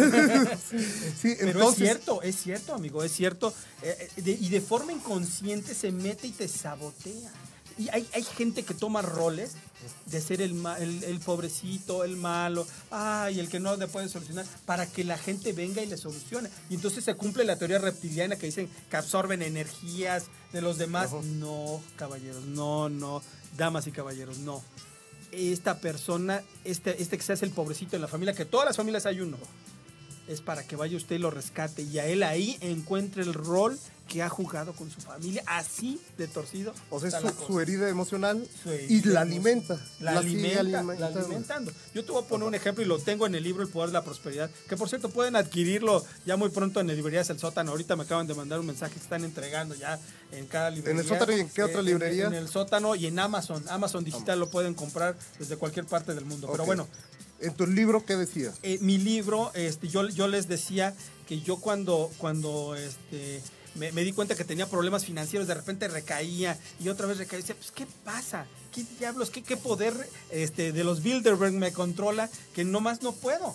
Sí, 1.22 1.36
Pero 1.40 1.52
entonces, 1.52 1.82
es 1.82 1.88
cierto, 1.88 2.22
es 2.22 2.36
cierto, 2.36 2.74
amigo, 2.74 3.04
es 3.04 3.12
cierto. 3.12 3.54
Eh, 3.82 4.10
eh, 4.18 4.22
de- 4.22 4.32
y 4.40 4.50
de 4.50 4.62
forma 4.62 4.92
inconsciente 4.92 5.74
se 5.74 5.92
mete 5.92 6.28
y 6.28 6.32
te 6.32 6.48
sabotea. 6.48 7.32
Y 7.78 7.90
hay, 7.90 8.08
hay 8.14 8.24
gente 8.24 8.64
que 8.64 8.74
toma 8.74 9.02
roles 9.02 9.54
de 10.06 10.22
ser 10.22 10.42
el, 10.42 10.64
el, 10.80 11.04
el 11.04 11.20
pobrecito, 11.20 12.04
el 12.04 12.18
malo, 12.18 12.66
ay, 12.92 13.40
el 13.40 13.50
que 13.50 13.60
no 13.60 13.76
le 13.76 13.88
puede 13.88 14.10
solucionar, 14.10 14.46
para 14.66 14.86
que 14.86 15.04
la 15.04 15.18
gente 15.18 15.54
venga 15.54 15.82
y 15.82 15.88
le 15.88 15.98
solucione. 15.98 16.50
Y 16.70 16.76
entonces 16.76 17.04
se 17.04 17.16
cumple 17.16 17.44
la 17.44 17.58
teoría 17.58 17.80
reptiliana 17.80 18.36
que 18.36 18.46
dicen 18.46 18.70
que 18.90 18.98
absorben 18.98 19.42
energías 19.42 20.26
de 20.52 20.62
los 20.62 20.78
demás. 20.78 21.12
No, 21.12 21.82
caballeros, 21.96 22.46
no, 22.46 22.90
no, 22.90 23.22
damas 23.58 23.88
y 23.88 23.92
caballeros, 23.92 24.40
no. 24.40 24.62
Esta 25.32 25.80
persona, 25.80 26.44
este, 26.64 27.02
este 27.02 27.18
que 27.18 27.24
se 27.24 27.34
hace 27.34 27.46
el 27.46 27.52
pobrecito 27.52 27.96
en 27.96 28.04
la 28.04 28.08
familia, 28.08 28.34
que 28.34 28.46
todas 28.46 28.68
las 28.68 28.78
familias 28.78 29.06
hay 29.08 29.20
uno, 29.22 29.38
es 30.28 30.42
para 30.42 30.64
que 30.64 30.76
vaya 30.76 30.98
usted 30.98 31.16
y 31.16 31.20
lo 31.20 31.32
rescate 31.32 31.84
y 31.84 32.00
a 32.00 32.08
él 32.08 32.24
ahí 32.24 32.58
encuentre 32.62 33.24
el 33.24 33.34
rol 33.34 33.78
que 34.08 34.22
ha 34.22 34.30
jugado 34.30 34.74
con 34.74 34.92
su 34.92 35.00
familia, 35.02 35.44
así 35.46 36.00
de 36.18 36.28
torcido. 36.28 36.74
O 36.90 37.00
sea, 37.00 37.10
es 37.10 37.16
su, 37.48 37.56
la 37.56 37.62
herida 37.62 37.90
emocional 37.90 38.46
Su 38.62 38.72
y 38.72 39.02
la 39.04 39.22
alimenta. 39.22 39.80
La, 40.00 40.22
sigue 40.22 40.60
alimenta, 40.60 41.00
la 41.00 41.08
alimentando. 41.08 41.72
Yo 41.94 42.04
te 42.04 42.12
voy 42.12 42.24
a 42.24 42.28
poner 42.28 42.48
un 42.48 42.54
ejemplo 42.54 42.84
y 42.84 42.88
lo 42.88 43.00
tengo 43.00 43.26
en 43.26 43.36
el 43.36 43.44
libro 43.44 43.64
El 43.64 43.70
Poder 43.70 43.90
de 43.90 43.94
la 43.94 44.04
Prosperidad, 44.04 44.50
que 44.68 44.76
por 44.76 44.90
cierto 44.90 45.10
pueden 45.10 45.36
adquirirlo 45.36 46.04
ya 46.26 46.36
muy 46.36 46.50
pronto 46.50 46.80
en 46.80 46.88
librerías 46.88 47.30
El 47.30 47.40
Sótano. 47.40 47.72
Ahorita 47.72 47.96
me 47.96 48.04
acaban 48.04 48.28
de 48.28 48.34
mandar 48.34 48.60
un 48.60 48.66
mensaje 48.68 48.94
que 48.94 49.00
están 49.00 49.24
entregando 49.24 49.74
ya 49.74 50.00
en 50.32 50.48
cada 50.48 50.70
librería. 50.70 51.02
el 51.02 51.08
Sótano 51.08 51.38
y 51.38 51.40
en 51.40 51.50
qué 51.50 51.64
otra 51.64 51.80
en- 51.80 51.86
librería? 51.86 52.28
En, 52.28 52.34
el 52.34 52.50
Sótano 52.50 52.96
y 52.96 53.08
en 53.08 53.18
Amazon. 53.20 53.64
Amazon 53.70 54.04
Digital 54.04 54.40
lo 54.40 54.50
pueden 54.50 54.74
comprar 54.74 55.16
desde 55.40 55.58
cualquier 55.58 55.86
parte 55.86 56.14
del 56.14 56.26
mundo. 56.26 56.50
Pero 56.52 56.66
bueno, 56.66 56.88
En 57.44 57.54
tu 57.54 57.68
libro, 57.68 58.06
¿qué 58.06 58.16
decía? 58.16 58.54
eh, 58.64 58.78
mi 58.82 58.98
libro, 58.98 59.52
este, 59.54 59.88
yo, 59.90 60.08
yo 60.10 60.28
les 60.28 60.48
decía 60.48 60.96
que 61.28 61.42
yo 61.42 61.58
cuando, 61.58 62.10
cuando 62.18 62.76
este, 62.76 63.42
me, 63.76 63.92
di 63.92 64.14
cuenta 64.14 64.36
que 64.36 64.46
tenía 64.46 64.68
problemas 64.68 65.04
financieros, 65.06 65.48
de 65.48 65.54
repente 65.54 65.88
recaía 65.88 66.58
y 66.82 66.90
otra 66.90 67.06
vez 67.06 67.18
recaía, 67.18 67.42
decía, 67.42 67.56
pues 67.56 67.72
¿qué 67.72 67.86
pasa? 68.06 68.46
¿Qué 68.74 68.86
diablos? 69.00 69.30
¿Qué, 69.30 69.42
qué 69.44 69.58
poder 69.58 69.94
este, 70.32 70.72
de 70.72 70.84
los 70.84 71.04
Bilderberg 71.04 71.54
me 71.54 71.74
controla 71.74 72.30
que 72.56 72.64
nomás 72.64 73.02
no 73.02 73.12
puedo? 73.12 73.54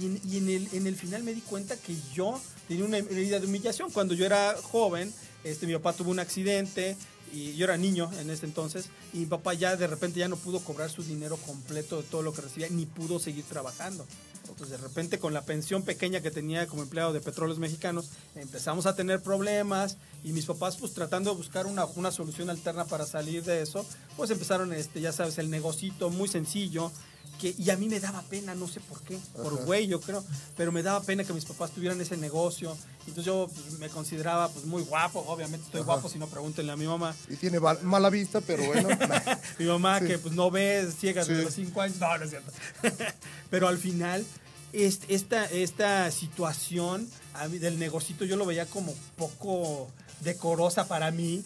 Y, 0.00 0.06
en, 0.06 0.20
y 0.28 0.36
en 0.38 0.48
el, 0.48 0.68
en 0.72 0.86
el 0.86 0.96
final 0.96 1.22
me 1.22 1.34
di 1.34 1.42
cuenta 1.42 1.76
que 1.76 1.94
yo 2.14 2.40
tenía 2.66 2.84
una 2.84 2.98
herida 2.98 3.38
de 3.40 3.46
humillación. 3.46 3.90
Cuando 3.90 4.14
yo 4.14 4.26
era 4.26 4.56
joven, 4.62 5.12
este, 5.44 5.66
mi 5.66 5.74
papá 5.74 5.92
tuvo 5.92 6.10
un 6.10 6.18
accidente 6.18 6.96
y 7.32 7.54
yo 7.54 7.64
era 7.64 7.76
niño 7.76 8.10
en 8.20 8.30
ese 8.30 8.46
entonces 8.46 8.90
y 9.12 9.18
mi 9.18 9.26
papá 9.26 9.54
ya 9.54 9.76
de 9.76 9.86
repente 9.86 10.20
ya 10.20 10.28
no 10.28 10.36
pudo 10.36 10.60
cobrar 10.60 10.90
su 10.90 11.02
dinero 11.02 11.36
completo 11.38 11.96
de 11.96 12.02
todo 12.04 12.22
lo 12.22 12.32
que 12.32 12.42
recibía 12.42 12.68
ni 12.68 12.86
pudo 12.86 13.18
seguir 13.18 13.44
trabajando. 13.44 14.06
Entonces 14.42 14.70
de 14.70 14.76
repente 14.76 15.18
con 15.18 15.32
la 15.32 15.42
pensión 15.42 15.82
pequeña 15.82 16.20
que 16.20 16.30
tenía 16.30 16.66
como 16.66 16.82
empleado 16.82 17.12
de 17.12 17.20
petróleos 17.20 17.58
mexicanos 17.58 18.10
empezamos 18.34 18.86
a 18.86 18.94
tener 18.94 19.22
problemas 19.22 19.96
y 20.24 20.32
mis 20.32 20.46
papás 20.46 20.76
pues 20.76 20.92
tratando 20.92 21.30
de 21.30 21.36
buscar 21.36 21.66
una, 21.66 21.86
una 21.86 22.10
solución 22.10 22.50
alterna 22.50 22.84
para 22.84 23.06
salir 23.06 23.44
de 23.44 23.62
eso 23.62 23.86
pues 24.16 24.30
empezaron 24.30 24.72
este 24.72 25.00
ya 25.00 25.12
sabes 25.12 25.38
el 25.38 25.48
negocito 25.48 26.10
muy 26.10 26.28
sencillo 26.28 26.92
que, 27.40 27.54
y 27.58 27.70
a 27.70 27.76
mí 27.76 27.88
me 27.88 27.98
daba 27.98 28.22
pena, 28.22 28.54
no 28.54 28.68
sé 28.68 28.78
por 28.80 29.00
qué, 29.02 29.18
por 29.34 29.54
Ajá. 29.54 29.64
güey 29.64 29.86
yo 29.88 30.00
creo, 30.00 30.24
pero 30.56 30.70
me 30.70 30.82
daba 30.82 31.02
pena 31.02 31.24
que 31.24 31.32
mis 31.32 31.44
papás 31.44 31.72
tuvieran 31.72 32.00
ese 32.00 32.16
negocio. 32.16 32.76
Entonces 33.00 33.24
yo 33.24 33.48
pues, 33.52 33.78
me 33.80 33.88
consideraba 33.88 34.48
pues 34.48 34.64
muy 34.64 34.82
guapo, 34.84 35.24
obviamente 35.26 35.66
estoy 35.66 35.80
Ajá. 35.80 35.86
guapo 35.94 36.08
si 36.08 36.18
no 36.20 36.28
pregúntenle 36.28 36.70
a 36.72 36.76
mi 36.76 36.86
mamá. 36.86 37.14
Y 37.28 37.34
tiene 37.36 37.58
mala 37.60 38.10
vista, 38.10 38.40
pero 38.40 38.64
bueno. 38.64 38.88
Mi 39.58 39.64
mamá 39.66 39.98
Sí. 39.98 40.06
que 40.06 40.18
pues 40.18 40.34
no 40.34 40.50
ve, 40.52 40.88
ciega 40.98 41.22
desde 41.24 41.38
Sí. 41.40 41.44
los 41.44 41.54
5 41.54 41.80
años, 41.80 41.96
no, 41.98 42.16
no 42.18 42.24
es 42.24 42.30
cierto. 42.30 42.52
pero 43.50 43.66
al 43.66 43.78
final 43.78 44.24
est- 44.72 45.04
esta, 45.08 45.44
esta 45.46 46.10
situación 46.12 47.08
a 47.34 47.48
mí, 47.48 47.58
del 47.58 47.78
negocito 47.78 48.24
yo 48.24 48.36
lo 48.36 48.46
veía 48.46 48.66
como 48.66 48.94
poco 49.16 49.90
decorosa 50.20 50.86
para 50.86 51.10
mí. 51.10 51.42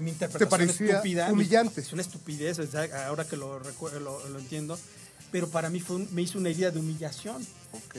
Mi 0.00 0.10
interpretación 0.10 0.48
parecía 0.50 0.90
estúpida. 0.96 1.30
humillante. 1.32 1.80
Es 1.80 1.92
una 1.92 2.02
estupidez, 2.02 2.58
ahora 3.06 3.24
que 3.24 3.36
lo, 3.36 3.58
lo, 3.60 4.28
lo 4.28 4.38
entiendo. 4.38 4.78
Pero 5.30 5.48
para 5.48 5.68
mí 5.70 5.80
fue 5.80 5.96
un- 5.96 6.08
me 6.14 6.22
hizo 6.22 6.38
una 6.38 6.48
herida 6.48 6.70
de 6.70 6.78
humillación. 6.80 7.46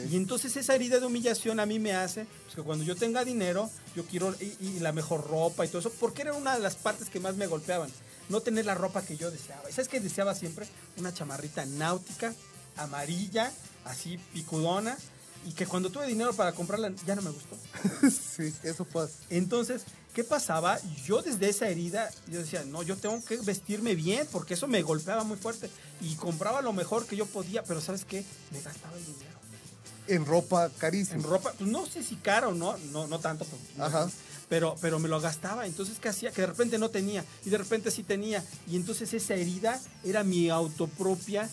Y 0.10 0.16
entonces 0.16 0.56
esa 0.58 0.74
herida 0.74 1.00
de 1.00 1.06
humillación 1.06 1.60
a 1.60 1.66
mí 1.66 1.78
me 1.78 1.94
hace 1.94 2.26
pues, 2.44 2.56
que 2.56 2.62
cuando 2.64 2.84
yo 2.84 2.96
tenga 2.96 3.24
dinero, 3.24 3.70
yo 3.96 4.04
quiero 4.06 4.36
y, 4.42 4.56
y 4.66 4.80
la 4.80 4.92
mejor 4.92 5.28
ropa 5.28 5.64
y 5.64 5.68
todo 5.68 5.80
eso, 5.80 5.92
porque 6.00 6.24
era 6.24 6.34
una 6.34 6.56
de 6.56 6.60
las 6.62 6.76
partes 6.76 7.10
que 7.10 7.20
más 7.20 7.36
me 7.36 7.46
golpeaban. 7.48 7.92
No 8.30 8.42
tener 8.42 8.66
la 8.66 8.74
ropa 8.76 9.04
que 9.04 9.16
yo 9.18 9.30
deseaba. 9.32 9.70
¿Y 9.70 9.74
¿Sabes 9.74 9.88
qué 9.88 10.00
deseaba 10.00 10.34
siempre? 10.36 10.68
Una 10.98 11.14
chamarrita 11.14 11.66
náutica, 11.66 12.34
amarilla, 12.78 13.52
así 13.86 14.18
picudona, 14.34 14.98
y 15.48 15.52
que 15.54 15.66
cuando 15.68 15.90
tuve 15.90 16.08
dinero 16.08 16.34
para 16.34 16.52
comprarla 16.54 16.92
ya 17.06 17.16
no 17.16 17.22
me 17.22 17.30
gustó. 17.32 17.56
sí, 18.10 18.54
eso 18.64 18.86
pasa. 18.86 19.14
Entonces, 19.30 19.84
¿qué 20.14 20.24
pasaba? 20.24 20.80
Yo 21.06 21.22
desde 21.22 21.50
esa 21.50 21.68
herida, 21.70 22.10
yo 22.28 22.40
decía, 22.40 22.64
no, 22.66 22.84
yo 22.84 22.96
tengo 22.98 23.24
que 23.24 23.38
vestirme 23.38 23.96
bien, 23.96 24.28
porque 24.32 24.54
eso 24.56 24.68
me 24.68 24.82
golpeaba 24.82 25.24
muy 25.24 25.38
fuerte. 25.38 25.70
Y 26.02 26.16
compraba 26.16 26.62
lo 26.62 26.74
mejor 26.74 27.06
que 27.06 27.16
yo 27.16 27.26
podía, 27.26 27.64
pero 27.64 27.82
¿sabes 27.82 28.06
qué? 28.06 28.24
Me 28.52 28.62
gastaba 28.62 28.96
el 28.98 29.06
dinero. 29.06 29.40
En 30.08 30.26
ropa 30.26 30.66
En 30.66 30.72
carísima. 30.72 31.24
ropa, 31.28 31.54
pues 31.58 31.70
no 31.70 31.86
sé 31.86 32.04
si 32.04 32.16
caro, 32.16 32.54
no, 32.54 32.76
no, 32.92 33.08
no 33.08 33.20
tanto, 33.20 33.46
pues, 33.46 33.62
Ajá. 33.80 34.10
pero, 34.50 34.76
pero 34.82 34.98
me 34.98 35.08
lo 35.08 35.22
gastaba. 35.22 35.68
Entonces, 35.68 36.00
¿qué 36.00 36.10
hacía? 36.10 36.32
Que 36.32 36.42
de 36.42 36.48
repente 36.48 36.80
no 36.80 36.90
tenía, 36.90 37.24
y 37.46 37.50
de 37.52 37.58
repente 37.60 37.92
sí 37.92 38.02
tenía. 38.04 38.44
Y 38.68 38.76
entonces 38.76 39.14
esa 39.14 39.36
herida 39.36 39.80
era 40.04 40.24
mi 40.24 40.50
autopropia 40.50 41.48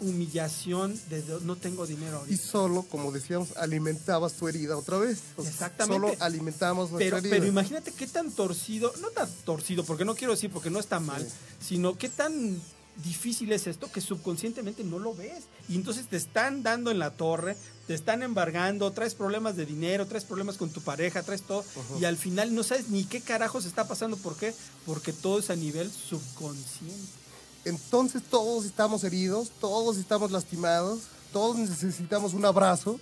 humillación 0.00 0.98
de 1.08 1.22
no 1.42 1.56
tengo 1.56 1.86
dinero 1.86 2.16
Y 2.16 2.20
ahorita. 2.20 2.42
solo, 2.42 2.82
como 2.82 3.12
decíamos, 3.12 3.56
alimentabas 3.56 4.34
tu 4.34 4.48
herida 4.48 4.76
otra 4.76 4.98
vez. 4.98 5.20
O 5.36 5.42
sea, 5.42 5.50
Exactamente. 5.50 6.08
Solo 6.16 6.22
alimentamos 6.24 6.90
nuestra 6.90 6.98
Pero, 6.98 7.16
herida. 7.18 7.30
pero 7.30 7.46
imagínate 7.46 7.92
qué 7.92 8.06
tan 8.06 8.30
torcido, 8.32 8.92
no 9.00 9.08
tan 9.10 9.28
torcido, 9.44 9.84
porque 9.84 10.04
no 10.04 10.14
quiero 10.14 10.32
decir 10.34 10.50
porque 10.50 10.70
no 10.70 10.78
está 10.80 11.00
mal, 11.00 11.22
Sí. 11.22 11.32
sino 11.68 11.96
qué 11.96 12.08
tan 12.08 12.60
difícil 13.04 13.52
es 13.52 13.66
esto 13.66 13.92
que 13.92 14.00
subconscientemente 14.00 14.82
no 14.82 14.98
lo 14.98 15.14
ves. 15.14 15.44
Y 15.68 15.74
entonces 15.74 16.06
te 16.08 16.16
están 16.16 16.62
dando 16.62 16.90
en 16.90 16.98
la 16.98 17.10
torre, 17.10 17.54
te 17.86 17.92
están 17.92 18.22
embargando, 18.22 18.90
traes 18.92 19.14
problemas 19.14 19.54
de 19.54 19.66
dinero, 19.66 20.06
traes 20.06 20.24
problemas 20.24 20.56
con 20.56 20.70
tu 20.70 20.80
pareja, 20.80 21.22
traes 21.22 21.42
todo. 21.42 21.62
Y 22.00 22.04
al 22.06 22.16
final 22.16 22.54
no 22.54 22.62
sabes 22.62 22.88
ni 22.88 23.04
qué 23.04 23.20
carajos 23.20 23.66
está 23.66 23.86
pasando. 23.86 24.16
¿Por 24.16 24.36
qué? 24.36 24.54
Porque 24.86 25.12
todo 25.12 25.40
es 25.40 25.50
a 25.50 25.56
nivel 25.56 25.90
subconsciente. 25.92 27.25
Entonces 27.66 28.22
todos 28.22 28.64
estamos 28.64 29.02
heridos, 29.02 29.50
todos 29.60 29.98
estamos 29.98 30.30
lastimados, 30.30 31.00
todos 31.32 31.56
necesitamos 31.56 32.32
un 32.32 32.44
abrazo. 32.44 33.00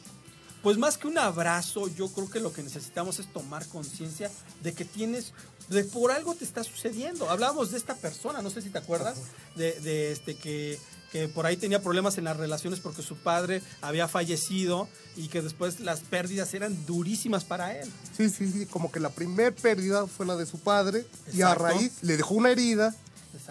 Pues 0.62 0.78
más 0.78 0.96
que 0.96 1.06
un 1.06 1.18
abrazo, 1.18 1.88
yo 1.88 2.08
creo 2.08 2.30
que 2.30 2.40
lo 2.40 2.50
que 2.50 2.62
necesitamos 2.62 3.18
es 3.18 3.30
tomar 3.30 3.66
conciencia 3.68 4.30
de 4.62 4.72
que 4.72 4.86
tienes, 4.86 5.34
de 5.68 5.84
por 5.84 6.10
algo 6.10 6.34
te 6.34 6.46
está 6.46 6.64
sucediendo. 6.64 7.28
Hablábamos 7.28 7.72
de 7.72 7.76
esta 7.76 7.94
persona, 7.94 8.40
no 8.40 8.48
sé 8.48 8.62
si 8.62 8.70
te 8.70 8.78
acuerdas, 8.78 9.18
de, 9.54 9.78
de 9.80 10.12
este 10.12 10.34
que, 10.34 10.78
que 11.12 11.28
por 11.28 11.44
ahí 11.44 11.58
tenía 11.58 11.82
problemas 11.82 12.16
en 12.16 12.24
las 12.24 12.38
relaciones 12.38 12.80
porque 12.80 13.02
su 13.02 13.16
padre 13.16 13.60
había 13.82 14.08
fallecido 14.08 14.88
y 15.14 15.28
que 15.28 15.42
después 15.42 15.80
las 15.80 16.00
pérdidas 16.00 16.54
eran 16.54 16.86
durísimas 16.86 17.44
para 17.44 17.78
él. 17.78 17.92
Sí, 18.16 18.30
sí, 18.30 18.50
sí, 18.50 18.64
como 18.64 18.90
que 18.90 18.98
la 18.98 19.10
primer 19.10 19.54
pérdida 19.54 20.06
fue 20.06 20.24
la 20.24 20.36
de 20.36 20.46
su 20.46 20.58
padre 20.58 21.06
y 21.34 21.42
a 21.42 21.54
raíz 21.54 21.92
le 22.00 22.16
dejó 22.16 22.32
una 22.32 22.50
herida 22.50 22.96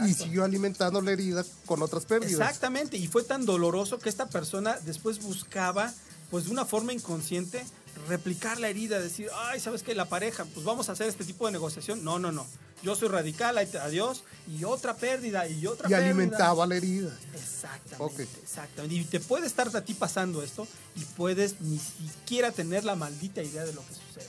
y 0.05 0.13
siguió 0.13 0.43
alimentando 0.43 1.01
la 1.01 1.11
herida 1.11 1.45
con 1.65 1.81
otras 1.81 2.05
pérdidas. 2.05 2.33
Exactamente, 2.33 2.97
y 2.97 3.07
fue 3.07 3.23
tan 3.23 3.45
doloroso 3.45 3.99
que 3.99 4.09
esta 4.09 4.27
persona 4.29 4.77
después 4.85 5.21
buscaba, 5.21 5.93
pues 6.31 6.45
de 6.45 6.51
una 6.51 6.65
forma 6.65 6.93
inconsciente, 6.93 7.63
replicar 8.07 8.59
la 8.59 8.69
herida, 8.69 8.99
decir, 8.99 9.29
ay, 9.35 9.59
¿sabes 9.59 9.83
qué? 9.83 9.93
La 9.95 10.09
pareja, 10.09 10.45
pues 10.45 10.65
vamos 10.65 10.89
a 10.89 10.93
hacer 10.93 11.07
este 11.07 11.23
tipo 11.23 11.45
de 11.45 11.51
negociación. 11.51 12.03
No, 12.03 12.19
no, 12.19 12.31
no. 12.31 12.45
Yo 12.81 12.95
soy 12.95 13.07
radical, 13.07 13.57
adiós, 13.57 14.23
y 14.47 14.65
otra 14.65 14.95
pérdida, 14.97 15.47
y 15.47 15.67
otra 15.67 15.87
Y 15.87 15.91
pérdida. 15.91 16.09
alimentaba 16.09 16.67
la 16.67 16.75
herida. 16.75 17.17
Exactamente, 17.33 18.27
exactamente. 18.41 18.95
Y 18.95 19.05
te 19.05 19.19
puede 19.21 19.47
estar 19.47 19.73
a 19.73 19.81
ti 19.85 19.93
pasando 19.93 20.43
esto 20.43 20.67
y 20.95 21.01
puedes 21.15 21.61
ni 21.61 21.79
siquiera 21.79 22.51
tener 22.51 22.83
la 22.83 22.95
maldita 22.95 23.41
idea 23.41 23.63
de 23.63 23.71
lo 23.73 23.81
que 23.85 23.93
sucede. 23.93 24.27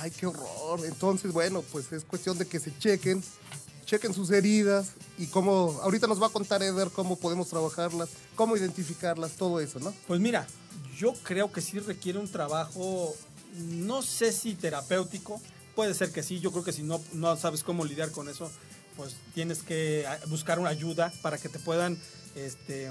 Ay, 0.00 0.10
qué 0.10 0.26
horror. 0.26 0.84
Entonces, 0.84 1.32
bueno, 1.32 1.62
pues 1.72 1.90
es 1.92 2.04
cuestión 2.04 2.36
de 2.36 2.46
que 2.46 2.60
se 2.60 2.76
chequen, 2.78 3.24
chequen 3.86 4.12
sus 4.12 4.30
heridas 4.30 4.88
y 5.16 5.26
cómo, 5.28 5.80
ahorita 5.82 6.06
nos 6.06 6.20
va 6.20 6.26
a 6.26 6.30
contar 6.30 6.62
Eder 6.62 6.90
cómo 6.90 7.16
podemos 7.16 7.48
trabajarlas, 7.48 8.10
cómo 8.34 8.56
identificarlas, 8.56 9.32
todo 9.32 9.60
eso, 9.60 9.78
¿no? 9.78 9.94
Pues 10.06 10.20
mira, 10.20 10.46
yo 10.98 11.14
creo 11.22 11.50
que 11.52 11.62
sí 11.62 11.78
requiere 11.78 12.18
un 12.18 12.30
trabajo, 12.30 13.14
no 13.54 14.02
sé 14.02 14.32
si 14.32 14.54
terapéutico, 14.54 15.40
puede 15.74 15.94
ser 15.94 16.10
que 16.10 16.22
sí, 16.22 16.40
yo 16.40 16.50
creo 16.50 16.64
que 16.64 16.72
si 16.72 16.82
no, 16.82 17.00
no 17.12 17.36
sabes 17.36 17.62
cómo 17.62 17.84
lidiar 17.84 18.10
con 18.10 18.28
eso, 18.28 18.50
pues 18.96 19.14
tienes 19.34 19.62
que 19.62 20.04
buscar 20.26 20.58
una 20.58 20.70
ayuda 20.70 21.12
para 21.22 21.38
que 21.38 21.48
te 21.48 21.58
puedan 21.58 21.98
este, 22.34 22.90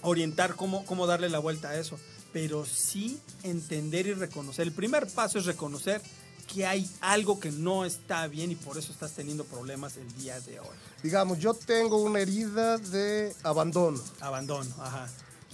orientar 0.00 0.54
cómo, 0.54 0.86
cómo 0.86 1.06
darle 1.06 1.28
la 1.28 1.38
vuelta 1.38 1.70
a 1.70 1.78
eso. 1.78 1.98
Pero 2.32 2.64
sí 2.66 3.20
entender 3.42 4.06
y 4.06 4.14
reconocer. 4.14 4.66
El 4.66 4.72
primer 4.72 5.06
paso 5.06 5.38
es 5.38 5.44
reconocer 5.44 6.00
que 6.44 6.66
hay 6.66 6.88
algo 7.00 7.40
que 7.40 7.50
no 7.50 7.84
está 7.84 8.26
bien 8.26 8.52
y 8.52 8.54
por 8.54 8.78
eso 8.78 8.92
estás 8.92 9.12
teniendo 9.12 9.44
problemas 9.44 9.96
el 9.96 10.12
día 10.16 10.40
de 10.40 10.60
hoy. 10.60 10.76
Digamos, 11.02 11.38
yo 11.38 11.54
tengo 11.54 11.96
una 11.98 12.20
herida 12.20 12.78
de 12.78 13.34
abandono 13.42 14.00
Abandono, 14.20 14.70
ajá. 14.78 15.08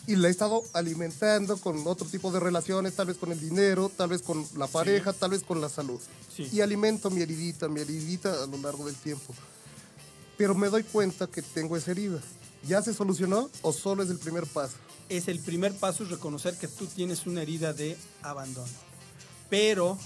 y 0.06 0.16
la 0.16 0.28
he 0.28 0.30
estado 0.30 0.62
alimentando 0.72 1.56
con 1.56 1.86
otro 1.86 2.06
tipo 2.06 2.30
de 2.30 2.40
relaciones, 2.40 2.94
tal 2.94 3.06
vez 3.06 3.16
con 3.16 3.32
el 3.32 3.40
dinero, 3.40 3.90
tal 3.96 4.10
vez 4.10 4.22
con 4.22 4.46
la 4.56 4.66
pareja, 4.66 5.12
tal 5.12 5.30
vez 5.30 5.42
con 5.42 5.60
la 5.60 5.68
salud. 5.68 6.00
Sí. 6.34 6.48
Y 6.52 6.60
alimento 6.60 7.10
mi 7.10 7.22
heridita, 7.22 7.68
mi 7.68 7.80
heridita 7.80 8.44
a 8.44 8.46
lo 8.46 8.58
largo 8.58 8.86
del 8.86 8.94
tiempo. 8.96 9.34
Pero 10.36 10.54
me 10.54 10.68
doy 10.68 10.84
cuenta 10.84 11.26
que 11.26 11.42
tengo 11.42 11.76
esa 11.76 11.90
herida. 11.90 12.20
¿Ya 12.66 12.82
se 12.82 12.94
solucionó 12.94 13.50
o 13.62 13.72
solo 13.72 14.02
es 14.02 14.10
el 14.10 14.18
primer 14.18 14.46
paso? 14.46 14.74
es 15.10 15.26
el 15.26 15.40
primer 15.40 15.74
paso 15.74 16.04
es 16.04 16.10
reconocer 16.10 16.56
que 16.56 16.68
tú 16.68 16.86
tienes 16.86 17.26
una 17.26 17.42
herida 17.42 17.72
de 17.72 17.98
abandono. 18.22 18.68
Pero 19.50 19.98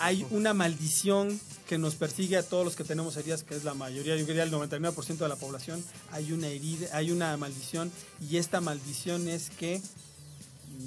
hay 0.00 0.26
una 0.30 0.54
maldición 0.54 1.38
que 1.68 1.78
nos 1.78 1.94
persigue 1.94 2.36
a 2.36 2.42
todos 2.42 2.64
los 2.64 2.74
que 2.74 2.84
tenemos 2.84 3.16
heridas, 3.16 3.42
que 3.44 3.54
es 3.54 3.64
la 3.64 3.74
mayoría, 3.74 4.16
yo 4.16 4.24
diría 4.26 4.42
el 4.42 4.50
99% 4.52 5.18
de 5.18 5.28
la 5.28 5.36
población. 5.36 5.84
Hay 6.10 6.32
una 6.32 6.48
herida, 6.48 6.88
hay 6.96 7.10
una 7.12 7.36
maldición 7.36 7.92
y 8.28 8.38
esta 8.38 8.60
maldición 8.60 9.28
es 9.28 9.50
que 9.50 9.80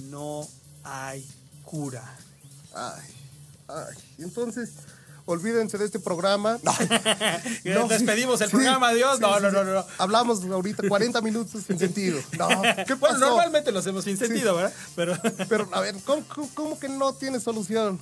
no 0.10 0.48
hay 0.84 1.26
cura. 1.64 2.18
Ay, 2.76 3.04
ay. 3.68 3.96
Entonces, 4.20 4.72
olvídense 5.26 5.78
de 5.78 5.86
este 5.86 6.00
programa. 6.00 6.58
No, 7.64 7.88
Despedimos 7.88 8.42
el 8.42 8.50
sí, 8.50 8.56
programa, 8.56 8.90
adiós. 8.90 9.16
sí, 9.18 9.22
no, 9.22 9.36
sí, 9.38 9.42
no, 9.44 9.52
no, 9.52 9.64
no. 9.64 9.86
Hablamos 10.00 10.44
ahorita 10.44 10.88
40 10.88 11.22
minutos 11.22 11.64
sin 11.66 11.80
sentido. 11.80 12.20
No, 12.38 12.50
¿qué 12.86 12.94
Bueno, 12.96 13.20
pasó? 13.20 13.20
normalmente 13.20 13.72
lo 13.72 13.80
hacemos 13.80 14.04
sin 14.04 14.18
sentido, 14.18 14.56
¿verdad? 14.56 14.74
Pero 14.96 15.18
Pero, 15.48 15.70
a 15.72 15.80
ver, 15.82 15.96
¿cómo, 16.06 16.24
cómo- 16.28 16.50
cómo 16.54 16.80
que 16.80 16.90
no 16.90 17.14
tiene 17.14 17.40
solución? 17.40 18.00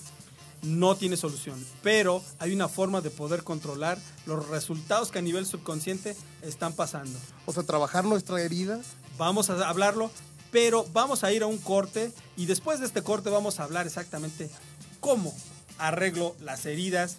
No 0.64 0.96
tiene 0.96 1.18
solución. 1.18 1.64
Pero 1.84 2.24
hay 2.40 2.54
una 2.54 2.68
forma 2.68 3.02
de 3.02 3.10
poder 3.10 3.44
controlar 3.44 3.98
los 4.26 4.48
resultados 4.50 5.12
que 5.12 5.20
a 5.20 5.24
nivel 5.24 5.46
subconsciente 5.46 6.16
están 6.42 6.74
pasando. 6.74 7.18
O 7.46 7.54
sea, 7.54 7.64
trabajar 7.64 8.06
nuestra 8.06 8.42
herida. 8.42 8.80
Vamos 9.18 9.50
a 9.50 9.68
hablarlo, 9.68 10.12
pero 10.52 10.86
vamos 10.94 11.24
a 11.24 11.32
ir 11.32 11.44
a 11.44 11.48
un 11.48 11.58
corte 11.58 12.12
y 12.38 12.46
después 12.46 12.80
de 12.80 12.86
este 12.86 13.04
corte 13.04 13.30
vamos 13.30 13.60
a 13.60 13.64
hablar 13.64 13.86
exactamente 13.88 14.50
cómo 15.00 15.34
arreglo 15.78 16.36
las 16.40 16.66
heridas 16.66 17.18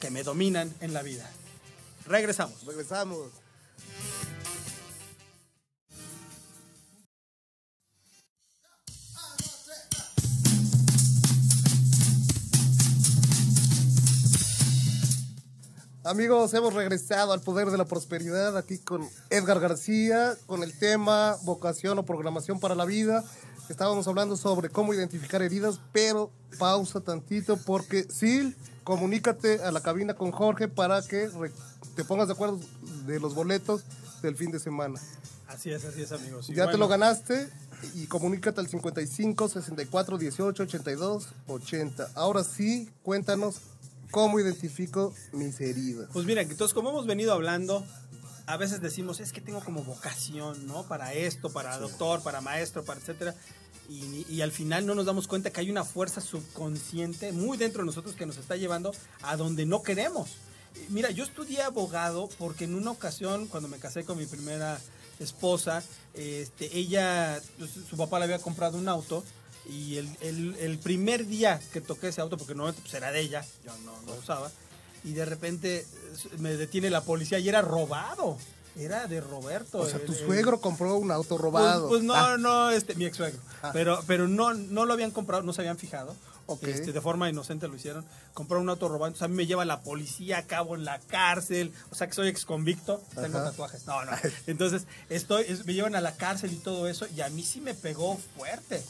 que 0.00 0.10
me 0.10 0.22
dominan 0.22 0.74
en 0.80 0.92
la 0.92 1.02
vida. 1.02 1.28
Regresamos. 2.06 2.64
Regresamos. 2.64 3.28
Amigos, 16.08 16.54
hemos 16.54 16.72
regresado 16.72 17.34
al 17.34 17.42
poder 17.42 17.68
de 17.68 17.76
la 17.76 17.84
prosperidad 17.84 18.56
aquí 18.56 18.78
con 18.78 19.06
Edgar 19.28 19.60
García, 19.60 20.38
con 20.46 20.62
el 20.62 20.72
tema 20.72 21.36
vocación 21.42 21.98
o 21.98 22.02
programación 22.06 22.60
para 22.60 22.74
la 22.74 22.86
vida. 22.86 23.22
Estábamos 23.68 24.08
hablando 24.08 24.38
sobre 24.38 24.70
cómo 24.70 24.94
identificar 24.94 25.42
heridas, 25.42 25.80
pero 25.92 26.30
pausa 26.58 27.00
tantito 27.00 27.58
porque 27.58 28.06
Sil, 28.08 28.56
comunícate 28.84 29.60
a 29.62 29.70
la 29.70 29.82
cabina 29.82 30.14
con 30.14 30.30
Jorge 30.30 30.66
para 30.66 31.02
que 31.02 31.28
te 31.94 32.04
pongas 32.04 32.28
de 32.28 32.32
acuerdo 32.32 32.58
de 33.04 33.20
los 33.20 33.34
boletos 33.34 33.82
del 34.22 34.34
fin 34.34 34.50
de 34.50 34.60
semana. 34.60 34.98
Así 35.46 35.70
es, 35.70 35.84
así 35.84 36.00
es, 36.00 36.12
amigos. 36.12 36.48
Y 36.48 36.54
ya 36.54 36.70
te 36.70 36.78
lo 36.78 36.88
ganaste 36.88 37.50
y 37.94 38.06
comunícate 38.06 38.60
al 38.60 38.68
55 38.68 39.46
64 39.46 40.16
18 40.16 40.62
82 40.62 41.28
80. 41.48 42.08
Ahora 42.14 42.44
sí, 42.44 42.88
cuéntanos 43.02 43.60
cómo 44.10 44.40
identifico 44.40 45.14
mis 45.32 45.60
heridas. 45.60 46.08
Pues 46.12 46.26
mira, 46.26 46.42
entonces 46.42 46.74
como 46.74 46.90
hemos 46.90 47.06
venido 47.06 47.32
hablando, 47.32 47.84
a 48.46 48.56
veces 48.56 48.80
decimos, 48.80 49.20
es 49.20 49.32
que 49.32 49.40
tengo 49.40 49.60
como 49.60 49.84
vocación, 49.84 50.66
¿no? 50.66 50.86
Para 50.86 51.12
esto, 51.14 51.50
para 51.50 51.78
doctor, 51.78 52.22
para 52.22 52.40
maestro, 52.40 52.84
para 52.84 53.00
etcétera. 53.00 53.34
Y, 53.88 54.26
y 54.28 54.42
al 54.42 54.52
final 54.52 54.86
no 54.86 54.94
nos 54.94 55.06
damos 55.06 55.28
cuenta 55.28 55.50
que 55.50 55.60
hay 55.60 55.70
una 55.70 55.84
fuerza 55.84 56.20
subconsciente 56.20 57.32
muy 57.32 57.56
dentro 57.56 57.82
de 57.82 57.86
nosotros 57.86 58.14
que 58.14 58.26
nos 58.26 58.36
está 58.36 58.56
llevando 58.56 58.92
a 59.22 59.36
donde 59.36 59.66
no 59.66 59.82
queremos. 59.82 60.36
Mira, 60.88 61.10
yo 61.10 61.24
estudié 61.24 61.62
abogado 61.62 62.28
porque 62.38 62.64
en 62.64 62.74
una 62.74 62.90
ocasión, 62.90 63.46
cuando 63.48 63.68
me 63.68 63.78
casé 63.78 64.04
con 64.04 64.18
mi 64.18 64.26
primera 64.26 64.78
esposa, 65.18 65.82
este, 66.14 66.76
ella, 66.76 67.40
pues, 67.58 67.70
su 67.88 67.96
papá 67.96 68.18
le 68.18 68.26
había 68.26 68.38
comprado 68.38 68.78
un 68.78 68.88
auto 68.88 69.24
y 69.68 69.96
el, 69.98 70.08
el- 70.20 70.56
el 70.60 70.78
primer 70.78 71.26
día 71.26 71.60
que 71.72 71.80
toqué 71.80 72.08
ese 72.08 72.20
auto, 72.20 72.36
porque 72.36 72.54
normalmente 72.54 72.82
pues, 72.82 72.94
era 72.94 73.12
de 73.12 73.20
ella, 73.20 73.44
yo 73.64 73.72
no 73.84 73.92
lo 74.06 74.14
usaba, 74.18 74.50
y 75.04 75.12
de 75.12 75.24
repente 75.24 75.78
eh, 75.78 75.86
me 76.38 76.56
detiene 76.56 76.90
la 76.90 77.02
policía 77.02 77.38
y 77.38 77.48
era 77.48 77.62
robado. 77.62 78.36
Era 78.76 79.08
de 79.08 79.20
Roberto. 79.20 79.80
O 79.80 79.86
sea, 79.88 79.98
tu 79.98 80.12
el- 80.12 80.18
suegro 80.18 80.60
compró 80.60 80.94
un 80.96 81.10
auto 81.10 81.30
pues, 81.30 81.40
robado. 81.42 81.88
pues 81.88 82.02
no, 82.04 82.14
Ah, 82.14 82.36
no, 82.38 82.70
este, 82.70 82.94
mi 82.94 83.06
ex 83.06 83.16
suegro. 83.16 83.40
Ah. 83.62 83.70
Pero, 83.72 84.00
pero 84.06 84.28
no, 84.28 84.54
no 84.54 84.86
lo 84.86 84.92
habían 84.92 85.10
comprado, 85.10 85.42
no 85.42 85.52
se 85.52 85.62
habían 85.62 85.78
fijado. 85.78 86.14
Ok. 86.46 86.62
Este, 86.62 86.92
de 86.92 87.00
forma 87.00 87.28
inocente 87.28 87.66
lo 87.66 87.74
hicieron. 87.74 88.06
Compraron 88.34 88.62
un 88.62 88.70
auto 88.70 88.88
robado. 88.88 89.08
Entonces 89.08 89.24
a 89.24 89.28
mí 89.28 89.34
me 89.34 89.46
lleva 89.46 89.64
la 89.64 89.80
policía, 89.80 90.38
acabo 90.38 90.76
en 90.76 90.84
la 90.84 90.98
cárcel. 91.00 91.72
O 91.90 91.94
sea 91.96 92.06
que 92.06 92.14
soy 92.14 92.28
ex 92.28 92.44
convicto. 92.44 93.02
Tengo 93.16 93.38
Ajá. 93.38 93.50
tatuajes. 93.50 93.84
No, 93.86 94.04
no. 94.04 94.12
Entonces 94.46 94.84
estoy, 95.10 95.44
es- 95.48 95.66
me 95.66 95.74
llevan 95.74 95.96
a 95.96 96.00
la 96.00 96.14
cárcel 96.16 96.52
y 96.52 96.56
todo 96.56 96.86
eso. 96.88 97.06
Y 97.16 97.20
a 97.20 97.28
mí 97.30 97.42
sí 97.42 97.60
me 97.60 97.74
pegó 97.74 98.16
fuerte. 98.36 98.82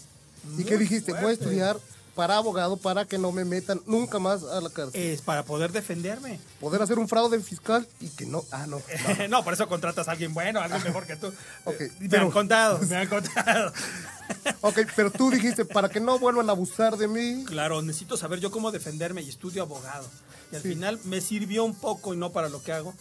¿Y 0.57 0.65
qué 0.65 0.77
dijiste? 0.79 1.13
Voy 1.13 1.19
a 1.19 1.23
fuerte. 1.23 1.45
estudiar 1.45 1.77
para 2.15 2.37
abogado 2.37 2.77
para 2.77 3.05
que 3.05 3.17
no 3.17 3.31
me 3.31 3.45
metan 3.45 3.81
nunca 3.87 4.19
más 4.19 4.43
a 4.43 4.61
la 4.61 4.71
cárcel. 4.71 5.01
Es 5.01 5.23
para 5.23 5.45
poder 5.45 5.71
defenderme. 5.71 6.41
Poder 6.61 6.83
hacer 6.83 6.99
un 6.99 7.07
fraude 7.09 7.39
fiscal 7.41 7.87
y 8.01 8.09
que 8.09 8.27
no. 8.27 8.45
Ah, 8.51 8.67
no. 8.67 8.83
no. 9.21 9.29
no, 9.29 9.45
por 9.45 9.53
eso 9.53 9.69
contratas 9.69 10.09
a 10.09 10.13
alguien 10.13 10.35
bueno, 10.35 10.59
a 10.61 10.65
alguien 10.65 10.83
mejor 10.83 11.07
que 11.07 11.15
tú. 11.15 11.29
Ok, 11.65 11.81
Eh, 11.81 11.93
me 12.01 12.09
pero- 12.09 12.23
han 12.25 12.31
contado, 12.33 12.81
me 12.89 12.97
han 12.97 13.07
contado. 13.09 13.73
Ok, 14.61 14.81
pero 14.95 15.11
tú 15.11 15.31
dijiste, 15.31 15.65
para 15.65 15.89
que 15.89 16.01
no 16.01 16.19
vuelvan 16.19 16.49
a 16.51 16.53
abusar 16.53 16.97
de 16.99 17.09
mí. 17.09 17.45
Claro, 17.47 17.81
necesito 17.81 18.17
saber 18.19 18.41
yo 18.41 18.51
cómo 18.51 18.71
defenderme 18.71 19.23
y 19.23 19.29
estudio 19.31 19.63
abogado. 19.63 20.07
Y 20.53 20.57
al 20.57 20.63
Sí. 20.63 20.69
final 20.71 20.99
me 21.05 21.21
sirvió 21.23 21.65
un 21.65 21.75
poco 21.75 22.13
y 22.13 22.19
no 22.19 22.31
para 22.31 22.49
lo 22.51 22.63
que 22.63 22.73
hago, 22.73 22.93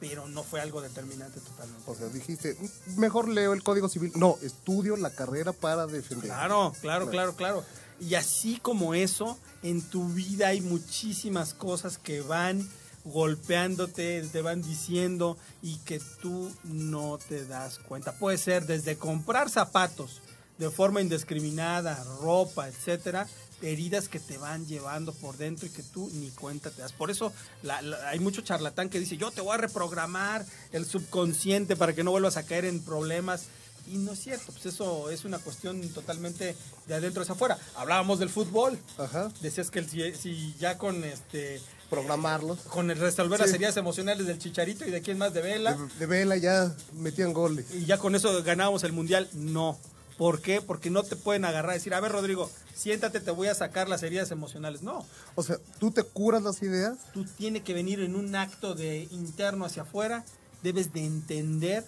pero 0.00 0.26
no 0.26 0.42
fue 0.42 0.60
algo 0.60 0.80
determinante 0.80 1.40
totalmente. 1.40 1.82
O 1.86 1.94
sea, 1.94 2.08
dijiste, 2.08 2.56
mejor 2.96 3.28
leo 3.28 3.52
el 3.52 3.62
Código 3.62 3.88
Civil. 3.88 4.12
No, 4.16 4.38
estudio 4.42 4.96
la 4.96 5.10
carrera 5.10 5.52
para 5.52 5.86
defender. 5.86 6.30
Claro, 6.30 6.72
claro, 6.80 7.10
claro, 7.10 7.36
claro. 7.36 7.64
Y 8.00 8.14
así 8.14 8.58
como 8.60 8.94
eso, 8.94 9.38
en 9.62 9.82
tu 9.82 10.08
vida 10.08 10.48
hay 10.48 10.62
muchísimas 10.62 11.52
cosas 11.52 11.98
que 11.98 12.22
van 12.22 12.66
golpeándote, 13.04 14.22
te 14.22 14.42
van 14.42 14.62
diciendo 14.62 15.36
y 15.62 15.76
que 15.78 16.00
tú 16.22 16.50
no 16.64 17.18
te 17.28 17.46
das 17.46 17.78
cuenta. 17.78 18.12
Puede 18.12 18.38
ser 18.38 18.66
desde 18.66 18.96
comprar 18.96 19.50
zapatos 19.50 20.22
de 20.60 20.70
forma 20.70 21.00
indiscriminada, 21.00 22.04
ropa, 22.20 22.68
etcétera, 22.68 23.26
heridas 23.62 24.08
que 24.08 24.20
te 24.20 24.38
van 24.38 24.66
llevando 24.66 25.12
por 25.12 25.36
dentro 25.36 25.66
y 25.66 25.70
que 25.70 25.82
tú 25.82 26.08
ni 26.14 26.28
cuenta 26.30 26.70
te 26.70 26.80
das. 26.82 26.92
Por 26.92 27.10
eso 27.10 27.32
la- 27.62 27.82
la- 27.82 28.08
hay 28.10 28.18
mucho 28.20 28.42
charlatán 28.42 28.88
que 28.88 29.00
dice, 29.00 29.16
yo 29.16 29.30
te 29.32 29.40
voy 29.40 29.54
a 29.54 29.58
reprogramar 29.58 30.46
el 30.72 30.86
subconsciente 30.86 31.76
para 31.76 31.94
que 31.94 32.04
no 32.04 32.10
vuelvas 32.12 32.36
a 32.36 32.44
caer 32.44 32.64
en 32.66 32.80
problemas. 32.80 33.44
Y 33.90 33.96
no 33.96 34.12
es 34.12 34.20
cierto, 34.20 34.52
pues 34.52 34.66
eso 34.66 35.10
es 35.10 35.24
una 35.24 35.38
cuestión 35.38 35.80
totalmente 35.88 36.54
de 36.86 36.94
adentro 36.94 37.22
hacia 37.22 37.34
afuera. 37.34 37.58
Hablábamos 37.74 38.18
del 38.18 38.28
fútbol. 38.30 38.78
Ajá. 38.98 39.32
Decías 39.40 39.70
que 39.70 39.80
el- 39.80 39.90
si, 39.90 40.14
si 40.14 40.54
ya 40.60 40.78
con 40.78 41.02
este 41.02 41.60
Programarlos. 41.88 42.60
con 42.60 42.90
el 42.90 42.98
resolver 42.98 43.40
las 43.40 43.48
Sí. 43.50 43.56
heridas 43.56 43.76
emocionales 43.78 44.26
del 44.26 44.38
Chicharito 44.38 44.86
y 44.86 44.90
de 44.90 45.00
quién 45.02 45.18
más 45.18 45.32
de 45.34 45.40
Vela 45.42 45.72
De, 45.74 45.88
de 45.98 46.06
vela 46.06 46.36
ya 46.36 46.72
metían 46.92 47.32
goles. 47.32 47.66
y 47.74 47.84
ya 47.86 47.98
con 47.98 48.14
eso 48.14 48.42
ganábamos 48.44 48.84
el 48.84 48.92
mundial, 48.92 49.28
no. 49.32 49.76
¿Por 50.20 50.42
qué? 50.42 50.60
Porque 50.60 50.90
no 50.90 51.02
te 51.02 51.16
pueden 51.16 51.46
agarrar 51.46 51.72
y 51.72 51.78
decir, 51.78 51.94
a 51.94 52.00
ver 52.00 52.12
Rodrigo, 52.12 52.50
siéntate, 52.74 53.20
te 53.20 53.30
voy 53.30 53.48
a 53.48 53.54
sacar 53.54 53.88
las 53.88 54.02
heridas 54.02 54.30
emocionales. 54.30 54.82
No, 54.82 55.06
O 55.34 55.42
sea, 55.42 55.56
tú 55.78 55.92
te 55.92 56.02
curas 56.02 56.42
las 56.42 56.60
ideas. 56.62 56.98
tú 57.14 57.24
tienes 57.24 57.62
que 57.62 57.72
venir 57.72 58.00
en 58.00 58.14
un 58.14 58.36
acto 58.36 58.74
de 58.74 59.08
interno 59.12 59.64
hacia 59.64 59.84
afuera, 59.84 60.22
debes 60.62 60.92
de 60.92 61.06
entender 61.06 61.86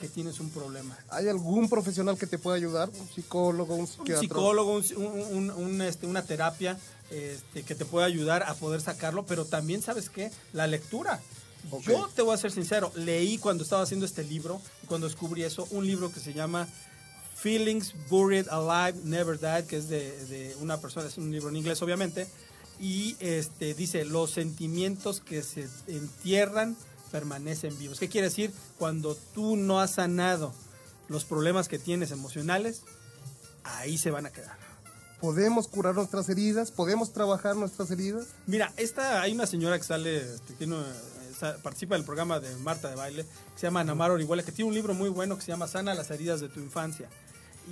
que 0.00 0.08
tienes 0.08 0.38
un 0.38 0.50
problema. 0.50 0.96
¿Hay 1.08 1.26
algún 1.26 1.68
profesional 1.68 2.16
que 2.16 2.28
te 2.28 2.38
pueda 2.38 2.56
ayudar? 2.56 2.90
¿Un 2.90 3.08
psicólogo, 3.08 3.74
un 3.74 3.80
un 3.80 3.86
psiquiatra? 3.88 4.20
psicólogo, 4.20 4.74
un, 4.74 4.94
un- 5.32 5.50
un- 5.50 5.82
este, 5.82 6.06
una 6.06 6.22
terapia 6.22 6.78
este, 7.10 7.64
que 7.64 7.74
te 7.74 7.84
pueda 7.84 8.06
ayudar 8.06 8.44
a 8.44 8.54
poder 8.54 8.82
sacarlo, 8.82 9.26
pero 9.26 9.46
también, 9.46 9.82
¿sabes 9.82 10.10
qué? 10.10 10.30
La 10.52 10.68
lectura. 10.68 11.20
Yo 11.84 12.08
te 12.14 12.22
voy 12.22 12.34
a 12.34 12.38
ser 12.38 12.52
sincero, 12.52 12.92
leí 12.94 13.38
cuando 13.38 13.64
estaba 13.64 13.82
haciendo 13.82 14.06
este 14.06 14.22
libro, 14.22 14.60
cuando 14.86 15.08
descubrí 15.08 15.42
eso, 15.42 15.66
un 15.72 15.84
libro 15.88 16.12
que 16.12 16.20
se 16.20 16.32
llama 16.34 16.68
Feelings 17.44 17.94
Buried 18.08 18.48
Alive, 18.48 18.98
Never 19.04 19.38
Died, 19.38 19.66
que 19.66 19.76
es 19.76 19.90
de, 19.90 20.12
de 20.28 20.56
una 20.60 20.78
persona, 20.80 21.06
es 21.08 21.18
un 21.18 21.30
libro 21.30 21.50
en 21.50 21.56
inglés 21.56 21.82
obviamente, 21.82 22.26
y 22.80 23.16
este, 23.20 23.74
dice, 23.74 24.06
los 24.06 24.30
sentimientos 24.30 25.20
que 25.20 25.42
se 25.42 25.68
entierran 25.86 26.74
permanecen 27.12 27.78
vivos. 27.78 27.98
¿Qué 28.00 28.08
quiere 28.08 28.28
decir? 28.28 28.50
Cuando 28.78 29.14
tú 29.34 29.56
no 29.56 29.78
has 29.78 29.92
sanado 29.96 30.54
los 31.08 31.26
problemas 31.26 31.68
que 31.68 31.78
tienes 31.78 32.12
emocionales, 32.12 32.80
ahí 33.62 33.98
se 33.98 34.10
van 34.10 34.24
a 34.24 34.30
quedar. 34.32 34.56
¿Podemos 35.20 35.68
curar 35.68 35.94
nuestras 35.94 36.28
heridas? 36.30 36.70
¿Podemos 36.70 37.12
trabajar 37.12 37.56
nuestras 37.56 37.90
heridas? 37.90 38.26
Mira, 38.46 38.72
esta, 38.78 39.20
hay 39.20 39.32
una 39.32 39.46
señora 39.46 39.76
que 39.78 39.84
sale, 39.84 40.16
este, 40.34 40.54
tiene, 40.54 40.76
una- 40.76 40.92
sa- 41.38 41.58
participa 41.58 41.94
del 41.94 42.04
programa 42.04 42.40
de 42.40 42.56
Marta 42.56 42.88
de 42.88 42.96
Baile, 42.96 43.24
que 43.24 43.60
se 43.60 43.66
llama 43.66 43.80
Anamar 43.80 44.10
Orihuela, 44.10 44.42
que 44.42 44.50
tiene 44.52 44.68
un 44.70 44.74
libro 44.74 44.94
muy 44.94 45.10
bueno 45.10 45.36
que 45.36 45.42
se 45.42 45.48
llama 45.48 45.68
Sana 45.68 45.94
las 45.94 46.10
heridas 46.10 46.40
de 46.40 46.48
tu 46.48 46.60
infancia. 46.60 47.08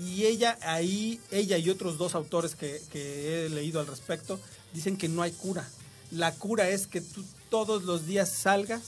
Y 0.01 0.25
ella 0.25 0.59
ahí, 0.63 1.21
ella 1.31 1.59
y 1.59 1.69
otros 1.71 1.99
dos 1.99 2.15
autores 2.15 2.55
que, 2.55 2.81
que 2.91 3.47
he 3.47 3.49
leído 3.49 3.81
al 3.81 3.87
respecto, 3.87 4.41
dicen 4.73 4.97
que 4.97 5.09
no 5.09 5.23
hay 5.23 5.33
cura. 5.33 5.69
La 6.11 6.33
cura 6.35 6.69
es 6.69 6.87
que 6.87 7.01
tú 7.01 7.25
todos 7.51 7.85
los 7.85 8.07
días 8.07 8.31
salgas 8.31 8.83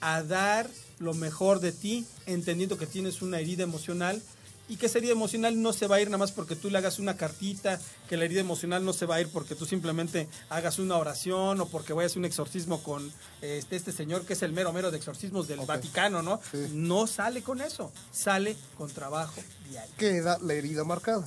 a 0.00 0.22
dar 0.22 0.68
lo 0.98 1.14
mejor 1.14 1.60
de 1.60 1.72
ti, 1.72 2.06
entendiendo 2.26 2.78
que 2.78 2.86
tienes 2.86 3.22
una 3.22 3.40
herida 3.40 3.62
emocional 3.62 4.22
y 4.68 4.76
que 4.76 4.86
esa 4.86 4.98
herida 4.98 5.12
emocional 5.12 5.60
no 5.60 5.72
se 5.72 5.86
va 5.86 5.96
a 5.96 6.00
ir 6.00 6.08
nada 6.08 6.18
más 6.18 6.32
porque 6.32 6.56
tú 6.56 6.70
le 6.70 6.78
hagas 6.78 6.98
una 6.98 7.16
cartita, 7.16 7.80
que 8.08 8.16
la 8.16 8.24
herida 8.24 8.40
emocional 8.40 8.84
no 8.84 8.92
se 8.92 9.06
va 9.06 9.16
a 9.16 9.20
ir 9.20 9.28
porque 9.28 9.54
tú 9.54 9.66
simplemente 9.66 10.28
hagas 10.48 10.78
una 10.78 10.96
oración 10.96 11.60
o 11.60 11.66
porque 11.66 11.92
vayas 11.92 12.16
a 12.16 12.18
un 12.18 12.24
exorcismo 12.24 12.82
con 12.82 13.12
este, 13.42 13.76
este 13.76 13.92
señor 13.92 14.24
que 14.24 14.32
es 14.32 14.42
el 14.42 14.52
mero 14.52 14.72
mero 14.72 14.90
de 14.90 14.96
exorcismos 14.96 15.48
del. 15.48 15.56
Vaticano, 15.66 16.22
¿no? 16.22 16.40
Sí. 16.52 16.68
No 16.72 17.06
sale 17.06 17.42
con 17.42 17.60
eso, 17.60 17.90
sale 18.12 18.56
con 18.76 18.88
trabajo 18.88 19.42
diario. 19.68 19.92
Queda 19.96 20.38
la 20.40 20.54
herida 20.54 20.84
marcada. 20.84 21.26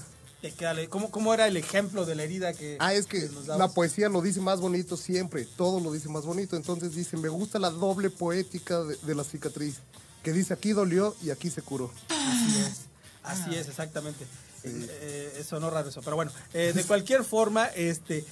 ¿Cómo, 0.89 1.11
¿Cómo 1.11 1.33
era 1.33 1.47
el 1.47 1.57
ejemplo 1.57 2.05
de 2.05 2.15
la 2.15 2.23
herida 2.23 2.53
que.? 2.53 2.77
Ah, 2.79 2.93
es 2.93 3.05
que 3.05 3.27
nos 3.29 3.47
la 3.47 3.67
poesía 3.67 4.07
lo 4.07 4.21
dice 4.21 4.39
más 4.39 4.61
bonito 4.61 4.95
siempre, 4.95 5.45
todo 5.57 5.81
lo 5.81 5.91
dice 5.91 6.07
más 6.07 6.25
bonito. 6.25 6.55
Entonces 6.55 6.95
dice, 6.95 7.17
me 7.17 7.27
gusta 7.27 7.59
la 7.59 7.69
doble 7.69 8.09
poética 8.09 8.81
de, 8.83 8.95
de 8.95 9.15
la 9.15 9.25
cicatriz, 9.25 9.79
que 10.23 10.31
dice 10.31 10.53
aquí 10.53 10.71
dolió 10.71 11.13
y 11.21 11.31
aquí 11.31 11.49
se 11.49 11.61
curó. 11.61 11.91
Así 12.07 12.57
es, 12.61 12.88
así 13.23 13.55
es, 13.55 13.67
exactamente. 13.67 14.25
Eh, 14.63 14.87
eh, 14.89 15.37
eso 15.39 15.59
no 15.59 15.69
raro 15.69 15.89
eso, 15.89 16.01
pero 16.01 16.15
bueno, 16.15 16.31
eh, 16.53 16.73
de 16.73 16.83
cualquier 16.83 17.23
forma, 17.23 17.67
este, 17.67 18.25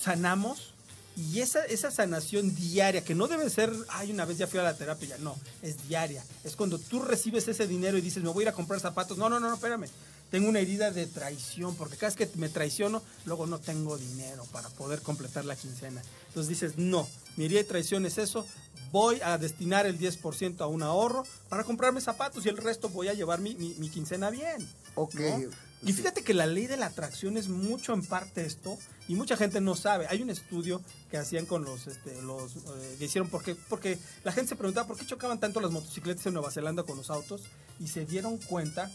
sanamos 0.00 0.74
y 1.16 1.40
esa, 1.40 1.64
esa 1.64 1.90
sanación 1.90 2.54
diaria, 2.54 3.02
que 3.02 3.16
no 3.16 3.26
debe 3.26 3.50
ser, 3.50 3.72
ay, 3.88 4.12
una 4.12 4.24
vez 4.24 4.38
ya 4.38 4.46
fui 4.46 4.60
a 4.60 4.62
la 4.62 4.74
terapia, 4.74 5.16
no, 5.18 5.36
es 5.62 5.88
diaria. 5.88 6.24
Es 6.44 6.54
cuando 6.54 6.78
tú 6.78 7.02
recibes 7.02 7.48
ese 7.48 7.66
dinero 7.66 7.98
y 7.98 8.00
dices, 8.00 8.22
me 8.22 8.28
voy 8.28 8.42
a 8.42 8.44
ir 8.44 8.48
a 8.50 8.52
comprar 8.52 8.78
zapatos. 8.78 9.18
No, 9.18 9.28
no, 9.28 9.40
no, 9.40 9.48
no, 9.48 9.54
espérame. 9.54 9.88
Tengo 10.30 10.48
una 10.48 10.60
herida 10.60 10.90
de 10.90 11.06
traición, 11.06 11.74
porque 11.76 11.96
cada 11.96 12.14
vez 12.14 12.16
que 12.16 12.38
me 12.38 12.48
traiciono, 12.48 13.02
luego 13.24 13.46
no 13.46 13.58
tengo 13.58 13.96
dinero 13.96 14.44
para 14.52 14.68
poder 14.68 15.00
completar 15.00 15.44
la 15.44 15.56
quincena. 15.56 16.02
Entonces 16.28 16.48
dices, 16.48 16.76
no, 16.76 17.08
mi 17.36 17.46
herida 17.46 17.58
de 17.60 17.64
traición 17.64 18.04
es 18.04 18.18
eso, 18.18 18.46
voy 18.92 19.20
a 19.22 19.38
destinar 19.38 19.86
el 19.86 19.98
10% 19.98 20.60
a 20.60 20.66
un 20.66 20.82
ahorro 20.82 21.24
para 21.48 21.64
comprarme 21.64 22.00
zapatos 22.00 22.44
y 22.44 22.48
el 22.50 22.56
resto 22.58 22.88
voy 22.90 23.08
a 23.08 23.14
llevar 23.14 23.40
mi, 23.40 23.54
mi- 23.54 23.74
mi 23.78 23.88
quincena 23.88 24.28
bien. 24.30 24.68
Ok. 24.94 25.14
¿no? 25.14 25.50
Y 25.84 25.92
fíjate 25.92 26.22
que 26.24 26.34
la 26.34 26.46
ley 26.46 26.66
de 26.66 26.76
la 26.76 26.86
atracción 26.86 27.36
es 27.36 27.46
mucho 27.48 27.94
en 27.94 28.04
parte 28.04 28.44
esto 28.44 28.76
y 29.06 29.14
mucha 29.14 29.36
gente 29.36 29.60
no 29.60 29.76
sabe. 29.76 30.08
Hay 30.08 30.20
un 30.22 30.28
estudio 30.28 30.82
que 31.10 31.16
hacían 31.18 31.46
con 31.46 31.64
los, 31.64 31.86
este, 31.86 32.20
los 32.22 32.56
eh, 32.56 32.96
que 32.98 33.04
hicieron 33.04 33.30
porque, 33.30 33.54
porque 33.54 33.96
la 34.24 34.32
gente 34.32 34.48
se 34.50 34.56
preguntaba 34.56 34.88
por 34.88 34.96
qué 34.98 35.06
chocaban 35.06 35.38
tanto 35.38 35.60
las 35.60 35.70
motocicletas 35.70 36.26
en 36.26 36.32
Nueva 36.34 36.50
Zelanda 36.50 36.82
con 36.82 36.96
los 36.96 37.10
autos 37.10 37.42
y 37.78 37.86
se 37.86 38.04
dieron 38.04 38.38
cuenta 38.38 38.90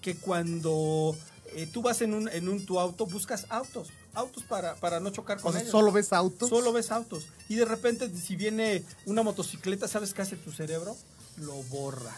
que 0.00 0.16
cuando 0.16 1.16
eh, 1.54 1.68
tú 1.72 1.82
vas 1.82 2.00
en 2.02 2.14
un, 2.14 2.28
en 2.28 2.48
un 2.48 2.64
tu 2.66 2.78
auto 2.78 3.06
buscas 3.06 3.46
autos, 3.48 3.88
autos 4.14 4.42
para, 4.44 4.74
para 4.76 5.00
no 5.00 5.10
chocar 5.10 5.38
O 5.38 5.42
con 5.42 5.52
sea, 5.52 5.60
ellos. 5.62 5.72
solo 5.72 5.92
ves 5.92 6.12
autos. 6.12 6.48
Solo 6.48 6.72
ves 6.72 6.90
autos. 6.90 7.26
Y 7.48 7.56
de 7.56 7.64
repente, 7.64 8.10
si 8.16 8.36
viene 8.36 8.84
una 9.06 9.22
motocicleta, 9.22 9.88
¿sabes 9.88 10.14
qué 10.14 10.22
hace 10.22 10.36
tu 10.36 10.52
cerebro? 10.52 10.96
Lo 11.38 11.54
borra. 11.64 12.14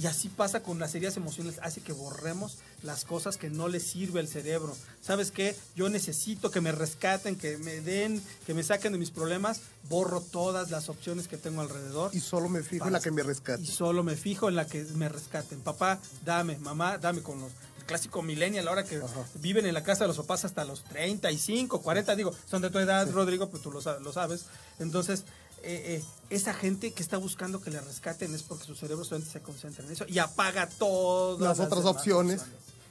Y 0.00 0.06
así 0.06 0.28
pasa 0.28 0.62
con 0.62 0.78
las 0.78 0.94
heridas 0.94 1.16
emocionales. 1.16 1.58
Hace 1.60 1.80
que 1.80 1.92
borremos 1.92 2.58
las 2.84 3.04
cosas 3.04 3.36
que 3.36 3.50
no 3.50 3.66
le 3.66 3.80
sirve 3.80 4.20
al 4.20 4.28
cerebro. 4.28 4.76
¿Sabes 5.02 5.32
qué? 5.32 5.56
Yo 5.74 5.88
necesito 5.88 6.52
que 6.52 6.60
me 6.60 6.70
rescaten, 6.70 7.34
que 7.34 7.58
me 7.58 7.80
den, 7.80 8.22
que 8.46 8.54
me 8.54 8.62
saquen 8.62 8.92
de 8.92 8.98
mis 8.98 9.10
problemas. 9.10 9.60
Borro 9.88 10.20
todas 10.20 10.70
las 10.70 10.88
opciones 10.88 11.26
que 11.26 11.36
tengo 11.36 11.62
alrededor. 11.62 12.12
Y 12.14 12.20
solo 12.20 12.48
me 12.48 12.62
fijo 12.62 12.86
en 12.86 12.92
la 12.92 13.00
que 13.00 13.10
me 13.10 13.24
rescata. 13.24 13.60
Y 13.60 13.66
solo 13.66 14.04
me 14.04 14.14
fijo 14.14 14.48
en 14.48 14.54
la 14.54 14.68
que 14.68 14.84
me 14.84 15.08
rescaten. 15.08 15.60
Papá, 15.62 15.98
dame, 16.24 16.58
mamá, 16.58 16.98
dame 16.98 17.22
con 17.22 17.40
los 17.40 17.50
clásico 17.88 18.20
millennial, 18.22 18.68
ahora 18.68 18.84
que 18.84 19.00
viven 19.36 19.64
en 19.64 19.72
la 19.72 19.82
casa 19.82 20.04
de 20.04 20.08
los 20.08 20.18
papás 20.18 20.44
hasta 20.44 20.62
los 20.66 20.84
35, 20.84 21.80
40, 21.80 22.16
digo, 22.16 22.34
son 22.44 22.60
de 22.60 22.68
tu 22.68 22.78
edad, 22.78 23.10
Rodrigo, 23.10 23.48
pues 23.48 23.62
tú 23.62 23.72
lo 23.72 24.12
sabes. 24.12 24.44
Entonces, 24.78 25.24
eh, 25.62 25.96
eh, 26.00 26.04
esa 26.30 26.52
gente 26.54 26.92
que 26.92 27.02
está 27.02 27.16
buscando 27.16 27.60
que 27.60 27.70
le 27.70 27.80
rescaten 27.80 28.34
es 28.34 28.42
porque 28.42 28.64
su 28.64 28.74
cerebro 28.74 29.04
solamente 29.04 29.32
se 29.32 29.40
concentra 29.42 29.84
en 29.84 29.90
eso 29.92 30.04
y 30.08 30.18
apaga 30.18 30.68
todas 30.68 31.40
Las 31.40 31.60
otras 31.60 31.84
opciones. 31.84 32.42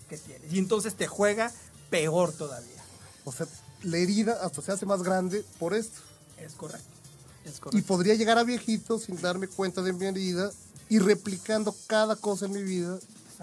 que 0.10 0.18
tiene. 0.18 0.46
Y 0.52 0.58
entonces 0.60 0.96
te 0.96 1.08
juega 1.08 1.52
peor 1.90 2.32
todavía. 2.34 2.82
O 3.26 3.32
sea, 3.32 3.46
la 3.84 3.98
herida 3.98 4.40
hasta 4.44 4.62
se 4.62 4.72
hace 4.72 4.86
más 4.86 5.04
grande 5.04 5.44
por 5.60 5.74
esto. 5.74 6.00
Es 6.38 6.54
correcto. 6.54 6.88
Es 7.46 7.58
Y 7.58 7.60
correcto. 7.60 7.88
podría 7.88 8.16
llegar 8.16 8.38
a 8.38 8.44
viejito 8.44 9.00
sin 9.00 9.20
darme 9.22 9.48
cuenta 9.48 9.82
de 9.82 9.94
mi 9.94 10.06
herida 10.06 10.52
y 10.90 11.00
replicando 11.00 11.76
cada 11.88 12.16
cosa 12.16 12.46
en 12.46 12.54
mi 12.54 12.64
vida 12.64 12.98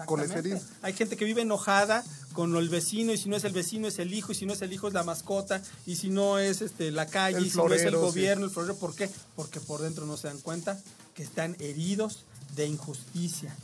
con. 0.05 0.19
Exactamente. 0.19 0.65
Hay 0.81 0.93
gente 0.93 1.15
que 1.17 1.25
vive 1.25 1.41
enojada 1.41 2.03
con 2.33 2.55
el 2.55 2.69
vecino 2.69 3.13
y 3.13 3.17
si 3.17 3.29
no 3.29 3.37
es 3.37 3.43
el 3.45 3.53
vecino 3.53 3.87
es 3.87 3.99
el 3.99 4.13
hijo 4.13 4.33
y 4.33 4.35
si 4.35 4.45
no 4.45 4.53
es 4.53 4.61
el 4.61 4.73
hijo 4.73 4.87
es 4.87 4.93
la 4.93 5.03
mascota 5.03 5.61
y 5.85 5.95
si 5.95 6.09
no 6.09 6.37
es 6.37 6.61
este 6.61 6.91
la 6.91 7.07
calle 7.07 7.37
El 7.37 7.45
y 7.45 7.49
si 7.49 7.57
no 7.57 7.73
es 7.73 7.83
el 7.83 7.91
sí. 7.91 7.95
gobierno, 7.95 8.45
el 8.45 8.51
florero, 8.51 8.75
¿por 8.75 8.95
qué? 8.95 9.09
Porque 9.35 9.59
por 9.61 9.81
dentro 9.81 10.05
no 10.05 10.17
se 10.17 10.27
dan 10.27 10.39
cuenta 10.39 10.79
que 11.13 11.23
están 11.23 11.55
heridos 11.59 12.25
de 12.55 12.67
injusticia, 12.67 13.55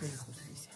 de 0.00 0.08
injusticia. 0.08 0.70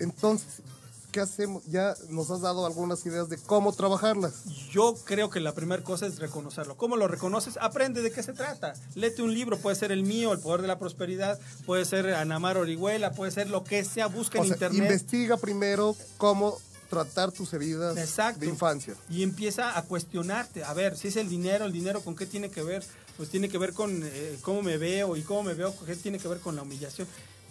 Entonces, 0.00 0.62
¿qué 1.10 1.20
hacemos? 1.20 1.64
Ya 1.66 1.94
nos 2.08 2.30
has 2.30 2.40
dado 2.40 2.64
algunas 2.66 3.04
ideas 3.06 3.28
de 3.28 3.38
cómo 3.38 3.72
trabajarlas. 3.72 4.44
Yo 4.70 4.94
creo 5.04 5.30
que 5.30 5.40
la 5.40 5.52
primera 5.54 5.82
cosa 5.82 6.06
es 6.06 6.18
reconocerlo. 6.18 6.76
¿Cómo 6.76 6.96
lo 6.96 7.08
reconoces? 7.08 7.58
Aprende 7.60 8.02
de 8.02 8.10
qué 8.12 8.22
se 8.22 8.32
trata. 8.32 8.72
Léete 8.94 9.22
un 9.22 9.34
libro, 9.34 9.58
puede 9.58 9.76
ser 9.76 9.92
el 9.92 10.02
mío, 10.02 10.32
El 10.32 10.40
Poder 10.40 10.62
de 10.62 10.68
la 10.68 10.78
Prosperidad, 10.78 11.38
puede 11.66 11.84
ser 11.84 12.14
Anamar 12.14 12.56
Orihuela, 12.56 13.12
puede 13.12 13.30
ser 13.32 13.50
lo 13.50 13.64
que 13.64 13.84
sea, 13.84 14.06
busca 14.06 14.38
O 14.38 14.42
en 14.42 14.48
sea, 14.48 14.56
internet. 14.56 14.82
investiga 14.82 15.36
primero 15.36 15.96
cómo 16.18 16.58
tratar 16.88 17.30
tus 17.30 17.52
heridas 17.52 17.96
Exacto. 17.96 18.40
de 18.40 18.46
infancia. 18.46 18.94
Y 19.08 19.22
empieza 19.22 19.78
a 19.78 19.82
cuestionarte, 19.84 20.64
a 20.64 20.74
ver, 20.74 20.96
si 20.96 21.08
es 21.08 21.16
el 21.16 21.28
dinero, 21.28 21.64
el 21.64 21.72
dinero 21.72 22.00
con 22.02 22.16
qué 22.16 22.26
tiene 22.26 22.50
que 22.50 22.62
ver, 22.62 22.84
pues 23.16 23.28
tiene 23.28 23.48
que 23.48 23.58
ver 23.58 23.72
con 23.74 24.02
eh, 24.04 24.38
cómo 24.42 24.62
me 24.62 24.76
veo 24.76 25.16
y 25.16 25.22
cómo 25.22 25.42
me 25.44 25.54
veo, 25.54 25.74
qué 25.86 25.94
tiene 25.94 26.18
que 26.18 26.26
ver 26.26 26.40
con 26.40 26.56
la 26.56 26.62
humillación. 26.62 27.06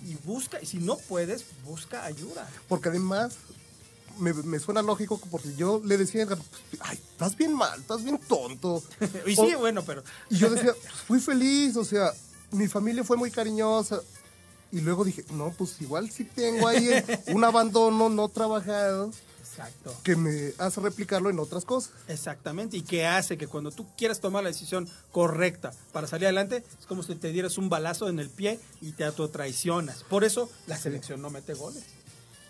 Y 0.05 0.15
busca, 0.25 0.61
y 0.61 0.65
si 0.65 0.77
no 0.77 0.97
puedes, 0.97 1.45
busca 1.65 2.05
ayuda. 2.05 2.47
Porque 2.67 2.89
además 2.89 3.35
me, 4.17 4.33
me 4.33 4.59
suena 4.59 4.81
lógico 4.81 5.19
porque 5.31 5.53
yo 5.55 5.81
le 5.83 5.97
decía 5.97 6.25
pues, 6.25 6.39
ay, 6.81 6.97
estás 7.11 7.35
bien 7.35 7.53
mal, 7.53 7.79
estás 7.79 8.03
bien 8.03 8.17
tonto. 8.19 8.83
y 9.25 9.37
O- 9.39 9.45
sí, 9.45 9.55
bueno, 9.55 9.83
pero 9.83 10.03
Y 10.29 10.37
yo 10.37 10.49
decía, 10.49 10.73
pues, 10.81 10.93
fui 11.05 11.19
feliz, 11.19 11.75
o 11.75 11.83
sea, 11.85 12.13
mi 12.51 12.67
familia 12.67 13.03
fue 13.03 13.17
muy 13.17 13.31
cariñosa. 13.31 14.01
Y 14.71 14.81
luego 14.81 15.03
dije, 15.03 15.25
no, 15.31 15.51
pues 15.57 15.81
igual 15.81 16.11
sí 16.11 16.23
tengo 16.25 16.67
ahí 16.67 16.89
un 17.27 17.43
abandono 17.43 18.07
no 18.09 18.29
trabajado 18.29 19.11
exacto. 19.67 19.95
que 20.03 20.15
me 20.15 20.53
hace 20.57 20.81
replicarlo 20.81 21.29
en 21.29 21.39
otras 21.39 21.65
cosas. 21.65 21.91
Exactamente, 22.07 22.77
y 22.77 22.81
que 22.81 23.05
hace 23.05 23.37
que 23.37 23.47
cuando 23.47 23.71
tú 23.71 23.85
quieras 23.97 24.19
tomar 24.19 24.43
la 24.43 24.49
decisión 24.49 24.87
correcta 25.11 25.71
para 25.91 26.07
salir 26.07 26.25
adelante, 26.25 26.63
es 26.79 26.85
como 26.85 27.03
si 27.03 27.15
te 27.15 27.31
dieras 27.31 27.57
un 27.57 27.69
balazo 27.69 28.09
en 28.09 28.19
el 28.19 28.29
pie 28.29 28.59
y 28.81 28.91
te 28.93 29.03
autotraicionas. 29.03 30.03
Por 30.03 30.23
eso 30.23 30.49
la 30.67 30.77
selección 30.77 31.21
no 31.21 31.29
mete 31.29 31.53
goles. 31.53 31.83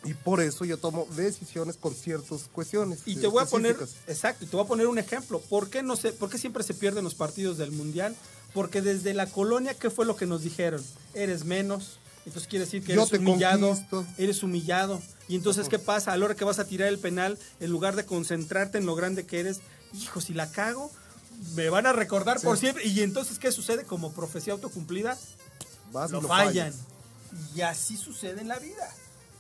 Y 0.04 0.14
por 0.14 0.40
eso 0.42 0.64
yo 0.64 0.78
tomo 0.78 1.08
decisiones 1.16 1.76
con 1.76 1.94
ciertas 1.94 2.44
cuestiones. 2.54 3.02
Y 3.06 3.18
te 3.18 3.28
voy 3.28 3.44
a 3.44 3.46
poner, 3.46 3.76
exacto, 4.08 4.46
y 4.46 4.48
te 4.48 4.56
voy 4.56 4.64
a 4.64 4.68
poner 4.68 4.88
un 4.88 4.98
ejemplo. 4.98 5.40
¿Por 5.42 5.70
qué, 5.70 5.84
no 5.84 5.98
se, 5.98 6.14
¿Por 6.14 6.30
qué 6.30 6.38
siempre 6.38 6.64
se 6.64 6.74
pierden 6.74 7.04
los 7.04 7.16
partidos 7.16 7.58
del 7.58 7.72
Mundial? 7.72 8.16
Porque 8.54 8.82
desde 8.82 9.14
la 9.14 9.28
colonia, 9.28 9.74
¿qué 9.74 9.90
fue 9.90 10.06
lo 10.06 10.16
que 10.16 10.26
nos 10.26 10.42
dijeron? 10.42 10.84
Eres 11.14 11.44
menos, 11.44 12.00
entonces 12.30 12.48
quiere 12.50 12.66
decir 12.66 12.84
que 12.84 12.94
Yo 12.96 13.02
eres 13.06 13.20
humillado. 13.20 13.70
conquisto. 13.70 14.06
Eres 14.18 14.42
humillado. 14.44 15.02
Y 15.28 15.36
entonces, 15.36 15.68
¿qué 15.70 15.78
pasa? 15.80 16.14
A 16.14 16.18
la 16.18 16.26
hora 16.26 16.36
que 16.36 16.46
vas 16.46 16.60
a 16.60 16.66
tirar 16.66 16.88
el 16.88 16.98
penal, 17.00 17.38
en 17.60 17.70
lugar 17.70 17.96
de 17.96 18.06
concentrarte 18.06 18.78
en 18.78 18.86
lo 18.86 18.96
grande 18.96 19.26
que 19.26 19.40
eres, 19.42 19.60
hijo, 19.94 20.22
si 20.22 20.34
la 20.34 20.50
cago, 20.52 20.92
me 21.56 21.70
van 21.70 21.86
a 21.86 21.94
recordar 21.94 22.40
por 22.42 22.58
siempre. 22.58 22.86
Y 22.88 23.02
entonces, 23.02 23.38
¿qué 23.40 23.52
sucede? 23.52 23.84
Como 23.84 24.12
profecía 24.14 24.54
autocumplida, 24.54 25.18
Vas 25.92 26.10
lo 26.12 26.22
lo 26.22 26.28
fallan. 26.28 26.72
fallas. 26.74 26.76
Y 27.56 27.62
así 27.62 27.96
sucede 27.98 28.42
en 28.42 28.48
la 28.48 28.58
vida. 28.60 28.88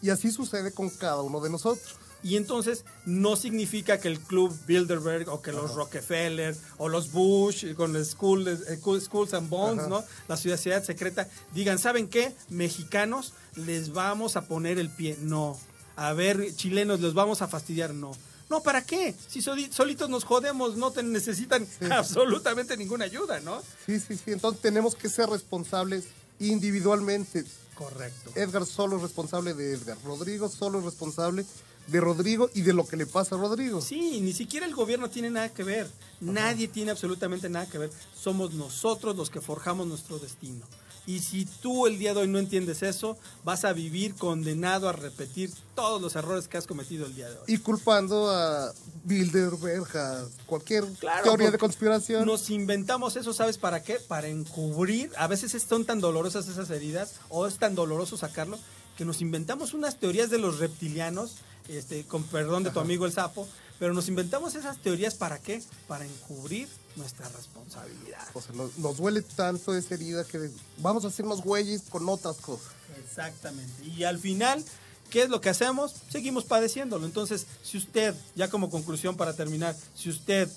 Y 0.02 0.10
así 0.12 0.32
sucede 0.32 0.72
con 0.72 0.90
cada 0.90 1.22
uno 1.22 1.40
de 1.42 1.50
nosotros. 1.50 1.96
Y 2.22 2.36
entonces 2.36 2.84
no 3.06 3.36
significa 3.38 4.00
que 4.00 4.10
el 4.10 4.20
club 4.20 4.54
Bilderberg 4.68 5.30
o 5.30 5.42
que 5.42 5.52
los 5.54 5.74
Rockefeller 5.76 6.56
o 6.78 6.90
los 6.90 7.12
Bush 7.12 7.74
con 7.76 7.94
los 7.94 8.10
school, 8.10 8.48
eh, 8.48 9.00
Schools 9.00 9.34
and 9.34 9.50
Bonds, 9.50 9.80
Ajá. 9.82 9.90
¿no? 9.90 10.04
La 10.28 10.36
sociedad 10.36 10.84
secreta, 10.84 11.28
digan, 11.54 11.80
¿saben 11.80 12.10
qué? 12.10 12.34
Mexicanos, 12.50 13.34
les 13.56 13.94
vamos 13.94 14.36
a 14.36 14.42
poner 14.48 14.80
el 14.80 14.90
pie. 14.90 15.18
No. 15.22 15.58
A 15.96 16.14
ver, 16.14 16.54
chilenos, 16.56 17.00
les 17.00 17.14
vamos 17.14 17.42
a 17.42 17.48
fastidiar. 17.48 17.94
No. 17.94 18.12
No, 18.50 18.62
¿para 18.64 18.84
qué? 18.84 19.14
Si 19.28 19.42
soli- 19.42 19.72
solitos 19.72 20.10
nos 20.10 20.24
jodemos, 20.24 20.76
no 20.76 20.92
te 20.92 21.04
necesitan 21.04 21.68
absolutamente 21.92 22.76
ninguna 22.78 23.06
ayuda, 23.06 23.40
¿no? 23.42 23.62
Sí, 23.86 24.00
sí, 24.00 24.16
sí. 24.18 24.32
Entonces 24.32 24.62
tenemos 24.62 24.96
que 24.96 25.08
ser 25.08 25.30
responsables 25.30 26.06
individualmente. 26.40 27.46
Correcto. 27.76 28.32
Edgar 28.36 28.66
solo 28.66 28.98
es 28.98 29.04
responsable 29.04 29.54
de 29.54 29.74
Edgar. 29.74 29.98
Rodrigo 30.04 30.50
solo 30.50 30.80
es 30.80 30.86
responsable 30.86 31.46
de 31.92 32.00
Rodrigo 32.02 32.50
y 32.54 32.62
de 32.62 32.74
lo 32.74 32.86
que 32.88 32.98
le 32.98 33.06
pasa 33.06 33.36
a 33.36 33.40
Rodrigo. 33.40 33.82
Sí, 33.82 34.20
ni 34.22 34.34
siquiera 34.34 34.66
el 34.66 34.74
gobierno 34.76 35.10
tiene 35.10 35.30
nada 35.30 35.50
que 35.50 35.64
ver. 35.64 35.88
Nadie 36.22 36.68
tiene 36.68 36.92
absolutamente 36.92 37.50
nada 37.50 37.66
que 37.68 37.78
ver. 37.78 37.92
Somos 38.20 38.54
nosotros 38.54 39.16
los 39.16 39.30
que 39.30 39.42
forjamos 39.42 39.88
nuestro 39.88 40.20
destino. 40.20 40.66
Y 41.08 41.22
si 41.22 41.46
tú 41.46 41.88
el 41.88 41.98
día 41.98 42.14
de 42.14 42.20
hoy 42.20 42.28
no 42.28 42.38
entiendes 42.38 42.84
eso, 42.84 43.18
vas 43.44 43.66
a 43.66 43.74
vivir 43.74 44.14
condenado 44.14 44.88
a 44.88 44.92
repetir 44.92 45.50
todos 45.74 46.00
los 46.00 46.16
errores 46.16 46.48
que 46.48 46.58
has 46.58 46.68
cometido 46.68 47.08
el 47.08 47.16
día 47.16 47.28
de 47.30 47.36
hoy. 47.36 47.44
Y 47.48 47.58
culpando 47.58 48.30
a 48.30 48.72
Bilderberg, 49.06 49.98
a 49.98 50.26
cualquier 50.46 50.86
Claro, 51.00 51.24
teoría 51.24 51.50
de 51.50 51.58
conspiración. 51.58 52.26
Nos 52.28 52.52
inventamos 52.52 53.16
eso, 53.16 53.34
¿sabes 53.34 53.58
para 53.58 53.82
qué? 53.82 53.96
Para 53.96 54.28
encubrir. 54.28 55.12
A 55.18 55.26
veces 55.26 55.56
es- 55.56 55.64
son 55.64 55.84
tan 55.86 56.00
dolorosas 56.00 56.48
esas 56.48 56.70
heridas, 56.70 57.16
o 57.30 57.48
es 57.48 57.58
tan 57.58 57.74
doloroso 57.74 58.16
sacarlo, 58.16 58.60
que 58.96 59.04
nos 59.06 59.22
inventamos 59.22 59.74
unas 59.74 59.98
teorías 60.00 60.30
de 60.30 60.38
los 60.38 60.60
reptilianos, 60.60 61.38
este, 61.70 62.04
con 62.06 62.24
perdón 62.24 62.64
de 62.64 62.72
tu 62.72 62.80
amigo 62.80 63.06
el 63.06 63.12
sapo, 63.12 63.48
pero 63.80 63.94
nos 63.94 64.08
inventamos 64.08 64.56
esas 64.56 64.82
teorías 64.82 65.16
para 65.16 65.40
qué? 65.40 65.64
Para 65.88 66.06
encubrir 66.06 66.68
nuestra 66.96 67.30
responsabilidad. 67.30 68.28
O 68.34 68.42
sea, 68.42 68.54
nos, 68.56 68.78
nos 68.78 68.98
duele 68.98 69.22
tanto 69.22 69.74
esa 69.74 69.94
herida 69.94 70.26
que 70.26 70.50
vamos 70.78 71.06
a 71.06 71.08
hacernos 71.08 71.42
güeyes 71.42 71.84
con 71.90 72.08
otras 72.10 72.38
cosas. 72.38 72.74
Exactamente. 73.04 73.86
Y 73.86 74.04
al 74.04 74.20
final, 74.20 74.64
¿Qué 75.10 75.24
es 75.24 75.30
lo 75.30 75.42
que 75.42 75.50
hacemos? 75.50 75.96
Seguimos 76.10 76.46
padeciéndolo. 76.46 77.06
Entonces, 77.06 77.48
si 77.64 77.78
usted, 77.78 78.14
ya 78.36 78.48
como 78.48 78.70
conclusión 78.70 79.18
para 79.18 79.34
terminar, 79.34 79.76
si 79.96 80.10
usted 80.10 80.48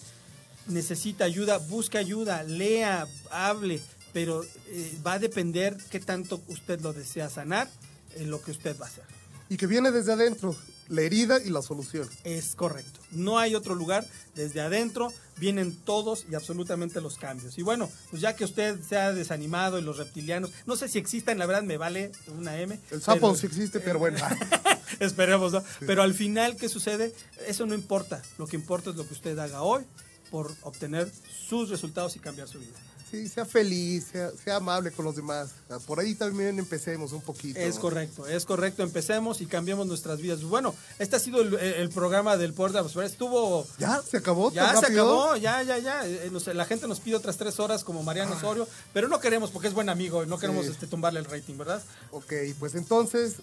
necesita 0.67 1.25
ayuda, 1.25 1.59
busque 1.59 1.99
ayuda, 1.99 2.43
lea, 2.43 3.07
hable, 3.31 3.81
pero 4.13 4.45
eh, 4.67 4.99
va 5.05 5.15
a 5.15 5.19
depender 5.19 5.77
qué 5.91 6.01
tanto 6.01 6.43
usted 6.49 6.81
lo 6.81 6.93
desea 6.93 7.31
sanar 7.31 7.69
en 8.17 8.31
lo 8.31 8.43
que 8.43 8.51
usted 8.51 8.79
va 8.79 8.87
a 8.87 8.89
hacer. 8.89 9.05
Y 9.49 9.57
que 9.57 9.67
viene 9.67 9.91
desde 9.91 10.13
adentro, 10.13 10.55
la 10.89 11.03
herida 11.03 11.39
y 11.43 11.51
la 11.51 11.63
solución. 11.63 12.09
Es 12.25 12.55
correcto. 12.55 13.01
No 13.11 13.39
hay 13.39 13.55
otro 13.55 13.75
lugar. 13.75 14.07
Desde 14.35 14.61
adentro 14.61 15.13
vienen 15.37 15.75
todos 15.75 16.25
y 16.31 16.35
absolutamente 16.35 17.01
los 17.01 17.17
cambios. 17.19 17.59
Y 17.59 17.63
bueno, 17.63 17.91
pues 18.11 18.23
ya 18.23 18.35
que 18.37 18.45
usted 18.45 18.81
se 18.83 18.97
ha 18.97 19.13
desanimado 19.13 19.79
y 19.79 19.83
los 19.83 19.99
reptilianos, 19.99 20.51
no 20.67 20.77
sé 20.77 20.89
si 20.89 20.99
existan, 20.99 21.39
la 21.39 21.47
verdad 21.47 21.63
me 21.63 21.77
vale 21.77 22.13
una 22.39 22.59
M. 22.61 22.79
El 22.91 23.03
sapo 23.03 23.21
pero- 23.21 23.35
sí 23.35 23.47
existe, 23.47 23.81
pero 23.81 23.99
bueno. 23.99 24.19
Esperemos, 25.01 25.53
¿no? 25.53 25.63
Pero 25.81 26.03
al 26.03 26.15
final, 26.15 26.57
¿qué 26.57 26.69
sucede? 26.69 27.15
Eso 27.47 27.67
no 27.67 27.75
importa. 27.75 28.23
Lo 28.39 28.47
que 28.47 28.57
importa 28.57 28.91
es 28.91 28.97
lo 28.97 29.07
que 29.07 29.15
usted 29.15 29.39
haga 29.39 29.63
hoy 29.63 29.85
por 30.31 30.55
obtener 30.63 31.11
sus 31.49 31.69
resultados 31.69 32.17
y 32.17 32.19
cambiar 32.21 32.49
su 32.49 32.59
vida. 32.59 32.79
Sí, 33.13 33.29
sea 33.29 33.45
feliz, 33.45 34.07
sea, 34.11 34.31
sea 34.43 34.57
amable 34.57 34.91
con 34.91 35.05
los 35.05 35.15
demás. 35.15 35.51
Por 35.87 36.01
ahí 36.01 36.15
también 36.15 36.59
empecemos 36.59 37.13
un 37.13 37.21
poquito. 37.21 37.61
Es 37.61 37.79
correcto, 37.79 38.27
es 38.27 38.47
correcto. 38.47 38.83
Empecemos 38.83 39.43
y 39.43 39.47
cambiemos 39.47 39.87
nuestras 39.87 40.19
vidas. 40.19 40.43
Bueno, 40.43 40.75
este 40.99 41.17
ha 41.17 41.19
sido 41.19 41.43
el, 41.43 41.55
el 41.55 41.91
programa 41.91 42.39
del 42.39 42.55
Poder 42.55 42.73
de 42.73 42.79
la 42.79 42.83
Prosperidad. 42.85 43.13
Estuvo 43.13 43.67
¿Ya? 43.79 44.01
¿Se 44.03 44.17
acabó? 44.17 44.51
Ya 44.51 44.75
se 44.81 44.87
acabó, 44.87 45.37
ya, 45.37 45.63
ya, 45.63 45.77
ya. 45.79 46.09
Eh, 46.09 46.31
nos- 46.33 46.47
la 46.47 46.65
gente 46.65 46.89
nos 46.89 47.01
pide 47.01 47.17
otras 47.17 47.37
tres 47.37 47.61
horas 47.61 47.85
como 47.85 48.03
Mariano 48.03 48.35
Osorio, 48.35 48.67
pero 48.95 49.09
no 49.09 49.21
queremos 49.21 49.51
porque 49.51 49.69
es 49.69 49.75
buen 49.75 49.91
amigo 49.91 50.25
y 50.25 50.27
no 50.27 50.39
queremos 50.39 50.65
Sí. 50.65 50.73
este, 50.73 50.87
tumbarle 50.87 51.21
el 51.21 51.27
rating, 51.27 51.59
¿verdad? 51.59 51.83
Ok, 52.13 52.33
pues 52.59 52.75
entonces, 52.75 53.35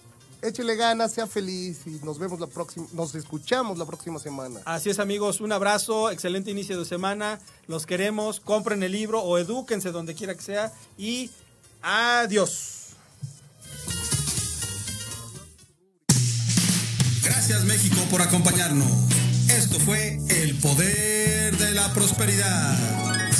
échele 0.41 0.75
ganas, 0.75 1.11
sea 1.11 1.27
feliz 1.27 1.81
y 1.85 1.99
nos 2.03 2.19
vemos 2.19 2.39
la 2.39 2.47
próxima, 2.47 2.87
nos 2.93 3.15
escuchamos 3.15 3.77
la 3.77 3.85
próxima 3.85 4.19
semana. 4.19 4.59
Así 4.65 4.89
es, 4.89 4.99
amigos. 4.99 5.41
Un 5.41 5.51
abrazo, 5.51 6.11
excelente 6.11 6.51
inicio 6.51 6.79
de 6.79 6.85
semana. 6.85 7.39
Los 7.67 7.85
queremos. 7.85 8.39
Compren 8.39 8.83
el 8.83 8.91
libro 8.91 9.21
o 9.21 9.37
edúquense 9.37 9.91
donde 9.91 10.15
quiera 10.15 10.35
que 10.35 10.41
sea. 10.41 10.71
Y 10.97 11.29
adiós. 11.81 12.75
Gracias 17.23 17.63
México 17.65 17.97
por 18.09 18.21
acompañarnos. 18.21 18.87
Esto 19.49 19.79
fue 19.79 20.19
El 20.29 20.55
Poder 20.59 21.57
de 21.57 21.71
la 21.71 21.91
Prosperidad. 21.93 23.08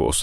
Hevosen. 0.00 0.18